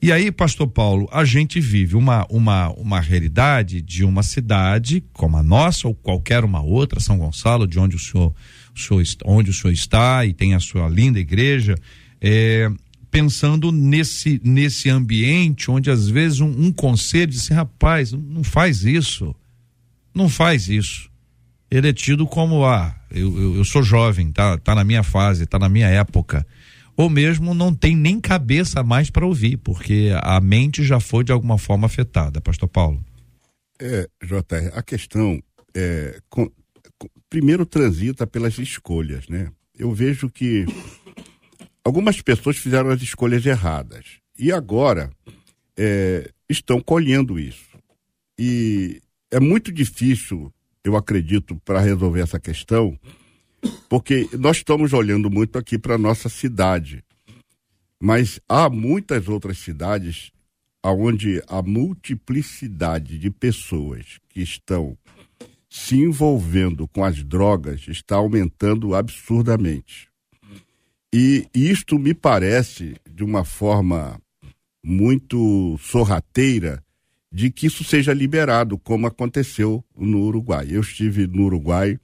E 0.00 0.12
aí, 0.12 0.30
pastor 0.30 0.68
Paulo, 0.68 1.08
a 1.10 1.24
gente 1.24 1.58
vive 1.58 1.96
uma, 1.96 2.26
uma, 2.28 2.68
uma 2.72 3.00
realidade 3.00 3.80
de 3.80 4.04
uma 4.04 4.22
cidade 4.22 5.02
como 5.12 5.36
a 5.38 5.42
nossa 5.42 5.88
ou 5.88 5.94
qualquer 5.94 6.44
uma 6.44 6.62
outra, 6.62 7.00
São 7.00 7.18
Gonçalo, 7.18 7.66
de 7.66 7.78
onde 7.78 7.96
o 7.96 7.98
senhor, 7.98 8.34
o 8.74 8.78
senhor 8.78 9.02
onde 9.24 9.50
o 9.50 9.54
senhor 9.54 9.72
está 9.72 10.24
e 10.26 10.34
tem 10.34 10.54
a 10.54 10.60
sua 10.60 10.86
linda 10.88 11.18
igreja, 11.18 11.74
é, 12.20 12.70
pensando 13.10 13.72
nesse, 13.72 14.40
nesse 14.44 14.90
ambiente 14.90 15.70
onde 15.70 15.90
às 15.90 16.08
vezes 16.08 16.40
um, 16.40 16.66
um 16.66 16.70
conselho 16.70 17.28
diz 17.28 17.44
assim, 17.44 17.54
rapaz, 17.54 18.12
não 18.12 18.44
faz 18.44 18.84
isso, 18.84 19.34
não 20.14 20.28
faz 20.28 20.68
isso. 20.68 21.10
Ele 21.70 21.88
é 21.88 21.92
tido 21.92 22.26
como, 22.26 22.66
ah, 22.66 22.94
eu, 23.10 23.36
eu, 23.40 23.56
eu 23.56 23.64
sou 23.64 23.82
jovem, 23.82 24.30
tá, 24.30 24.58
tá 24.58 24.74
na 24.74 24.84
minha 24.84 25.02
fase, 25.02 25.46
tá 25.46 25.58
na 25.58 25.70
minha 25.70 25.88
época 25.88 26.46
ou 26.96 27.10
mesmo 27.10 27.54
não 27.54 27.74
tem 27.74 27.94
nem 27.94 28.20
cabeça 28.20 28.82
mais 28.82 29.10
para 29.10 29.26
ouvir, 29.26 29.58
porque 29.58 30.10
a 30.22 30.40
mente 30.40 30.82
já 30.82 30.98
foi 30.98 31.22
de 31.22 31.32
alguma 31.32 31.58
forma 31.58 31.86
afetada. 31.86 32.40
Pastor 32.40 32.68
Paulo. 32.68 33.04
É, 33.78 34.08
JR, 34.24 34.72
a 34.74 34.82
questão 34.82 35.40
é, 35.74 36.18
com, 36.30 36.50
com, 36.98 37.08
primeiro 37.28 37.66
transita 37.66 38.26
pelas 38.26 38.58
escolhas, 38.58 39.28
né? 39.28 39.50
Eu 39.78 39.92
vejo 39.92 40.30
que 40.30 40.64
algumas 41.84 42.22
pessoas 42.22 42.56
fizeram 42.56 42.88
as 42.88 43.02
escolhas 43.02 43.44
erradas 43.44 44.06
e 44.38 44.50
agora 44.50 45.10
é, 45.76 46.30
estão 46.48 46.80
colhendo 46.80 47.38
isso. 47.38 47.76
E 48.38 49.02
é 49.30 49.38
muito 49.38 49.70
difícil, 49.70 50.50
eu 50.82 50.96
acredito, 50.96 51.60
para 51.64 51.80
resolver 51.80 52.22
essa 52.22 52.40
questão, 52.40 52.98
porque 53.88 54.28
nós 54.38 54.58
estamos 54.58 54.92
olhando 54.92 55.30
muito 55.30 55.58
aqui 55.58 55.78
para 55.78 55.98
nossa 55.98 56.28
cidade, 56.28 57.04
mas 58.00 58.40
há 58.48 58.68
muitas 58.68 59.28
outras 59.28 59.58
cidades 59.58 60.30
onde 60.84 61.42
a 61.48 61.62
multiplicidade 61.62 63.18
de 63.18 63.30
pessoas 63.30 64.20
que 64.28 64.40
estão 64.40 64.96
se 65.68 65.96
envolvendo 65.96 66.86
com 66.86 67.04
as 67.04 67.22
drogas 67.22 67.88
está 67.88 68.16
aumentando 68.16 68.94
absurdamente. 68.94 70.08
E 71.12 71.48
isto 71.54 71.98
me 71.98 72.14
parece, 72.14 72.96
de 73.10 73.24
uma 73.24 73.44
forma 73.44 74.20
muito 74.84 75.76
sorrateira, 75.80 76.82
de 77.32 77.50
que 77.50 77.66
isso 77.66 77.82
seja 77.82 78.12
liberado, 78.12 78.78
como 78.78 79.06
aconteceu 79.06 79.84
no 79.96 80.22
Uruguai. 80.22 80.68
Eu 80.70 80.80
estive 80.80 81.26
no 81.26 81.44
Uruguai 81.44 81.98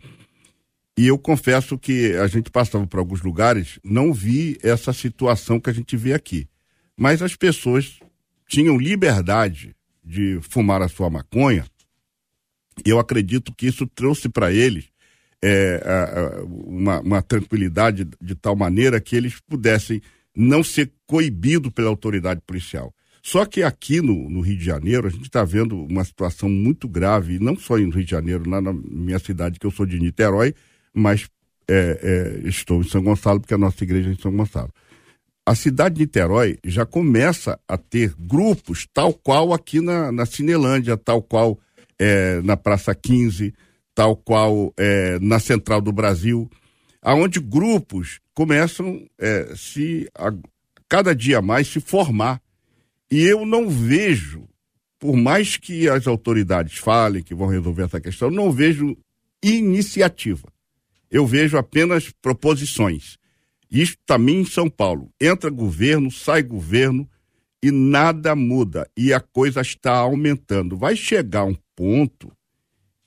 e 0.97 1.07
eu 1.07 1.19
confesso 1.19 1.79
que 1.79 2.15
a 2.17 2.27
gente 2.27 2.51
passava 2.51 2.87
por 2.87 2.99
alguns 2.99 3.23
lugares, 3.23 3.79
não 3.83 4.13
vi 4.13 4.59
essa 4.63 4.93
situação 4.93 5.59
que 5.59 5.71
a 5.71 5.73
gente 5.73 5.97
vê 5.97 6.13
aqui. 6.13 6.47
Mas 6.97 7.23
as 7.23 7.35
pessoas 7.35 7.99
tinham 8.47 8.77
liberdade 8.77 9.75
de 10.05 10.39
fumar 10.43 10.83
a 10.83 10.89
sua 10.89 11.09
maconha. 11.09 11.65
E 12.85 12.91
eu 12.91 12.99
acredito 12.99 13.55
que 13.55 13.67
isso 13.67 13.87
trouxe 13.87 14.29
para 14.29 14.53
eles 14.53 14.93
é, 15.43 15.83
uma, 16.45 17.01
uma, 17.01 17.23
tranquilidade 17.23 18.07
de 18.21 18.35
tal 18.35 18.55
maneira 18.55 19.01
que 19.01 19.17
eles 19.17 19.41
pudessem 19.41 20.01
não 20.37 20.63
ser 20.63 20.93
coibidos 21.07 21.73
pela 21.73 21.89
autoridade 21.89 22.41
policial. 22.47 22.95
Só 23.23 23.45
que 23.45 23.63
aqui 23.63 24.01
no, 24.01 24.29
no 24.29 24.41
Rio 24.41 24.57
de 24.57 24.65
Janeiro, 24.65 25.07
a 25.07 25.11
gente 25.11 25.25
está 25.25 25.45
vendo 25.45 25.77
uma 25.85 26.05
situação 26.05 26.49
muito 26.49 26.89
grave, 26.89 27.39
não 27.39 27.57
só 27.57 27.77
no 27.79 27.91
Rio 27.91 28.05
de 28.05 28.11
Janeiro, 28.11 28.49
lá 28.49 28.61
na 28.61 28.73
minha 28.73 29.19
cidade, 29.19 29.59
que 29.59 29.67
eu 29.67 29.71
sou 29.71 29.87
de 29.87 29.99
Niterói, 29.99 30.55
mas 30.95 31.29
é, 31.69 32.43
é, 32.45 32.49
estou 32.49 32.81
em 32.81 32.89
São 32.89 33.03
Gonçalo, 33.03 33.41
porque 33.41 33.55
a 33.55 33.59
nossa 33.59 33.83
igreja 33.83 34.11
é 34.11 34.13
em 34.13 34.19
São 34.19 34.35
Gonçalo. 34.35 34.71
A 35.45 35.55
cidade 35.55 35.97
de 35.97 36.03
Niterói 36.03 36.59
já 36.65 36.87
começa 36.87 37.59
a 37.67 37.77
ter 37.77 38.15
grupos, 38.19 38.87
tal 38.93 39.13
qual 39.13 39.53
aqui 39.53 39.81
na, 39.81 40.13
na 40.13 40.25
Cinelândia, 40.25 40.97
tal 40.97 41.21
qual 41.21 41.59
é, 41.99 42.41
na 42.43 42.57
Praça 42.57 42.95
15, 42.95 43.53
tal 43.95 44.17
qual 44.17 44.73
é, 44.77 45.19
na 45.21 45.41
Central 45.41 45.81
do 45.81 45.93
Brasil, 45.93 46.49
aonde 47.01 47.41
grupos 47.41 48.21
começam 48.35 49.05
é, 49.19 49.53
se 49.57 50.09
a, 50.15 50.33
cada 50.89 51.15
dia 51.15 51.43
mais 51.43 51.67
se 51.67 51.81
formar. 51.81 52.41
E 53.11 53.23
eu 53.23 53.45
não 53.45 53.69
vejo, 53.69 54.45
por 54.99 55.17
mais 55.17 55.57
que 55.57 55.89
as 55.89 56.07
autoridades 56.07 56.79
falem 56.79 57.23
que 57.23 57.35
vão 57.35 57.49
resolver 57.49 57.83
essa 57.83 58.01
questão, 58.01 58.31
não 58.31 58.53
vejo 58.53 58.97
iniciativa 59.43 60.53
eu 61.13 61.27
vejo 61.27 61.59
apenas 61.59 62.11
proposições. 62.23 63.19
Isso 63.71 63.97
também 64.07 64.41
em 64.41 64.47
São 64.47 64.69
Paulo. 64.71 65.13
Entra 65.21 65.51
governo, 65.51 66.11
sai 66.11 66.43
governo 66.43 67.09
e 67.63 67.71
nada 67.71 68.35
muda. 68.35 68.89
E 68.97 69.13
a 69.13 69.21
coisa 69.21 69.61
está 69.61 69.93
aumentando. 69.93 70.77
Vai 70.77 70.97
chegar 70.97 71.45
um 71.45 71.57
ponto 71.77 72.33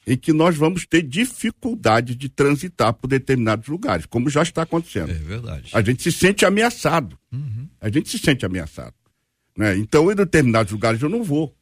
em 0.06 0.16
que 0.16 0.32
nós 0.32 0.56
vamos 0.56 0.86
ter 0.86 1.02
dificuldade 1.02 2.16
de 2.16 2.30
transitar 2.30 2.94
por 2.94 3.08
determinados 3.08 3.68
lugares, 3.68 4.06
como 4.06 4.30
já 4.30 4.44
está 4.44 4.62
acontecendo. 4.62 5.10
É 5.10 5.16
verdade. 5.16 5.72
A 5.74 5.82
gente 5.82 6.04
se 6.04 6.12
sente 6.12 6.46
ameaçado. 6.46 7.18
Uhum. 7.32 7.68
A 7.82 7.90
gente 7.90 8.08
se 8.08 8.20
sente 8.20 8.46
ameaçado. 8.46 8.94
Né? 9.58 9.76
Então, 9.78 10.12
em 10.12 10.16
determinados 10.16 10.72
lugares 10.72 11.02
eu 11.02 11.10
não 11.10 11.24
vou. 11.24 11.56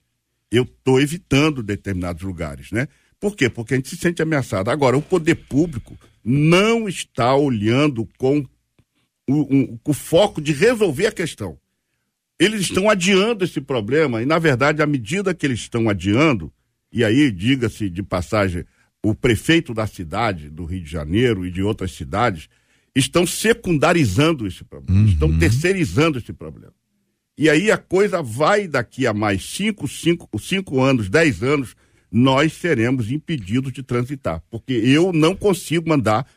eu 0.51 0.63
estou 0.63 0.99
evitando 0.99 1.63
determinados 1.63 2.21
lugares, 2.21 2.69
né? 2.71 2.87
Por 3.17 3.35
quê? 3.37 3.49
Porque 3.49 3.75
a 3.75 3.77
gente 3.77 3.87
se 3.87 3.95
sente 3.95 4.21
ameaçado. 4.21 4.69
Agora, 4.69 4.97
o 4.97 5.01
poder 5.01 5.35
público 5.35 5.97
não 6.23 6.87
está 6.87 7.35
olhando 7.35 8.07
com 8.17 8.45
o, 9.27 9.55
um, 9.55 9.79
o 9.83 9.93
foco 9.93 10.41
de 10.41 10.53
resolver 10.53 11.07
a 11.07 11.11
questão. 11.11 11.57
Eles 12.39 12.61
estão 12.61 12.89
adiando 12.89 13.43
esse 13.43 13.61
problema 13.61 14.21
e, 14.21 14.25
na 14.25 14.39
verdade, 14.39 14.81
à 14.81 14.87
medida 14.87 15.33
que 15.33 15.45
eles 15.45 15.59
estão 15.59 15.89
adiando, 15.89 16.51
e 16.91 17.03
aí, 17.03 17.31
diga-se 17.31 17.89
de 17.89 18.03
passagem, 18.03 18.65
o 19.03 19.13
prefeito 19.13 19.73
da 19.73 19.85
cidade, 19.85 20.49
do 20.49 20.65
Rio 20.65 20.81
de 20.81 20.89
Janeiro 20.89 21.45
e 21.45 21.51
de 21.51 21.61
outras 21.61 21.91
cidades, 21.91 22.47
estão 22.95 23.25
secundarizando 23.25 24.47
esse 24.47 24.63
problema, 24.63 25.01
uhum. 25.01 25.07
estão 25.07 25.37
terceirizando 25.37 26.17
esse 26.17 26.31
problema. 26.31 26.73
E 27.37 27.49
aí 27.49 27.71
a 27.71 27.77
coisa 27.77 28.21
vai 28.21 28.67
daqui 28.67 29.07
a 29.07 29.13
mais 29.13 29.43
cinco, 29.43 29.87
cinco, 29.87 30.29
cinco 30.39 30.81
anos, 30.81 31.09
dez 31.09 31.41
anos, 31.41 31.75
nós 32.13 32.53
seremos 32.53 33.09
impedidos 33.09 33.73
de 33.73 33.81
transitar, 33.81 34.43
porque 34.51 34.73
eu 34.73 35.11
não 35.11 35.35
consigo 35.35 35.89
mandar 35.89 36.27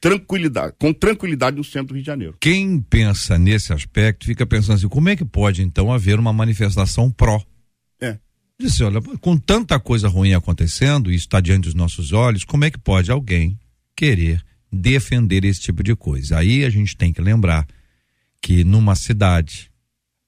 tranquilidade, 0.00 0.74
com 0.80 0.92
tranquilidade 0.92 1.56
no 1.56 1.62
centro 1.62 1.88
do 1.88 1.94
Rio 1.94 2.02
de 2.02 2.06
Janeiro. 2.06 2.36
Quem 2.40 2.80
pensa 2.80 3.38
nesse 3.38 3.72
aspecto 3.72 4.26
fica 4.26 4.44
pensando 4.44 4.74
assim, 4.74 4.88
como 4.88 5.08
é 5.08 5.14
que 5.14 5.24
pode 5.24 5.62
então 5.62 5.92
haver 5.92 6.18
uma 6.18 6.32
manifestação 6.32 7.08
pró? 7.08 7.40
É. 8.00 8.18
Disse, 8.58 8.82
olha, 8.82 9.00
com 9.00 9.36
tanta 9.36 9.78
coisa 9.78 10.08
ruim 10.08 10.34
acontecendo, 10.34 11.12
e 11.12 11.14
está 11.14 11.40
diante 11.40 11.64
dos 11.64 11.74
nossos 11.74 12.12
olhos, 12.12 12.44
como 12.44 12.64
é 12.64 12.70
que 12.70 12.78
pode 12.78 13.12
alguém 13.12 13.56
querer 13.96 14.42
defender 14.72 15.44
esse 15.44 15.60
tipo 15.60 15.84
de 15.84 15.94
coisa? 15.94 16.38
Aí 16.38 16.64
a 16.64 16.70
gente 16.70 16.96
tem 16.96 17.12
que 17.12 17.22
lembrar 17.22 17.64
que 18.40 18.64
numa 18.64 18.96
cidade 18.96 19.70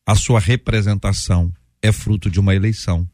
a 0.07 0.15
sua 0.15 0.39
representação 0.39 1.53
é 1.83 1.91
fruto 1.91 2.31
de 2.31 2.39
uma 2.39 2.55
eleição. 2.55 3.09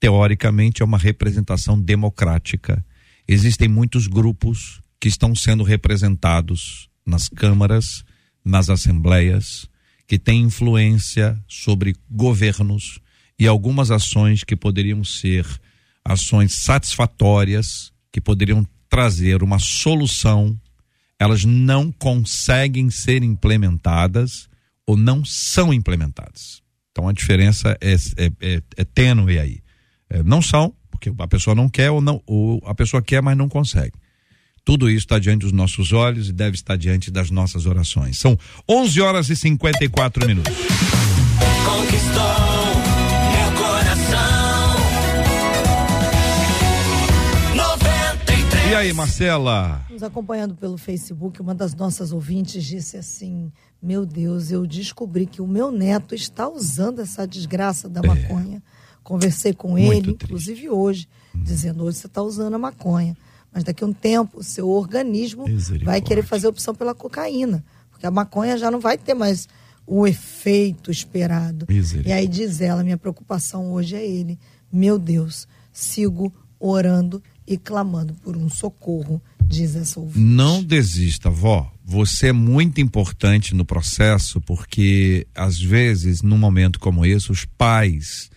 Teoricamente 0.00 0.82
é 0.82 0.84
uma 0.84 0.98
representação 0.98 1.78
democrática. 1.78 2.84
Existem 3.28 3.68
muitos 3.68 4.06
grupos 4.06 4.80
que 4.98 5.08
estão 5.08 5.34
sendo 5.34 5.62
representados 5.62 6.88
nas 7.06 7.28
câmaras, 7.28 8.02
nas 8.44 8.70
assembleias, 8.70 9.68
que 10.06 10.18
têm 10.18 10.42
influência 10.42 11.38
sobre 11.46 11.94
governos 12.10 12.98
e 13.38 13.46
algumas 13.46 13.90
ações 13.90 14.42
que 14.42 14.56
poderiam 14.56 15.04
ser 15.04 15.46
ações 16.04 16.54
satisfatórias, 16.54 17.92
que 18.10 18.20
poderiam 18.20 18.66
trazer 18.88 19.42
uma 19.42 19.58
solução, 19.58 20.58
elas 21.18 21.44
não 21.44 21.92
conseguem 21.92 22.90
ser 22.90 23.22
implementadas 23.22 24.48
ou 24.86 24.96
não 24.96 25.24
são 25.24 25.72
implementadas. 25.72 26.62
Então 26.90 27.06
a 27.06 27.12
diferença 27.12 27.76
é, 27.80 27.94
é, 27.94 28.32
é, 28.40 28.62
é 28.78 28.84
tênue 28.84 29.38
aí. 29.38 29.62
É, 30.10 30.22
não 30.24 30.42
são, 30.42 30.74
porque 30.90 31.12
a 31.16 31.28
pessoa 31.28 31.54
não 31.54 31.68
quer 31.68 31.90
ou, 31.90 32.00
não, 32.00 32.20
ou 32.26 32.60
a 32.66 32.74
pessoa 32.74 33.00
quer, 33.00 33.22
mas 33.22 33.36
não 33.36 33.48
consegue. 33.48 33.92
Tudo 34.64 34.90
isso 34.90 34.98
está 34.98 35.18
diante 35.18 35.42
dos 35.42 35.52
nossos 35.52 35.92
olhos 35.92 36.28
e 36.28 36.32
deve 36.32 36.56
estar 36.56 36.76
diante 36.76 37.10
das 37.10 37.30
nossas 37.30 37.64
orações. 37.64 38.18
São 38.18 38.38
11 38.68 39.00
horas 39.00 39.30
e 39.30 39.36
54 39.36 40.26
minutos. 40.26 40.54
Conquistou 41.64 42.22
meu 43.32 43.52
coração. 43.56 44.74
93. 47.54 48.70
E 48.70 48.74
aí, 48.74 48.92
Marcela? 48.92 49.86
Nos 49.88 50.02
acompanhando 50.02 50.54
pelo 50.54 50.76
Facebook, 50.76 51.40
uma 51.40 51.54
das 51.54 51.74
nossas 51.74 52.12
ouvintes 52.12 52.62
disse 52.62 52.98
assim: 52.98 53.50
meu 53.82 54.04
Deus, 54.04 54.50
eu 54.50 54.66
descobri 54.66 55.24
que 55.24 55.40
o 55.40 55.46
meu 55.46 55.72
neto 55.72 56.14
está 56.14 56.46
usando 56.48 57.00
essa 57.00 57.26
desgraça 57.26 57.88
da 57.88 58.00
é. 58.00 58.04
Conversei 59.02 59.52
com 59.52 59.70
Muito 59.70 59.92
ele, 59.92 60.02
triste. 60.02 60.24
inclusive 60.24 60.68
hoje, 60.70 61.08
hum. 61.34 61.42
dizendo: 61.42 61.84
hoje 61.84 61.98
você 61.98 62.06
está 62.06 62.22
usando 62.22 62.54
a 62.54 62.58
maconha. 62.58 63.16
Mas 63.52 63.64
daqui 63.64 63.82
a 63.82 63.86
um 63.86 63.92
tempo, 63.92 64.38
o 64.38 64.44
seu 64.44 64.68
organismo 64.68 65.44
vai 65.82 66.00
querer 66.00 66.22
fazer 66.22 66.46
opção 66.46 66.74
pela 66.74 66.94
cocaína. 66.94 67.64
Porque 67.90 68.06
a 68.06 68.10
maconha 68.10 68.56
já 68.56 68.70
não 68.70 68.78
vai 68.78 68.96
ter 68.96 69.14
mais 69.14 69.48
o 69.86 70.06
efeito 70.06 70.90
esperado. 70.90 71.66
E 72.06 72.12
aí 72.12 72.28
diz 72.28 72.60
ela: 72.60 72.84
minha 72.84 72.96
preocupação 72.96 73.72
hoje 73.72 73.96
é 73.96 74.06
ele. 74.06 74.38
Meu 74.72 74.98
Deus, 74.98 75.48
sigo 75.72 76.32
orando 76.60 77.20
e 77.46 77.58
clamando 77.58 78.14
por 78.14 78.36
um 78.36 78.48
socorro, 78.48 79.20
diz 79.44 79.74
essa 79.74 79.98
ouvinte. 79.98 80.20
Não 80.20 80.62
desista, 80.62 81.28
vó. 81.28 81.72
Você 81.84 82.28
é 82.28 82.32
muito 82.32 82.80
importante 82.80 83.52
no 83.52 83.64
processo, 83.64 84.40
porque 84.42 85.26
às 85.34 85.60
vezes, 85.60 86.22
num 86.22 86.38
momento 86.38 86.78
como 86.78 87.04
esse, 87.04 87.32
os 87.32 87.44
pais, 87.44 88.30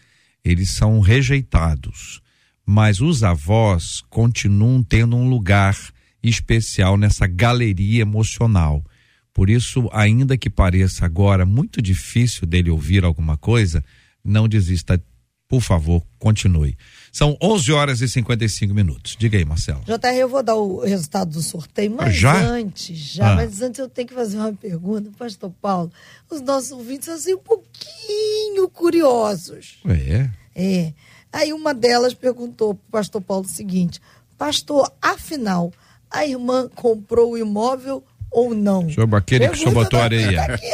eles 0.43 0.71
são 0.71 0.99
rejeitados, 0.99 2.21
mas 2.65 3.01
os 3.01 3.23
avós 3.23 4.01
continuam 4.09 4.83
tendo 4.83 5.15
um 5.15 5.29
lugar 5.29 5.77
especial 6.21 6.97
nessa 6.97 7.27
galeria 7.27 8.01
emocional. 8.01 8.83
Por 9.33 9.49
isso, 9.49 9.89
ainda 9.91 10.37
que 10.37 10.49
pareça 10.49 11.05
agora 11.05 11.45
muito 11.45 11.81
difícil 11.81 12.47
dele 12.47 12.69
ouvir 12.69 13.03
alguma 13.03 13.37
coisa, 13.37 13.83
não 14.23 14.47
desista. 14.47 15.01
Por 15.47 15.61
favor, 15.61 16.03
continue. 16.17 16.77
São 17.13 17.37
11 17.39 17.71
horas 17.71 18.01
e 18.01 18.09
55 18.09 18.73
minutos. 18.73 19.15
Diga 19.15 19.37
aí, 19.37 19.45
Marcelo. 19.45 19.83
JR, 19.85 20.15
eu 20.17 20.27
vou 20.27 20.41
dar 20.41 20.55
o 20.55 20.79
resultado 20.79 21.29
do 21.29 21.43
sorteio, 21.43 21.91
mas 21.95 22.15
já? 22.15 22.35
antes, 22.35 22.97
já, 22.97 23.33
ah. 23.33 23.35
mas 23.35 23.61
antes 23.61 23.79
eu 23.79 23.87
tenho 23.87 24.07
que 24.07 24.15
fazer 24.15 24.35
uma 24.37 24.51
pergunta, 24.51 25.11
pastor 25.15 25.51
Paulo. 25.61 25.91
Os 26.27 26.41
nossos 26.41 26.71
ouvintes 26.71 27.05
são 27.05 27.13
assim 27.13 27.35
um 27.35 27.37
pouquinho 27.37 28.67
curiosos. 28.67 29.77
É? 29.85 30.27
É. 30.55 30.93
Aí 31.31 31.53
uma 31.53 31.71
delas 31.71 32.15
perguntou 32.15 32.73
para 32.73 32.81
o 32.87 32.91
pastor 32.91 33.21
Paulo 33.21 33.45
o 33.45 33.47
seguinte: 33.47 34.01
Pastor, 34.35 34.91
afinal, 34.99 35.71
a 36.09 36.25
irmã 36.25 36.67
comprou 36.73 37.33
o 37.33 37.37
imóvel 37.37 38.03
ou 38.31 38.55
não? 38.55 38.89
Sobre 38.89 39.15
aquele 39.17 39.47
Pergunta 39.47 39.61
que 39.61 39.67
o 39.67 39.71
senhor 39.71 39.83
botou 39.83 40.01
areia. 40.01 40.41
Aqui, 40.49 40.71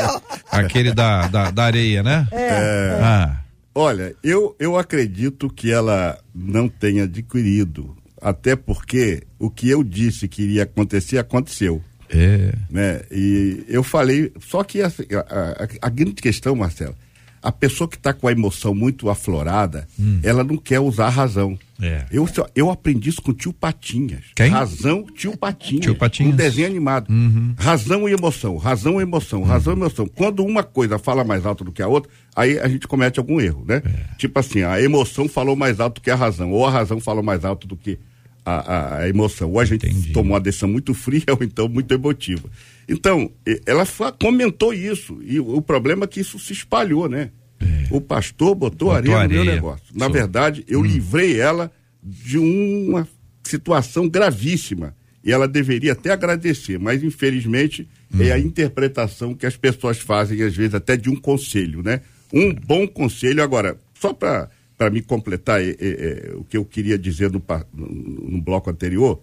aquele 0.50 0.94
da, 0.94 1.28
da, 1.28 1.52
da, 1.52 1.64
areia, 1.66 2.02
né? 2.02 2.26
É. 2.32 2.48
é. 2.48 3.00
Ah. 3.04 3.42
Olha, 3.80 4.13
eu, 4.21 4.53
eu 4.59 4.77
acredito 4.77 5.49
que 5.49 5.71
ela 5.71 6.19
não 6.36 6.67
tenha 6.67 7.05
adquirido, 7.05 7.95
até 8.21 8.53
porque 8.53 9.23
o 9.39 9.49
que 9.49 9.69
eu 9.69 9.86
disse 9.86 10.27
que 10.27 10.41
iria 10.41 10.63
acontecer, 10.63 11.17
aconteceu. 11.17 11.82
É. 12.09 12.53
Né? 12.69 13.01
E 13.09 13.63
eu 13.69 13.82
falei, 13.82 14.34
só 14.41 14.65
que 14.65 14.82
a, 14.82 14.88
a, 14.88 15.67
a 15.82 15.89
grande 15.89 16.15
questão, 16.15 16.57
Marcelo, 16.57 16.93
a 17.41 17.51
pessoa 17.53 17.88
que 17.88 17.95
está 17.95 18.13
com 18.13 18.27
a 18.27 18.34
emoção 18.34 18.75
muito 18.75 19.09
aflorada, 19.09 19.88
hum. 19.97 20.19
ela 20.23 20.43
não 20.43 20.57
quer 20.57 20.82
usar 20.82 21.05
a 21.05 21.09
razão. 21.09 21.57
É. 21.82 22.05
Eu, 22.11 22.27
eu 22.53 22.69
aprendi 22.69 23.09
isso 23.09 23.21
com 23.21 23.32
o 23.32 23.34
tio 23.34 23.53
Patinhas. 23.53 24.25
Quem? 24.36 24.49
Razão, 24.49 25.05
tio 25.15 25.38
Patinhas. 25.38 25.86
Tio 25.86 25.95
Patinhas. 25.95 26.34
Um 26.34 26.36
desenho 26.36 26.67
animado. 26.67 27.09
Uhum. 27.09 27.53
Razão 27.57 28.09
e 28.09 28.11
emoção, 28.11 28.57
razão 28.57 28.99
e 28.99 29.03
emoção, 29.03 29.39
uhum. 29.39 29.45
razão 29.45 29.73
e 29.73 29.77
emoção. 29.77 30.05
Quando 30.05 30.43
uma 30.43 30.63
coisa 30.63 30.99
fala 30.99 31.23
mais 31.23 31.45
alto 31.45 31.63
do 31.63 31.71
que 31.71 31.82
a 31.82 31.88
outra, 31.88 32.11
aí 32.36 32.59
a 32.59 32.67
gente 32.67 32.88
comete 32.88 33.19
algum 33.19 33.39
erro, 33.39 33.63
né? 33.67 33.82
É. 33.86 34.15
Tipo 34.17 34.39
assim, 34.39 34.63
a 34.63 34.82
emoção 34.82 35.27
falou 35.27 35.55
mais 35.55 35.80
alto 35.80 36.01
que 36.01 36.11
a 36.11 36.15
razão, 36.15 36.51
ou 36.51 36.65
a 36.65 36.71
razão 36.71 36.99
falou 36.99 37.23
mais 37.23 37.43
alto 37.45 37.67
do 37.67 37.75
que 37.75 37.99
a, 38.45 38.97
a, 38.97 39.09
emoção. 39.09 39.51
Ou 39.51 39.59
a 39.59 39.65
gente 39.65 39.86
Entendi. 39.86 40.11
tomou 40.11 40.34
uma 40.34 40.39
decisão 40.39 40.69
muito 40.69 40.93
fria, 40.93 41.23
ou 41.32 41.43
então 41.43 41.67
muito 41.67 41.93
emotiva. 41.93 42.49
Então, 42.88 43.32
ela 43.65 43.86
comentou 44.19 44.73
isso, 44.73 45.19
e 45.23 45.39
o 45.39 45.61
problema 45.61 46.05
é 46.05 46.07
que 46.07 46.19
isso 46.19 46.39
se 46.39 46.53
espalhou, 46.53 47.07
né? 47.07 47.30
É. 47.59 47.88
O 47.91 48.01
pastor 48.01 48.55
botou, 48.55 48.89
botou 48.89 48.91
areia, 48.91 49.17
areia, 49.17 49.39
no 49.39 49.45
meu 49.45 49.53
negócio. 49.53 49.86
Na 49.93 50.05
Sou. 50.05 50.13
verdade, 50.13 50.63
eu 50.67 50.80
hum. 50.80 50.84
livrei 50.84 51.39
ela 51.39 51.71
de 52.01 52.38
uma 52.38 53.07
situação 53.43 54.07
gravíssima. 54.07 54.95
E 55.21 55.34
ela 55.34 55.49
deveria 55.49 55.91
até 55.91 56.11
agradecer, 56.11 56.80
mas 56.80 57.03
infelizmente 57.03 57.88
hum. 58.13 58.21
é 58.21 58.32
a 58.32 58.39
interpretação 58.39 59.36
que 59.36 59.45
as 59.45 59.57
pessoas 59.57 59.99
fazem, 59.99 60.41
às 60.41 60.55
vezes, 60.55 60.73
até 60.73 60.95
de 60.95 61.09
um 61.09 61.15
conselho, 61.15 61.84
né? 61.84 62.01
Um 62.34 62.53
bom 62.53 62.88
conselho. 62.88 63.43
Agora, 63.43 63.77
só 63.93 64.13
para 64.13 64.49
me 64.91 65.01
completar 65.01 65.61
é, 65.61 65.75
é, 65.80 66.32
o 66.36 66.43
que 66.43 66.57
eu 66.57 66.65
queria 66.65 66.97
dizer 66.97 67.32
no, 67.32 67.43
no, 67.73 67.88
no 67.88 68.41
bloco 68.41 68.69
anterior, 68.69 69.21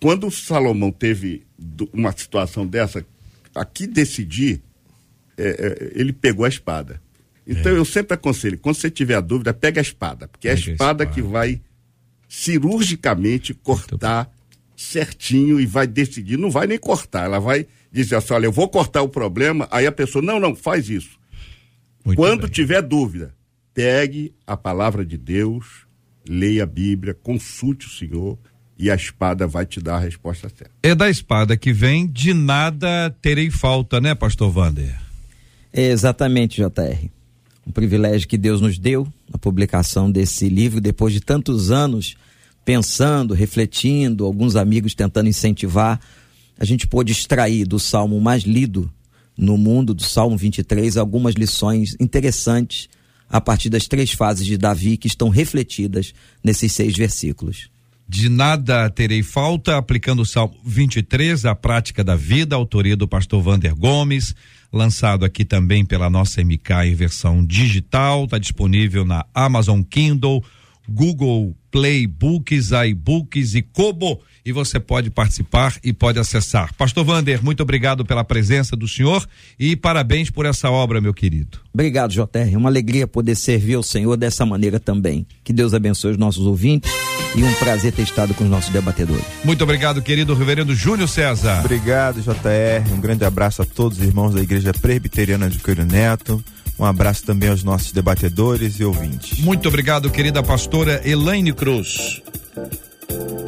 quando 0.00 0.30
Salomão 0.30 0.90
teve 0.90 1.46
uma 1.92 2.12
situação 2.12 2.66
dessa, 2.66 3.04
aqui 3.54 3.86
decidir, 3.86 4.62
é, 5.36 5.48
é, 5.48 5.92
ele 5.94 6.12
pegou 6.12 6.44
a 6.44 6.48
espada. 6.48 7.00
Então 7.46 7.72
é. 7.72 7.76
eu 7.78 7.84
sempre 7.84 8.14
aconselho, 8.14 8.58
quando 8.58 8.76
você 8.76 8.90
tiver 8.90 9.14
a 9.14 9.20
dúvida, 9.20 9.52
pega 9.52 9.80
a 9.80 9.82
espada, 9.82 10.28
porque 10.28 10.48
é 10.48 10.52
a 10.52 10.54
espada, 10.54 11.04
que 11.04 11.20
vai 11.20 11.60
cirurgicamente 12.28 13.52
cortar 13.52 14.30
certinho 14.76 15.60
e 15.60 15.66
vai 15.66 15.86
decidir, 15.86 16.38
não 16.38 16.50
vai 16.50 16.66
nem 16.66 16.78
cortar, 16.78 17.24
ela 17.24 17.38
vai 17.38 17.66
dizer 17.92 18.16
assim, 18.16 18.32
olha, 18.32 18.46
eu 18.46 18.52
vou 18.52 18.68
cortar 18.68 19.02
o 19.02 19.08
problema, 19.08 19.68
aí 19.70 19.86
a 19.86 19.92
pessoa, 19.92 20.22
não, 20.24 20.38
não, 20.38 20.54
faz 20.54 20.88
isso. 20.88 21.18
Muito 22.04 22.16
quando 22.16 22.42
bem. 22.42 22.50
tiver 22.50 22.82
dúvida, 22.82 23.34
pegue 23.74 24.34
a 24.46 24.56
palavra 24.56 25.04
de 25.04 25.16
Deus, 25.16 25.86
leia 26.28 26.64
a 26.64 26.66
Bíblia, 26.66 27.14
consulte 27.14 27.86
o 27.86 27.90
Senhor 27.90 28.38
e 28.78 28.90
a 28.90 28.94
espada 28.94 29.46
vai 29.46 29.66
te 29.66 29.80
dar 29.80 29.96
a 29.96 30.00
resposta 30.00 30.48
certa. 30.48 30.72
É 30.82 30.94
da 30.94 31.10
espada 31.10 31.56
que 31.56 31.72
vem, 31.72 32.06
de 32.06 32.32
nada 32.32 33.14
terei 33.20 33.50
falta, 33.50 34.00
né, 34.00 34.14
pastor 34.14 34.56
Wander? 34.56 34.98
É 35.72 35.90
exatamente, 35.90 36.62
JR. 36.62 37.08
um 37.66 37.70
privilégio 37.70 38.26
que 38.26 38.38
Deus 38.38 38.60
nos 38.60 38.78
deu, 38.78 39.06
a 39.32 39.38
publicação 39.38 40.10
desse 40.10 40.48
livro, 40.48 40.80
depois 40.80 41.12
de 41.12 41.20
tantos 41.20 41.70
anos 41.70 42.16
pensando, 42.64 43.34
refletindo, 43.34 44.24
alguns 44.24 44.56
amigos 44.56 44.94
tentando 44.94 45.28
incentivar, 45.28 46.00
a 46.58 46.64
gente 46.64 46.86
pôde 46.86 47.12
extrair 47.12 47.66
do 47.66 47.78
salmo 47.78 48.20
mais 48.20 48.44
lido 48.44 48.90
no 49.40 49.56
mundo, 49.56 49.94
do 49.94 50.02
Salmo 50.02 50.36
23, 50.36 50.98
algumas 50.98 51.34
lições 51.34 51.96
interessantes 51.98 52.88
a 53.26 53.40
partir 53.40 53.70
das 53.70 53.86
três 53.86 54.12
fases 54.12 54.44
de 54.44 54.58
Davi 54.58 54.98
que 54.98 55.06
estão 55.06 55.30
refletidas 55.30 56.12
nesses 56.44 56.72
seis 56.72 56.94
versículos. 56.94 57.70
De 58.06 58.28
nada 58.28 58.90
terei 58.90 59.22
falta, 59.22 59.78
aplicando 59.78 60.22
o 60.22 60.26
Salmo 60.26 60.56
23, 60.64 61.46
a 61.46 61.54
prática 61.54 62.04
da 62.04 62.16
vida, 62.16 62.54
autoria 62.54 62.96
do 62.96 63.08
pastor 63.08 63.40
Vander 63.40 63.74
Gomes, 63.74 64.34
lançado 64.70 65.24
aqui 65.24 65.44
também 65.44 65.86
pela 65.86 66.10
nossa 66.10 66.42
MK 66.42 66.86
em 66.86 66.94
versão 66.94 67.42
digital, 67.42 68.24
está 68.24 68.36
disponível 68.36 69.06
na 69.06 69.24
Amazon 69.32 69.80
Kindle, 69.82 70.44
Google 70.88 71.56
Play 71.70 72.06
Books, 72.06 72.70
iBooks 72.72 73.54
e 73.54 73.62
Kobo 73.62 74.20
e 74.44 74.52
você 74.52 74.80
pode 74.80 75.10
participar 75.10 75.76
e 75.82 75.92
pode 75.92 76.18
acessar. 76.18 76.74
Pastor 76.74 77.04
Vander, 77.04 77.42
muito 77.42 77.62
obrigado 77.62 78.04
pela 78.04 78.24
presença 78.24 78.76
do 78.76 78.88
senhor 78.88 79.26
e 79.58 79.76
parabéns 79.76 80.30
por 80.30 80.46
essa 80.46 80.70
obra, 80.70 81.00
meu 81.00 81.14
querido. 81.14 81.58
Obrigado, 81.72 82.12
JR. 82.12 82.52
É 82.52 82.56
uma 82.56 82.68
alegria 82.68 83.06
poder 83.06 83.36
servir 83.36 83.74
ao 83.74 83.82
Senhor 83.82 84.16
dessa 84.16 84.44
maneira 84.44 84.80
também. 84.80 85.26
Que 85.44 85.52
Deus 85.52 85.72
abençoe 85.72 86.12
os 86.12 86.18
nossos 86.18 86.46
ouvintes 86.46 86.90
e 87.36 87.44
um 87.44 87.54
prazer 87.54 87.92
ter 87.92 88.02
estado 88.02 88.34
com 88.34 88.44
os 88.44 88.50
nossos 88.50 88.70
debatedores. 88.70 89.24
Muito 89.44 89.62
obrigado, 89.62 90.02
querido 90.02 90.34
reverendo 90.34 90.74
Júnior 90.74 91.08
César. 91.08 91.60
Obrigado, 91.60 92.20
JR. 92.20 92.92
Um 92.92 93.00
grande 93.00 93.24
abraço 93.24 93.62
a 93.62 93.64
todos 93.64 93.98
os 93.98 94.04
irmãos 94.04 94.34
da 94.34 94.42
Igreja 94.42 94.72
Presbiteriana 94.72 95.48
de 95.48 95.58
Coelho 95.58 95.84
Neto. 95.84 96.42
Um 96.80 96.84
abraço 96.86 97.24
também 97.24 97.50
aos 97.50 97.62
nossos 97.62 97.92
debatedores 97.92 98.80
e 98.80 98.84
ouvintes. 98.86 99.38
Muito 99.40 99.68
obrigado, 99.68 100.10
querida 100.10 100.42
pastora 100.42 101.02
Elaine 101.04 101.52
Cruz. 101.52 102.22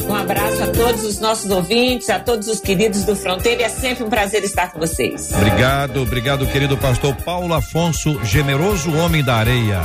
Um 0.06 0.14
abraço 0.14 0.62
a 0.62 0.66
todos 0.66 1.02
os 1.02 1.18
nossos 1.18 1.50
ouvintes, 1.50 2.10
a 2.10 2.20
todos 2.20 2.46
os 2.46 2.60
queridos 2.60 3.04
do 3.04 3.16
Fronteira. 3.16 3.62
É 3.62 3.70
sempre 3.70 4.04
um 4.04 4.10
prazer 4.10 4.44
estar 4.44 4.70
com 4.70 4.78
vocês. 4.78 5.30
Obrigado, 5.32 6.02
obrigado, 6.02 6.46
querido 6.46 6.76
pastor 6.76 7.14
Paulo 7.24 7.54
Afonso, 7.54 8.22
generoso 8.22 8.94
homem 8.98 9.24
da 9.24 9.36
areia. 9.36 9.80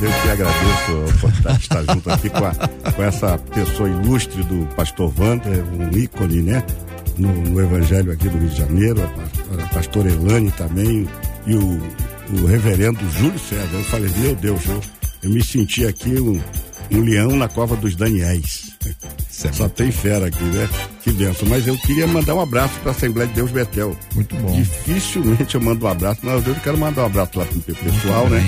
Eu 0.00 0.10
que 0.22 0.30
agradeço 0.30 0.90
a 0.90 1.16
oportunidade 1.16 1.58
de 1.58 1.62
estar 1.64 1.82
junto 1.92 2.10
aqui 2.10 2.30
com, 2.30 2.44
a, 2.46 2.92
com 2.92 3.02
essa 3.02 3.36
pessoa 3.36 3.90
ilustre 3.90 4.42
do 4.44 4.64
pastor 4.74 5.12
Wander, 5.18 5.62
um 5.74 5.90
ícone, 5.98 6.40
né? 6.40 6.64
No, 7.18 7.30
no, 7.30 7.60
Evangelho 7.60 8.10
aqui 8.10 8.26
do 8.26 8.38
Rio 8.38 8.48
de 8.48 8.56
Janeiro, 8.56 9.02
a, 9.02 9.64
a 9.64 9.66
pastora 9.68 10.10
Elane 10.10 10.50
também, 10.50 11.06
e 11.46 11.54
o, 11.54 11.82
o 12.42 12.46
reverendo 12.46 12.98
Júlio 13.10 13.38
César. 13.38 13.68
Eu 13.72 13.84
falei, 13.84 14.10
meu 14.18 14.34
Deus, 14.34 14.64
eu, 14.66 14.80
eu 15.22 15.30
me 15.30 15.42
senti 15.42 15.86
aqui 15.86 16.18
um, 16.20 16.40
um 16.90 17.00
leão 17.00 17.36
na 17.36 17.48
cova 17.48 17.76
dos 17.76 17.94
Daniéis. 17.96 18.74
Certo. 19.28 19.56
Só 19.56 19.68
tem 19.68 19.90
fera 19.90 20.26
aqui, 20.26 20.42
né? 20.44 20.68
Que 21.02 21.12
benção. 21.12 21.48
Mas 21.48 21.66
eu 21.66 21.76
queria 21.78 22.06
mandar 22.06 22.34
um 22.34 22.40
abraço 22.40 22.78
para 22.80 22.92
a 22.92 22.94
Assembleia 22.94 23.28
de 23.28 23.34
Deus 23.34 23.50
Betel. 23.50 23.96
Muito 24.14 24.34
bom. 24.36 24.52
Dificilmente 24.52 25.54
eu 25.54 25.60
mando 25.60 25.84
um 25.84 25.88
abraço, 25.88 26.20
mas 26.22 26.46
eu 26.46 26.54
quero 26.56 26.78
mandar 26.78 27.02
um 27.02 27.06
abraço 27.06 27.38
lá 27.38 27.44
para 27.44 27.58
o 27.58 27.62
pessoal, 27.62 28.28
né? 28.28 28.42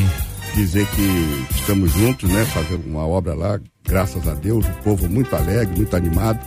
Dizer 0.55 0.86
que 0.86 1.57
estamos 1.57 1.92
juntos, 1.92 2.30
né? 2.30 2.44
Fazendo 2.47 2.86
uma 2.86 3.07
obra 3.07 3.34
lá, 3.34 3.61
graças 3.84 4.26
a 4.28 4.34
Deus, 4.34 4.64
o 4.64 4.82
povo 4.82 5.09
muito 5.09 5.34
alegre, 5.34 5.76
muito 5.76 5.97
animado. 5.97 6.38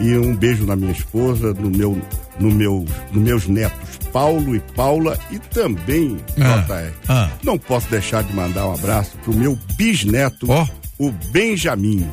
E 0.00 0.16
um 0.16 0.34
beijo 0.34 0.64
na 0.64 0.74
minha 0.74 0.92
esposa, 0.92 1.52
no 1.52 1.70
meu, 1.70 2.00
no 2.38 2.50
meu, 2.50 2.84
nos 3.12 3.22
meus 3.22 3.46
netos, 3.46 3.98
Paulo 4.12 4.54
e 4.54 4.60
Paula, 4.60 5.18
e 5.30 5.38
também, 5.38 6.18
ah, 6.40 6.64
JR. 6.66 6.92
Ah. 7.08 7.30
Não 7.42 7.58
posso 7.58 7.88
deixar 7.90 8.22
de 8.22 8.34
mandar 8.34 8.66
um 8.68 8.74
abraço 8.74 9.16
pro 9.18 9.34
meu 9.34 9.58
bisneto. 9.76 10.46
Oh 10.50 10.82
o 11.02 11.10
Benjamin. 11.32 12.08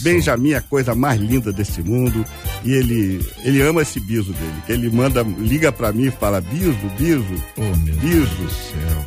Benjamin 0.00 0.52
é 0.52 0.56
a 0.56 0.62
coisa 0.62 0.94
mais 0.94 1.20
linda 1.20 1.52
desse 1.52 1.82
mundo 1.82 2.24
e 2.64 2.72
ele 2.72 3.20
ele 3.44 3.60
ama 3.60 3.82
esse 3.82 4.00
biso 4.00 4.32
dele. 4.32 4.62
Ele 4.66 4.88
manda, 4.88 5.22
liga 5.22 5.70
para 5.70 5.92
mim 5.92 6.06
e 6.06 6.10
fala: 6.10 6.40
Biso, 6.40 6.74
biso, 6.98 7.44
oh, 7.58 7.76
biso. 8.00 8.48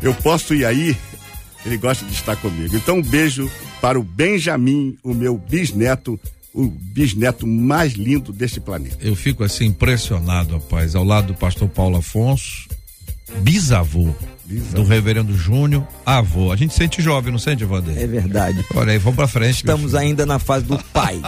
Eu 0.03 0.13
posso 0.13 0.53
ir 0.53 0.65
aí? 0.65 0.95
Ele 1.65 1.77
gosta 1.77 2.05
de 2.05 2.13
estar 2.13 2.35
comigo. 2.35 2.75
Então, 2.75 2.97
um 2.97 3.01
beijo 3.01 3.49
para 3.79 3.99
o 3.99 4.03
Benjamin, 4.03 4.97
o 5.03 5.13
meu 5.13 5.37
bisneto, 5.37 6.19
o 6.53 6.67
bisneto 6.67 7.47
mais 7.47 7.93
lindo 7.93 8.33
desse 8.33 8.59
planeta. 8.59 8.97
Eu 8.99 9.15
fico 9.15 9.43
assim 9.43 9.65
impressionado, 9.65 10.55
rapaz, 10.55 10.95
ao 10.95 11.03
lado 11.03 11.27
do 11.27 11.33
pastor 11.33 11.69
Paulo 11.69 11.97
Afonso, 11.97 12.67
bisavô 13.39 14.13
do 14.73 14.83
reverendo 14.83 15.37
Júnior, 15.37 15.87
avô. 16.05 16.51
A 16.51 16.55
gente 16.55 16.73
sente 16.73 17.01
jovem, 17.01 17.31
não 17.31 17.39
sente, 17.39 17.63
Vander? 17.63 17.97
É 17.97 18.05
verdade. 18.05 18.65
Olha 18.75 18.91
aí, 18.91 18.97
vamos 18.97 19.15
pra 19.15 19.27
frente. 19.27 19.55
Estamos 19.55 19.95
ainda 19.95 20.25
na 20.25 20.39
fase 20.39 20.65
do 20.65 20.77
pai. 20.77 21.21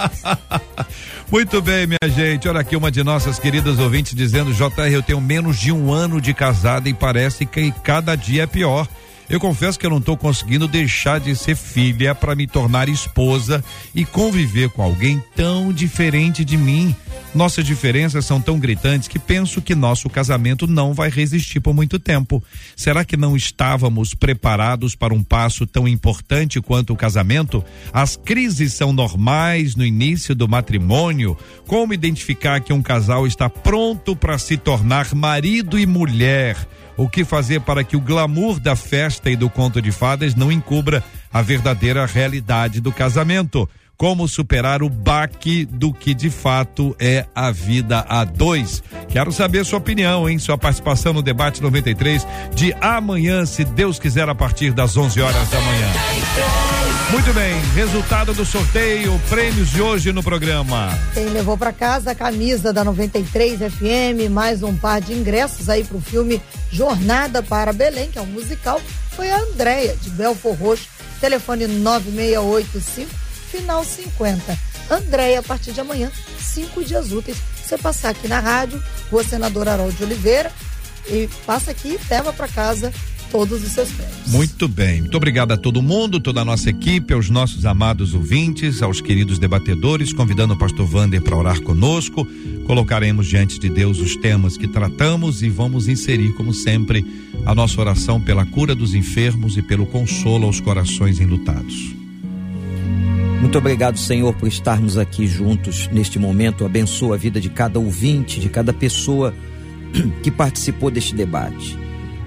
Muito 1.32 1.62
bem, 1.62 1.88
minha 1.88 2.14
gente. 2.14 2.48
Olha 2.48 2.60
aqui 2.60 2.76
uma 2.76 2.92
de 2.92 3.04
nossas 3.04 3.40
queridas 3.40 3.80
ouvintes 3.80 4.14
dizendo: 4.14 4.54
JR, 4.54 4.92
eu 4.92 5.02
tenho 5.02 5.22
menos 5.22 5.58
de 5.58 5.72
um 5.72 5.92
ano 5.92 6.20
de 6.20 6.34
casada 6.34 6.90
e 6.90 6.94
parece 6.94 7.46
que 7.46 7.72
cada 7.84 8.16
dia 8.16 8.44
é 8.44 8.48
pior. 8.48 8.88
Eu 9.30 9.40
confesso 9.40 9.80
que 9.80 9.86
eu 9.86 9.90
não 9.90 9.98
estou 9.98 10.18
conseguindo 10.18 10.68
deixar 10.68 11.20
de 11.20 11.36
ser 11.36 11.56
filha 11.56 12.14
para 12.14 12.36
me 12.36 12.46
tornar 12.46 12.90
esposa 12.90 13.64
e 13.96 14.06
conviver 14.06 14.70
com 14.70 14.82
alguém 14.82 15.24
tão 15.36 15.72
diferente 15.72 16.44
de 16.44 16.58
mim. 16.58 16.96
Nossas 17.34 17.66
diferenças 17.66 18.26
são 18.26 18.40
tão 18.40 18.60
gritantes 18.60 19.08
que 19.08 19.18
penso 19.18 19.60
que 19.60 19.74
nosso 19.74 20.08
casamento 20.08 20.68
não 20.68 20.94
vai 20.94 21.10
resistir 21.10 21.60
por 21.60 21.74
muito 21.74 21.98
tempo. 21.98 22.44
Será 22.76 23.04
que 23.04 23.18
não 23.18 23.36
estávamos 23.36 24.14
preparados 24.14 24.94
para 24.94 25.14
um 25.14 25.24
passo 25.24 25.66
tão 25.66 25.88
importante 25.88 26.62
quanto 26.62 26.94
o 26.94 26.96
casamento? 26.96 27.64
As 27.92 28.16
crises 28.16 28.74
são 28.74 28.94
normais 28.94 29.76
no 29.76 29.84
início 29.84 30.36
do 30.36 30.48
matrimônio. 30.48 31.36
Como 31.66 31.94
identificar 31.94 32.62
que 32.62 32.72
um 32.72 32.84
casal 32.84 33.26
está 33.26 33.50
pronto 33.50 34.16
para 34.16 34.38
se 34.38 34.56
tornar 34.56 35.16
marido 35.16 35.80
e 35.80 35.88
mulher? 35.88 36.56
O 36.96 37.10
que 37.10 37.26
fazer 37.26 37.62
para 37.62 37.84
que 37.84 37.96
o 37.96 38.02
glamour 38.02 38.60
da 38.60 38.76
festa 38.76 39.30
e 39.30 39.36
do 39.36 39.50
conto 39.50 39.82
de 39.82 39.92
fadas 39.92 40.36
não 40.36 40.52
encubra 40.52 41.04
a 41.32 41.42
verdadeira 41.42 42.06
realidade 42.06 42.80
do 42.80 42.92
casamento? 42.92 43.68
Como 43.96 44.28
superar 44.28 44.82
o 44.82 44.90
baque 44.90 45.66
do 45.66 45.94
que 45.94 46.14
de 46.14 46.30
fato 46.30 46.96
é 47.00 47.26
a 47.34 47.52
vida 47.52 48.06
a 48.10 48.24
dois? 48.24 48.84
Quero 49.08 49.32
saber 49.32 49.64
sua 49.66 49.80
opinião, 49.80 50.28
hein? 50.28 50.40
Sua 50.40 50.58
participação 50.58 51.14
no 51.14 51.22
debate 51.22 51.62
93 51.62 52.26
de 52.54 52.74
amanhã, 52.82 53.46
se 53.46 53.64
Deus 53.64 54.00
quiser, 54.00 54.28
a 54.28 54.36
partir 54.36 54.74
das 54.74 54.98
11 54.98 55.22
horas 55.22 55.50
da 55.50 55.62
manhã. 55.62 56.73
Muito 57.12 57.32
bem, 57.34 57.60
resultado 57.76 58.34
do 58.34 58.44
sorteio, 58.44 59.20
prêmios 59.30 59.70
de 59.70 59.82
hoje 59.82 60.12
no 60.12 60.24
programa. 60.24 60.90
Quem 61.14 61.26
levou 61.26 61.58
para 61.58 61.72
casa 61.72 62.12
a 62.12 62.16
camisa 62.16 62.74
da 62.74 62.84
93 62.84 63.60
FM, 63.60 64.32
mais 64.32 64.64
um 64.64 64.76
par 64.76 65.00
de 65.00 65.14
ingressos 65.14 65.70
aí 65.70 65.84
pro 65.84 66.02
filme 66.02 66.42
Jornada 66.72 67.44
para 67.44 67.72
Belém, 67.72 68.10
que 68.10 68.18
é 68.18 68.22
um 68.22 68.26
musical, 68.26 68.82
foi 69.12 69.30
a 69.30 69.38
Andréia, 69.38 69.96
de 70.02 70.10
Belfor 70.10 70.56
Roxo, 70.56 70.88
telefone 71.22 71.68
9685, 71.68 73.12
final 73.52 73.84
50. 73.84 74.58
Andréia, 74.90 75.40
a 75.40 75.44
partir 75.44 75.72
de 75.72 75.82
amanhã, 75.82 76.12
cinco 76.40 76.84
dias 76.84 77.12
úteis, 77.12 77.38
você 77.64 77.78
passar 77.78 78.10
aqui 78.10 78.28
na 78.28 78.40
rádio, 78.40 78.82
Rua 79.12 79.24
Senador 79.24 79.70
Haroldo 79.70 79.94
de 79.94 80.04
Oliveira, 80.04 80.52
e 81.08 81.30
passa 81.46 81.72
aqui 81.72 82.00
e 82.00 82.00
leva 82.10 82.34
para 82.34 82.48
casa 82.48 82.92
todos 83.34 83.64
os 83.64 83.72
seus 83.72 83.92
prêmios. 83.92 84.16
Muito 84.28 84.68
bem. 84.68 85.02
Muito 85.02 85.18
obrigado 85.18 85.54
a 85.54 85.58
todo 85.58 85.82
mundo, 85.82 86.20
toda 86.20 86.42
a 86.42 86.46
nossa 86.46 86.70
equipe, 86.70 87.16
aos 87.16 87.32
nossos 87.32 87.66
amados 87.66 88.14
ouvintes, 88.14 88.84
aos 88.84 89.02
queridos 89.02 89.40
debatedores, 89.40 90.14
convidando 90.14 90.54
o 90.54 90.58
pastor 90.58 90.86
Vander 90.86 91.20
para 91.20 91.36
orar 91.36 91.60
conosco. 91.62 92.28
Colocaremos 92.68 93.26
diante 93.26 93.60
de 93.60 93.70
Deus 93.70 93.98
os 94.00 94.16
temas 94.16 94.56
que 94.56 94.68
tratamos 94.68 95.42
e 95.42 95.50
vamos 95.50 95.88
inserir, 95.88 96.32
como 96.36 96.54
sempre, 96.54 97.04
a 97.44 97.56
nossa 97.56 97.82
oração 97.82 98.22
pela 98.22 98.46
cura 98.46 98.76
dos 98.76 98.94
enfermos 98.94 99.58
e 99.58 99.64
pelo 99.64 99.88
consolo 99.88 100.46
aos 100.46 100.60
corações 100.60 101.20
enlutados. 101.20 101.96
Muito 103.42 103.58
obrigado, 103.58 103.98
Senhor, 103.98 104.34
por 104.36 104.48
estarmos 104.48 104.96
aqui 104.96 105.26
juntos 105.26 105.90
neste 105.92 106.20
momento. 106.20 106.66
Abençoa 106.66 107.16
a 107.16 107.18
vida 107.18 107.42
de 107.42 107.50
cada 107.50 107.80
ouvinte, 107.80 108.40
de 108.40 108.48
cada 108.48 108.72
pessoa 108.72 109.34
que 110.22 110.30
participou 110.30 110.92
deste 110.92 111.16
debate. 111.16 111.83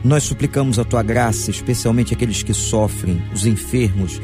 Nós 0.06 0.22
suplicamos 0.22 0.78
a 0.78 0.84
tua 0.84 1.02
graça, 1.02 1.50
especialmente 1.50 2.14
aqueles 2.14 2.40
que 2.40 2.54
sofrem, 2.54 3.20
os 3.34 3.44
enfermos, 3.44 4.20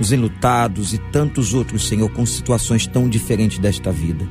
os 0.00 0.10
enlutados 0.10 0.94
e 0.94 0.98
tantos 1.12 1.52
outros, 1.52 1.86
Senhor, 1.86 2.10
com 2.10 2.24
situações 2.24 2.86
tão 2.86 3.06
diferentes 3.06 3.58
desta 3.58 3.92
vida. 3.92 4.26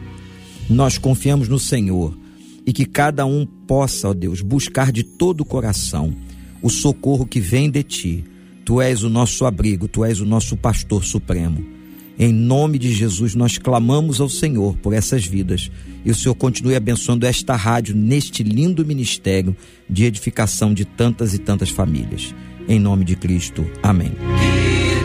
Nós 0.68 0.98
confiamos 0.98 1.48
no 1.48 1.60
Senhor 1.60 2.18
e 2.66 2.74
que 2.74 2.86
cada 2.86 3.24
um 3.24 3.46
possa, 3.46 4.10
ó 4.10 4.14
Deus, 4.16 4.42
buscar 4.42 4.92
de 4.92 5.04
todo 5.04 5.42
o 5.42 5.46
coração 5.46 6.12
o 6.60 6.72
socorro 6.72 7.28
que 7.28 7.40
vem 7.40 7.70
de 7.70 7.84
ti. 7.84 8.26
Tu 8.66 8.82
és 8.82 9.04
o 9.04 9.10
nosso 9.10 9.46
abrigo, 9.46 9.88
tu 9.88 10.04
és 10.04 10.20
o 10.20 10.26
nosso 10.26 10.58
pastor 10.58 11.06
supremo. 11.06 11.75
Em 12.18 12.32
nome 12.32 12.80
de 12.80 12.92
Jesus, 12.94 13.36
nós 13.36 13.58
clamamos 13.58 14.22
ao 14.22 14.30
Senhor 14.30 14.76
por 14.78 14.94
essas 14.94 15.26
vidas. 15.26 15.70
E 16.06 16.12
o 16.12 16.16
Senhor 16.16 16.36
continue 16.36 16.76
abençoando 16.76 17.26
esta 17.26 17.56
rádio 17.56 17.96
neste 17.96 18.44
lindo 18.44 18.86
ministério 18.86 19.56
de 19.90 20.06
edificação 20.06 20.74
de 20.74 20.86
tantas 20.86 21.34
e 21.34 21.40
tantas 21.40 21.70
famílias. 21.70 22.34
Em 22.68 22.80
nome 22.80 23.04
de 23.04 23.16
Cristo. 23.16 23.66
Amém. 23.84 24.12
Que 24.12 24.96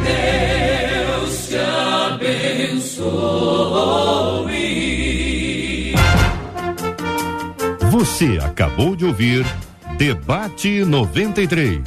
Deus 1.24 1.48
te 1.48 1.56
abençoe. 2.14 3.40
Você 7.90 8.38
acabou 8.40 8.94
de 8.94 9.04
ouvir 9.04 9.44
Debate 9.98 10.84
93. 10.84 11.80